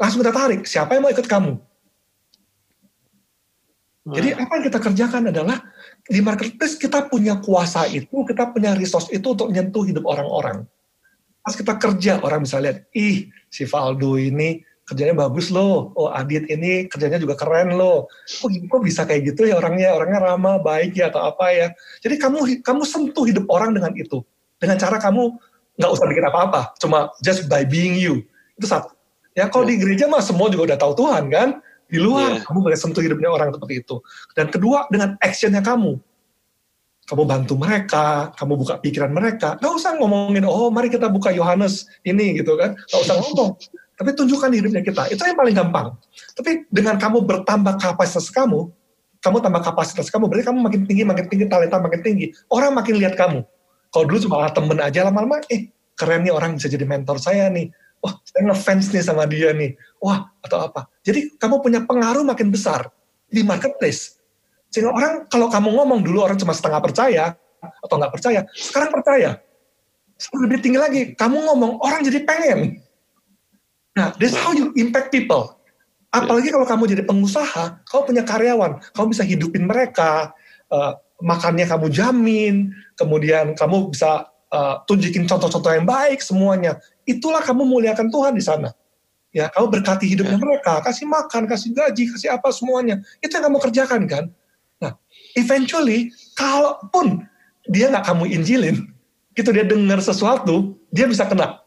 langsung 0.00 0.24
kita 0.24 0.32
tarik. 0.32 0.64
Siapa 0.64 0.96
yang 0.96 1.04
mau 1.04 1.12
ikut 1.12 1.26
kamu? 1.28 1.52
Jadi 4.04 4.36
apa 4.36 4.52
yang 4.60 4.64
kita 4.68 4.78
kerjakan 4.84 5.22
adalah 5.32 5.64
di 6.04 6.20
marketplace 6.20 6.76
kita 6.76 7.08
punya 7.08 7.40
kuasa 7.40 7.88
itu, 7.88 8.12
kita 8.28 8.52
punya 8.52 8.76
resource 8.76 9.08
itu 9.08 9.24
untuk 9.32 9.48
menyentuh 9.48 9.84
hidup 9.88 10.04
orang-orang. 10.04 10.68
Pas 11.40 11.56
kita 11.56 11.76
kerja, 11.80 12.20
orang 12.20 12.44
bisa 12.44 12.60
lihat, 12.60 12.84
ih 12.92 13.32
si 13.48 13.64
Valdo 13.64 14.20
ini 14.20 14.60
kerjanya 14.84 15.16
bagus 15.16 15.48
loh, 15.48 15.96
oh 15.96 16.12
Adit 16.12 16.44
ini 16.52 16.84
kerjanya 16.92 17.16
juga 17.16 17.34
keren 17.40 17.72
loh. 17.74 18.04
Oh 18.44 18.48
kok 18.48 18.82
bisa 18.84 19.08
kayak 19.08 19.32
gitu 19.32 19.48
ya 19.48 19.56
orangnya, 19.56 19.96
orangnya 19.96 20.20
ramah, 20.20 20.60
baik 20.60 20.96
ya 21.00 21.08
atau 21.08 21.24
apa 21.24 21.48
ya. 21.50 21.66
Jadi 22.04 22.20
kamu 22.20 22.60
kamu 22.60 22.82
sentuh 22.84 23.24
hidup 23.24 23.48
orang 23.48 23.72
dengan 23.72 23.96
itu. 23.96 24.20
Dengan 24.60 24.76
cara 24.76 25.00
kamu 25.00 25.40
nggak 25.80 25.90
usah 25.90 26.06
bikin 26.06 26.24
apa-apa, 26.28 26.76
cuma 26.78 27.10
just 27.24 27.48
by 27.48 27.64
being 27.64 27.96
you. 27.96 28.22
Itu 28.60 28.68
satu. 28.68 28.92
Ya 29.34 29.50
kalau 29.50 29.66
di 29.66 29.80
gereja 29.80 30.06
mah 30.06 30.22
semua 30.22 30.46
juga 30.46 30.70
udah 30.72 30.78
tahu 30.78 30.92
Tuhan 30.94 31.26
kan 31.32 31.58
di 31.90 31.98
luar, 32.00 32.40
yeah. 32.40 32.44
kamu 32.46 32.58
boleh 32.64 32.78
sentuh 32.78 33.02
hidupnya 33.02 33.28
orang 33.28 33.50
seperti 33.52 33.84
itu. 33.84 34.00
Dan 34.32 34.48
kedua, 34.48 34.88
dengan 34.88 35.14
actionnya 35.20 35.60
kamu. 35.60 36.00
Kamu 37.04 37.22
bantu 37.28 37.60
mereka, 37.60 38.32
kamu 38.32 38.64
buka 38.64 38.80
pikiran 38.80 39.12
mereka. 39.12 39.60
Gak 39.60 39.72
usah 39.76 39.92
ngomongin, 40.00 40.48
oh 40.48 40.72
mari 40.72 40.88
kita 40.88 41.12
buka 41.12 41.28
Yohanes 41.36 41.84
ini 42.00 42.40
gitu 42.40 42.56
kan. 42.56 42.72
Gak 42.88 43.00
usah 43.04 43.20
ngomong. 43.20 43.60
Tapi 43.94 44.10
tunjukkan 44.14 44.50
hidupnya 44.50 44.82
kita. 44.82 45.02
Itu 45.14 45.22
yang 45.22 45.38
paling 45.38 45.54
gampang. 45.54 45.94
Tapi 46.34 46.66
dengan 46.66 46.98
kamu 46.98 47.22
bertambah 47.22 47.78
kapasitas 47.78 48.30
kamu, 48.34 48.70
kamu 49.22 49.36
tambah 49.40 49.62
kapasitas 49.62 50.10
kamu, 50.10 50.28
berarti 50.28 50.44
kamu 50.50 50.58
makin 50.60 50.82
tinggi, 50.84 51.02
makin 51.06 51.26
tinggi, 51.30 51.46
talenta 51.46 51.78
makin 51.78 52.00
tinggi. 52.02 52.26
Orang 52.50 52.74
makin 52.74 52.98
lihat 52.98 53.14
kamu. 53.14 53.46
Kalau 53.94 54.04
dulu 54.10 54.18
cuma 54.26 54.50
temen 54.50 54.78
aja 54.82 55.06
lama-lama, 55.06 55.38
eh 55.46 55.70
keren 55.94 56.26
nih 56.26 56.34
orang 56.34 56.58
bisa 56.58 56.66
jadi 56.66 56.82
mentor 56.82 57.22
saya 57.22 57.46
nih 57.46 57.70
wah 58.04 58.14
saya 58.20 58.42
ngefans 58.52 58.92
nih 58.92 59.00
sama 59.00 59.24
dia 59.24 59.56
nih, 59.56 59.72
wah 60.04 60.28
atau 60.44 60.68
apa. 60.68 60.92
Jadi 61.00 61.40
kamu 61.40 61.64
punya 61.64 61.80
pengaruh 61.88 62.20
makin 62.20 62.52
besar 62.52 62.92
di 63.32 63.40
marketplace. 63.40 64.20
Sehingga 64.68 64.92
orang 64.92 65.24
kalau 65.32 65.48
kamu 65.48 65.72
ngomong 65.72 66.04
dulu 66.04 66.20
orang 66.20 66.36
cuma 66.36 66.52
setengah 66.52 66.84
percaya 66.84 67.32
atau 67.80 67.96
nggak 67.96 68.12
percaya, 68.12 68.44
sekarang 68.52 68.92
percaya. 68.92 69.40
Lebih 70.36 70.60
tinggi 70.60 70.78
lagi, 70.78 71.02
kamu 71.16 71.48
ngomong 71.48 71.80
orang 71.80 72.04
jadi 72.04 72.20
pengen. 72.28 72.83
Nah, 73.94 74.10
this 74.18 74.34
how 74.34 74.50
you 74.50 74.74
impact 74.74 75.14
people. 75.14 75.54
Apalagi 76.10 76.50
kalau 76.50 76.66
kamu 76.66 76.84
jadi 76.94 77.02
pengusaha, 77.06 77.82
kamu 77.86 78.02
punya 78.06 78.22
karyawan, 78.22 78.78
kamu 78.94 79.06
bisa 79.10 79.26
hidupin 79.26 79.66
mereka, 79.66 80.30
uh, 80.70 80.94
makannya 81.18 81.66
kamu 81.66 81.90
jamin, 81.90 82.70
kemudian 82.94 83.54
kamu 83.58 83.90
bisa 83.90 84.30
uh, 84.54 84.82
tunjukin 84.86 85.26
contoh-contoh 85.26 85.74
yang 85.74 85.86
baik 85.86 86.22
semuanya. 86.22 86.78
Itulah 87.02 87.42
kamu 87.42 87.66
muliakan 87.66 88.10
Tuhan 88.14 88.34
di 88.38 88.42
sana. 88.42 88.70
Ya, 89.34 89.50
kamu 89.50 89.66
berkati 89.78 90.06
hidupnya 90.06 90.38
ya. 90.38 90.42
mereka, 90.42 90.78
kasih 90.86 91.10
makan, 91.10 91.50
kasih 91.50 91.74
gaji, 91.74 92.06
kasih 92.14 92.30
apa 92.30 92.54
semuanya. 92.54 93.02
Itu 93.18 93.34
yang 93.34 93.50
kamu 93.50 93.58
kerjakan 93.58 94.02
kan. 94.06 94.24
Nah, 94.78 94.94
eventually, 95.34 96.14
kalaupun 96.38 97.26
dia 97.66 97.90
nggak 97.90 98.06
kamu 98.06 98.30
injilin, 98.30 98.94
gitu 99.34 99.50
dia 99.50 99.66
dengar 99.66 99.98
sesuatu, 99.98 100.78
dia 100.94 101.10
bisa 101.10 101.26
kena. 101.26 101.63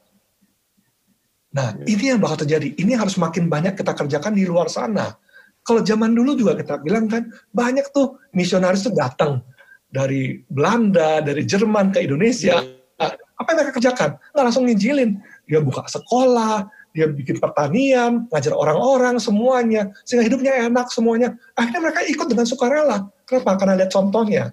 Nah, 1.58 1.74
ya. 1.74 1.86
ini 1.90 2.04
yang 2.14 2.22
bakal 2.22 2.46
terjadi. 2.46 2.78
Ini 2.78 2.94
harus 2.94 3.18
makin 3.18 3.50
banyak 3.50 3.74
kita 3.74 3.98
kerjakan 3.98 4.38
di 4.38 4.46
luar 4.46 4.70
sana. 4.70 5.18
Kalau 5.66 5.82
zaman 5.82 6.14
dulu 6.14 6.38
juga 6.38 6.54
kita 6.54 6.80
bilang 6.80 7.10
kan, 7.10 7.28
banyak 7.52 7.90
tuh 7.90 8.22
misionaris 8.38 8.86
tuh 8.86 8.94
datang 8.94 9.42
dari 9.90 10.46
Belanda, 10.48 11.20
dari 11.26 11.44
Jerman 11.44 11.92
ke 11.92 12.06
Indonesia. 12.06 12.62
Ya 12.62 12.78
apa 13.38 13.54
yang 13.54 13.58
mereka 13.62 13.74
kerjakan? 13.78 14.10
Nggak 14.34 14.44
langsung 14.50 14.64
nginjilin. 14.66 15.12
Dia 15.46 15.60
buka 15.62 15.86
sekolah, 15.86 16.66
dia 16.92 17.06
bikin 17.08 17.38
pertanian, 17.38 18.26
ngajar 18.34 18.54
orang-orang 18.58 19.22
semuanya, 19.22 19.94
sehingga 20.04 20.26
hidupnya 20.26 20.68
enak 20.68 20.90
semuanya. 20.90 21.38
Akhirnya 21.54 21.82
mereka 21.86 22.02
ikut 22.10 22.28
dengan 22.28 22.50
sukarela. 22.50 23.06
Kenapa? 23.30 23.56
Karena 23.62 23.78
lihat 23.78 23.94
contohnya. 23.94 24.50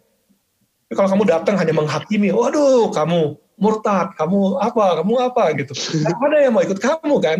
Tapi 0.84 0.94
kalau 0.94 1.08
kamu 1.16 1.24
datang 1.24 1.56
hanya 1.56 1.72
menghakimi, 1.72 2.28
waduh, 2.28 2.92
kamu 2.92 3.40
murtad, 3.58 4.14
kamu 4.18 4.58
apa, 4.58 5.02
kamu 5.02 5.14
apa 5.20 5.44
gitu. 5.58 5.72
Nah, 6.02 6.14
ada 6.14 6.38
yang 6.42 6.52
mau 6.54 6.62
ikut 6.62 6.78
kamu 6.78 7.14
kan? 7.22 7.38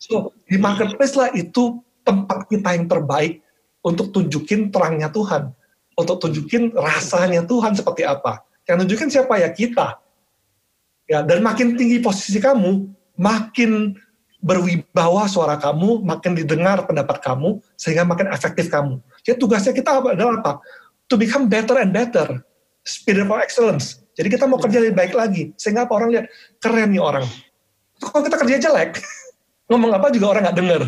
So, 0.00 0.32
di 0.48 0.56
marketplace 0.56 1.14
lah 1.16 1.28
itu 1.36 1.80
tempat 2.04 2.48
kita 2.48 2.72
yang 2.72 2.88
terbaik 2.88 3.44
untuk 3.84 4.12
tunjukin 4.12 4.72
terangnya 4.72 5.12
Tuhan. 5.12 5.52
Untuk 5.94 6.16
tunjukin 6.22 6.72
rasanya 6.72 7.44
Tuhan 7.44 7.76
seperti 7.76 8.08
apa. 8.08 8.40
Yang 8.64 8.76
tunjukin 8.86 9.08
siapa 9.12 9.34
ya? 9.36 9.52
Kita 9.52 10.00
Ya, 11.10 11.26
dan 11.26 11.42
makin 11.42 11.74
tinggi 11.74 11.98
posisi 11.98 12.38
kamu, 12.38 12.86
makin 13.18 13.98
berwibawa 14.38 15.26
suara 15.26 15.58
kamu, 15.58 16.06
makin 16.06 16.38
didengar 16.38 16.86
pendapat 16.86 17.18
kamu, 17.18 17.58
sehingga 17.74 18.06
makin 18.06 18.30
efektif 18.30 18.70
kamu. 18.70 19.02
Jadi 19.26 19.36
tugasnya 19.42 19.74
kita 19.74 19.98
adalah 19.98 20.38
apa? 20.38 20.62
To 21.10 21.18
become 21.18 21.50
better 21.50 21.82
and 21.82 21.90
better. 21.90 22.46
Spirit 22.86 23.26
of 23.26 23.34
excellence. 23.42 23.98
Jadi 24.20 24.28
kita 24.36 24.44
mau 24.44 24.60
kerja 24.60 24.84
lebih 24.84 25.00
baik 25.00 25.16
lagi. 25.16 25.56
Sehingga 25.56 25.88
apa 25.88 25.96
orang 25.96 26.12
lihat, 26.12 26.26
keren 26.60 26.92
nih 26.92 27.00
orang. 27.00 27.24
Kalau 27.96 28.20
kita 28.20 28.36
kerja 28.36 28.56
jelek, 28.68 29.00
ngomong 29.72 29.96
apa 29.96 30.12
juga 30.12 30.36
orang 30.36 30.44
nggak 30.44 30.58
denger. 30.60 30.82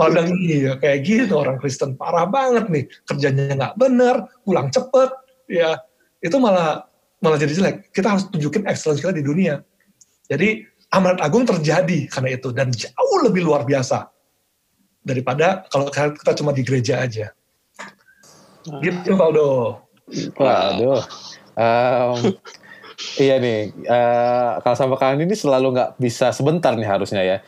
Malah 0.00 0.24
iya 0.40 0.80
kayak 0.80 0.98
gitu 1.04 1.36
orang 1.36 1.60
Kristen. 1.60 1.92
Parah 2.00 2.24
banget 2.24 2.72
nih. 2.72 2.84
Kerjanya 3.04 3.52
nggak 3.52 3.74
bener, 3.76 4.24
pulang 4.48 4.72
cepet. 4.72 5.12
ya 5.44 5.76
Itu 6.24 6.40
malah 6.40 6.88
malah 7.20 7.36
jadi 7.36 7.52
jelek. 7.52 7.92
Kita 7.92 8.16
harus 8.16 8.24
tunjukin 8.32 8.64
excellence 8.64 9.04
kita 9.04 9.12
di 9.12 9.20
dunia. 9.20 9.60
Jadi 10.24 10.64
amanat 10.88 11.20
agung 11.20 11.44
terjadi 11.44 12.08
karena 12.08 12.32
itu 12.32 12.48
dan 12.56 12.72
jauh 12.72 13.18
lebih 13.28 13.44
luar 13.44 13.68
biasa 13.68 14.08
daripada 15.04 15.68
kalau 15.68 15.92
kita 15.92 16.32
cuma 16.32 16.56
di 16.56 16.64
gereja 16.64 17.04
aja. 17.04 17.28
Gitu 18.80 19.12
Valdo. 19.12 19.84
Waduh. 20.40 21.04
Um, 21.60 22.40
iya 23.20 23.36
nih, 23.40 23.72
uh, 23.88 24.60
kalau 24.60 24.76
sama 24.76 24.94
kalian 24.96 25.28
ini 25.28 25.36
selalu 25.36 25.76
nggak 25.76 25.90
bisa 26.00 26.32
sebentar 26.32 26.72
nih 26.76 26.88
harusnya 26.88 27.22
ya. 27.22 27.38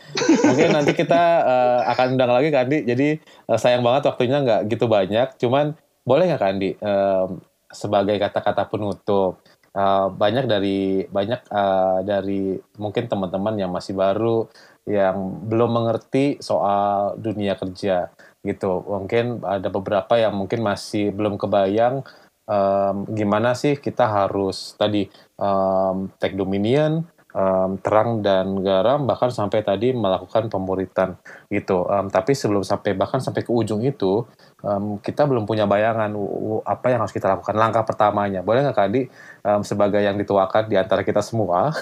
Mungkin 0.45 0.73
nanti 0.73 0.93
kita 0.97 1.23
uh, 1.45 1.81
akan 1.93 2.17
undang 2.17 2.33
lagi 2.33 2.49
Kandi. 2.49 2.85
Jadi 2.85 3.21
uh, 3.49 3.59
sayang 3.59 3.85
banget 3.85 4.09
waktunya 4.09 4.41
nggak 4.41 4.61
gitu 4.73 4.89
banyak. 4.89 5.37
Cuman 5.37 5.77
boleh 6.03 6.25
nggak 6.29 6.43
Kandi 6.43 6.71
um, 6.81 7.41
sebagai 7.73 8.21
kata-kata 8.21 8.69
penutup 8.69 9.41
uh, 9.77 10.09
banyak 10.13 10.45
dari 10.45 11.05
banyak 11.09 11.41
uh, 11.49 12.05
dari 12.05 12.57
mungkin 12.77 13.09
teman-teman 13.09 13.57
yang 13.57 13.73
masih 13.73 13.97
baru 13.97 14.47
yang 14.85 15.47
belum 15.47 15.71
mengerti 15.79 16.43
soal 16.43 17.15
dunia 17.17 17.55
kerja 17.55 18.11
gitu 18.43 18.83
mungkin 18.91 19.39
ada 19.47 19.71
beberapa 19.71 20.19
yang 20.19 20.35
mungkin 20.35 20.67
masih 20.67 21.15
belum 21.15 21.39
kebayang 21.39 22.03
um, 22.47 23.07
gimana 23.13 23.55
sih 23.55 23.79
kita 23.79 24.09
harus 24.09 24.75
tadi 24.79 25.07
um, 25.39 26.11
take 26.19 26.35
dominion 26.35 27.07
um, 27.33 27.81
terang 27.81 28.21
dan 28.21 28.61
garam 28.61 29.05
bahkan 29.09 29.33
sampai 29.33 29.65
tadi 29.65 29.93
melakukan 29.93 30.49
pemuritan 30.53 31.19
gitu. 31.49 31.85
Um, 31.89 32.09
tapi 32.09 32.37
sebelum 32.37 32.63
sampai 32.65 32.95
bahkan 32.97 33.19
sampai 33.19 33.43
ke 33.45 33.51
ujung 33.53 33.81
itu 33.85 34.25
um, 34.63 35.01
kita 35.01 35.25
belum 35.25 35.49
punya 35.49 35.65
bayangan 35.65 36.13
uh, 36.17 36.61
apa 36.65 36.93
yang 36.93 37.01
harus 37.05 37.13
kita 37.13 37.33
lakukan 37.33 37.57
langkah 37.57 37.85
pertamanya. 37.85 38.45
Boleh 38.45 38.65
nggak 38.69 38.79
Kadi 38.83 39.03
um, 39.47 39.61
sebagai 39.63 40.01
yang 40.03 40.17
dituakan 40.19 40.69
di 40.69 40.77
antara 40.77 41.03
kita 41.03 41.23
semua 41.25 41.73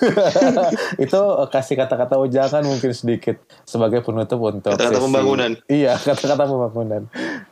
itu 1.05 1.21
kasih 1.51 1.77
kata-kata 1.81 2.19
ujangan 2.21 2.63
mungkin 2.67 2.93
sedikit 2.95 3.41
sebagai 3.67 4.05
penutup 4.05 4.41
untuk 4.41 4.75
kata-kata 4.75 5.01
pembangunan. 5.03 5.51
Iya 5.67 5.99
kata-kata 5.99 6.45
pembangunan 6.47 7.03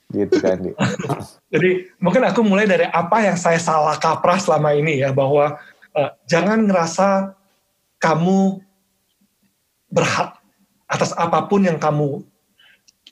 gitu 0.08 0.40
kan 0.40 0.58
jadi 1.52 1.92
mungkin 2.00 2.24
aku 2.24 2.40
mulai 2.40 2.64
dari 2.64 2.88
apa 2.88 3.20
yang 3.24 3.36
saya 3.36 3.60
salah 3.60 4.00
kaprah 4.00 4.40
selama 4.40 4.72
ini 4.72 5.04
ya 5.04 5.12
bahwa 5.12 5.60
uh, 5.92 6.10
jangan 6.24 6.64
ngerasa 6.64 7.36
kamu 7.98 8.62
berhak 9.90 10.38
atas 10.88 11.12
apa 11.16 11.44
pun 11.44 11.66
yang 11.66 11.76
kamu 11.76 12.24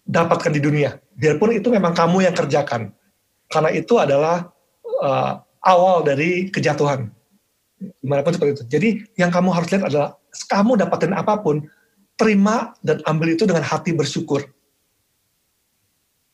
dapatkan 0.06 0.54
di 0.54 0.60
dunia. 0.62 0.96
Biarpun 1.18 1.52
itu 1.52 1.68
memang 1.68 1.92
kamu 1.92 2.24
yang 2.24 2.34
kerjakan. 2.36 2.94
Karena 3.50 3.70
itu 3.74 3.98
adalah 3.98 4.48
uh, 5.02 5.42
awal 5.60 6.06
dari 6.06 6.48
kejatuhan. 6.48 7.10
Gimana 8.00 8.24
pun 8.24 8.32
seperti 8.32 8.62
itu. 8.62 8.64
Jadi 8.70 8.88
yang 9.20 9.28
kamu 9.28 9.52
harus 9.52 9.68
lihat 9.68 9.90
adalah 9.92 10.16
kamu 10.48 10.80
dapatin 10.80 11.12
apa 11.12 11.36
pun 11.42 11.66
terima 12.16 12.72
dan 12.80 13.04
ambil 13.04 13.36
itu 13.36 13.44
dengan 13.44 13.60
hati 13.60 13.92
bersyukur 13.92 14.40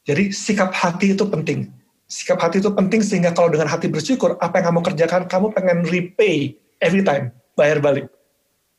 jadi 0.03 0.35
sikap 0.35 0.75
hati 0.75 1.15
itu 1.15 1.23
penting. 1.31 1.71
Sikap 2.11 2.43
hati 2.43 2.59
itu 2.59 2.69
penting 2.75 3.01
sehingga 3.01 3.31
kalau 3.33 3.49
dengan 3.49 3.71
hati 3.71 3.87
bersyukur, 3.87 4.37
apa 4.43 4.61
yang 4.61 4.75
kamu 4.75 4.81
kerjakan, 4.93 5.23
kamu 5.31 5.47
pengen 5.55 5.79
repay 5.87 6.59
every 6.83 7.07
time, 7.07 7.31
bayar 7.55 7.79
balik. 7.79 8.11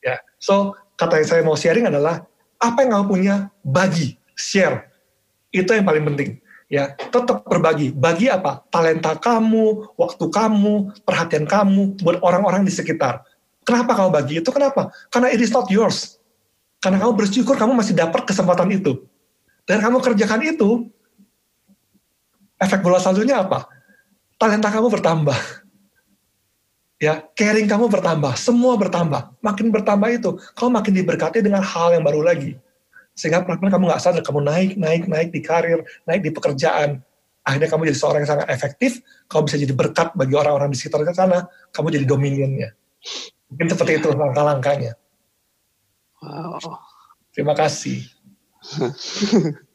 Ya, 0.03 0.19
so 0.37 0.75
kata 0.99 1.23
yang 1.23 1.27
saya 1.27 1.41
mau 1.41 1.55
sharing 1.55 1.87
adalah 1.87 2.27
apa 2.59 2.83
yang 2.83 2.99
kamu 2.99 3.05
punya, 3.07 3.35
bagi, 3.63 4.19
share. 4.35 4.91
Itu 5.49 5.71
yang 5.73 5.87
paling 5.87 6.03
penting. 6.13 6.29
Ya, 6.67 6.93
tetap 6.97 7.45
berbagi. 7.45 7.93
Bagi 7.93 8.27
apa? 8.27 8.65
Talenta 8.73 9.15
kamu, 9.15 9.95
waktu 9.95 10.25
kamu, 10.27 11.05
perhatian 11.05 11.45
kamu 11.45 12.01
buat 12.01 12.17
orang-orang 12.25 12.65
di 12.65 12.73
sekitar. 12.73 13.21
Kenapa 13.63 13.95
kamu 13.95 14.09
bagi 14.11 14.33
itu? 14.43 14.49
Kenapa? 14.51 14.91
Karena 15.07 15.31
it 15.31 15.39
is 15.39 15.53
not 15.53 15.69
yours. 15.71 16.19
Karena 16.83 16.99
kamu 16.99 17.15
bersyukur 17.15 17.55
kamu 17.55 17.77
masih 17.79 17.95
dapat 17.95 18.27
kesempatan 18.27 18.67
itu. 18.75 19.07
Dan 19.63 19.79
kamu 19.79 20.03
kerjakan 20.03 20.41
itu, 20.43 20.91
efek 22.63 22.79
bola 22.79 22.97
saljunya 22.97 23.43
apa? 23.43 23.67
Talenta 24.39 24.71
kamu 24.71 24.87
bertambah. 24.87 25.35
Ya, 27.03 27.19
caring 27.35 27.67
kamu 27.67 27.91
bertambah, 27.91 28.39
semua 28.39 28.79
bertambah. 28.79 29.35
Makin 29.43 29.75
bertambah 29.75 30.07
itu, 30.07 30.39
kamu 30.55 30.69
makin 30.79 30.93
diberkati 31.03 31.43
dengan 31.43 31.59
hal 31.59 31.99
yang 31.99 32.03
baru 32.07 32.23
lagi. 32.23 32.55
Sehingga 33.11 33.43
pelan-pelan 33.43 33.75
kamu 33.75 33.83
nggak 33.91 34.01
sadar, 34.01 34.23
kamu 34.23 34.39
naik, 34.39 34.71
naik, 34.79 35.03
naik 35.11 35.29
di 35.35 35.43
karir, 35.43 35.83
naik 36.07 36.23
di 36.23 36.31
pekerjaan. 36.31 37.03
Akhirnya 37.43 37.67
kamu 37.67 37.91
jadi 37.91 37.99
seorang 37.99 38.23
yang 38.23 38.31
sangat 38.39 38.47
efektif, 38.47 39.03
kamu 39.27 39.41
bisa 39.51 39.57
jadi 39.59 39.73
berkat 39.75 40.15
bagi 40.15 40.31
orang-orang 40.31 40.71
di 40.71 40.79
sekitar 40.79 41.03
sana, 41.11 41.43
kamu 41.75 41.91
jadi 41.91 42.05
dominionnya. 42.07 42.71
Mungkin 43.51 43.67
seperti 43.67 43.99
itu 43.99 44.07
langkah-langkahnya. 44.15 44.95
Wow. 46.23 46.79
Terima 47.35 47.51
kasih. 47.51 47.99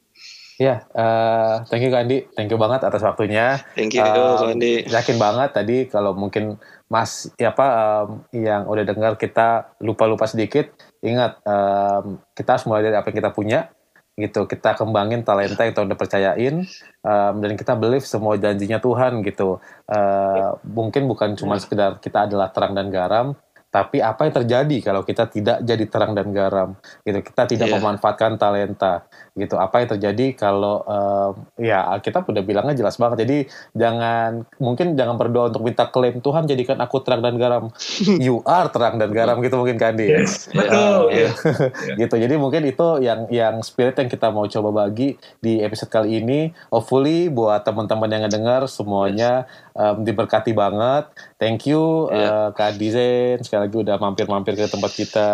Ya, 0.58 0.82
uh, 0.90 1.62
thank 1.70 1.86
you 1.86 1.92
Kandi, 1.94 2.26
thank 2.34 2.50
you 2.50 2.58
banget 2.58 2.82
atas 2.82 2.98
waktunya. 3.06 3.62
Thank 3.78 3.94
you 3.94 4.02
uh, 4.02 4.42
Kandi. 4.42 4.90
Yakin 4.90 5.14
banget 5.14 5.54
tadi 5.54 5.86
kalau 5.86 6.18
mungkin 6.18 6.58
Mas 6.90 7.30
ya 7.38 7.54
apa 7.54 7.66
um, 8.02 8.26
yang 8.34 8.66
udah 8.66 8.82
dengar 8.82 9.14
kita 9.14 9.78
lupa-lupa 9.78 10.26
sedikit, 10.26 10.74
ingat 10.98 11.38
um, 11.46 12.18
kita 12.34 12.58
harus 12.58 12.66
mulai 12.66 12.82
dari 12.90 12.98
apa 12.98 13.06
yang 13.06 13.18
kita 13.22 13.30
punya 13.30 13.70
gitu. 14.18 14.50
Kita 14.50 14.74
kembangin 14.74 15.22
talenta 15.22 15.62
yang 15.62 15.78
Tuhan 15.78 15.94
udah 15.94 16.00
percayain 16.00 16.66
um, 17.06 17.34
dan 17.38 17.52
kita 17.54 17.78
believe 17.78 18.02
semua 18.02 18.34
janjinya 18.34 18.82
Tuhan 18.82 19.22
gitu. 19.22 19.62
Uh, 19.86 20.58
mungkin 20.66 21.06
bukan 21.06 21.38
cuma 21.38 21.62
sekedar 21.62 22.02
kita 22.02 22.26
adalah 22.26 22.50
terang 22.50 22.74
dan 22.74 22.90
garam, 22.90 23.38
tapi 23.68 24.00
apa 24.00 24.24
yang 24.24 24.34
terjadi 24.42 24.76
kalau 24.80 25.04
kita 25.04 25.28
tidak 25.28 25.60
jadi 25.60 25.84
terang 25.92 26.16
dan 26.16 26.32
garam 26.32 26.80
gitu 27.04 27.20
kita 27.20 27.44
tidak 27.44 27.68
yeah. 27.68 27.76
memanfaatkan 27.76 28.40
talenta 28.40 29.04
gitu. 29.38 29.56
Apa 29.56 29.80
yang 29.80 29.94
terjadi 29.96 30.34
kalau 30.34 30.82
uh, 30.84 31.30
ya 31.56 31.86
kita 32.02 32.26
udah 32.26 32.42
bilangnya 32.42 32.74
jelas 32.74 32.98
banget. 32.98 33.24
Jadi 33.24 33.38
jangan 33.72 34.44
mungkin 34.58 34.98
jangan 34.98 35.14
berdoa 35.14 35.54
untuk 35.54 35.62
minta 35.64 35.86
klaim 35.88 36.18
Tuhan 36.18 36.50
jadikan 36.50 36.78
aku 36.82 37.00
terang 37.00 37.22
dan 37.22 37.38
garam. 37.38 37.70
You 38.28 38.42
are 38.44 38.68
terang 38.68 38.98
dan 38.98 39.14
garam 39.14 39.38
gitu 39.40 39.56
mungkin 39.56 39.78
Kandi. 39.78 40.10
Yes, 40.10 40.50
betul 40.50 41.08
uh, 41.08 41.32
gitu. 42.02 42.14
Jadi 42.18 42.34
mungkin 42.34 42.66
itu 42.66 42.86
yang 43.00 43.30
yang 43.30 43.62
spirit 43.62 43.94
yang 43.96 44.10
kita 44.10 44.28
mau 44.34 44.44
coba 44.50 44.86
bagi 44.86 45.14
di 45.38 45.62
episode 45.62 45.88
kali 45.88 46.20
ini. 46.20 46.50
Hopefully 46.74 47.30
buat 47.30 47.62
teman-teman 47.62 48.10
yang 48.10 48.22
ngedengar 48.26 48.66
semuanya 48.66 49.46
um, 49.78 50.02
diberkati 50.02 50.52
banget. 50.52 51.08
Thank 51.38 51.70
you 51.70 52.10
yeah. 52.10 52.50
uh, 52.50 52.56
Kak 52.56 52.76
Dizen. 52.76 53.40
Sekali 53.46 53.70
lagi 53.70 53.76
udah 53.78 53.96
mampir-mampir 53.96 54.58
ke 54.58 54.66
tempat 54.66 54.92
kita. 54.92 55.30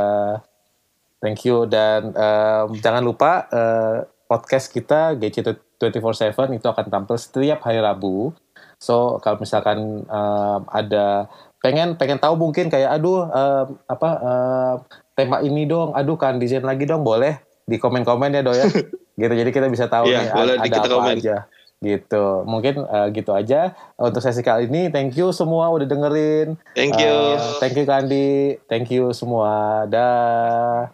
Thank 1.25 1.49
you 1.49 1.65
dan 1.65 2.13
um, 2.13 2.77
jangan 2.85 3.01
lupa 3.01 3.49
uh, 3.49 4.05
podcast 4.29 4.69
kita 4.69 5.17
GC 5.17 5.41
24/7 5.81 6.53
itu 6.53 6.67
akan 6.69 6.87
tampil 6.93 7.17
setiap 7.17 7.65
hari 7.65 7.81
Rabu. 7.81 8.37
So 8.77 9.17
kalau 9.25 9.41
misalkan 9.41 10.05
um, 10.05 10.61
ada 10.69 11.33
pengen 11.65 11.97
pengen 11.97 12.21
tahu 12.21 12.37
mungkin 12.37 12.69
kayak 12.69 13.01
aduh 13.01 13.25
um, 13.25 13.67
apa 13.89 14.11
um, 14.21 14.77
tema 15.17 15.41
ini 15.41 15.65
dong, 15.65 15.97
aduh 15.97 16.21
kan 16.21 16.37
desain 16.37 16.61
lagi 16.61 16.85
dong 16.85 17.01
boleh 17.01 17.41
di 17.65 17.81
komen-komen 17.81 18.37
ya 18.37 18.45
do 18.45 18.53
ya. 18.53 18.69
gitu 19.15 19.31
jadi 19.31 19.51
kita 19.55 19.67
bisa 19.71 19.87
tahu 19.87 20.11
yeah, 20.11 20.27
nih 20.27 20.31
boleh 20.35 20.55
ada 20.59 20.77
apa 20.83 20.89
komen. 20.91 21.15
aja 21.23 21.37
gitu. 21.85 22.43
Mungkin 22.49 22.83
uh, 22.89 23.13
gitu 23.13 23.37
aja. 23.37 23.77
Untuk 24.01 24.25
sesi 24.25 24.41
kali 24.41 24.67
ini 24.67 24.89
thank 24.89 25.15
you 25.15 25.31
semua 25.31 25.69
udah 25.69 25.85
dengerin. 25.85 26.57
Thank 26.73 26.97
you. 26.97 27.37
Uh, 27.37 27.61
thank 27.61 27.77
you 27.77 27.85
Kandi. 27.85 28.59
Thank 28.67 28.89
you 28.89 29.13
semua. 29.13 29.85
Dah 29.87 30.91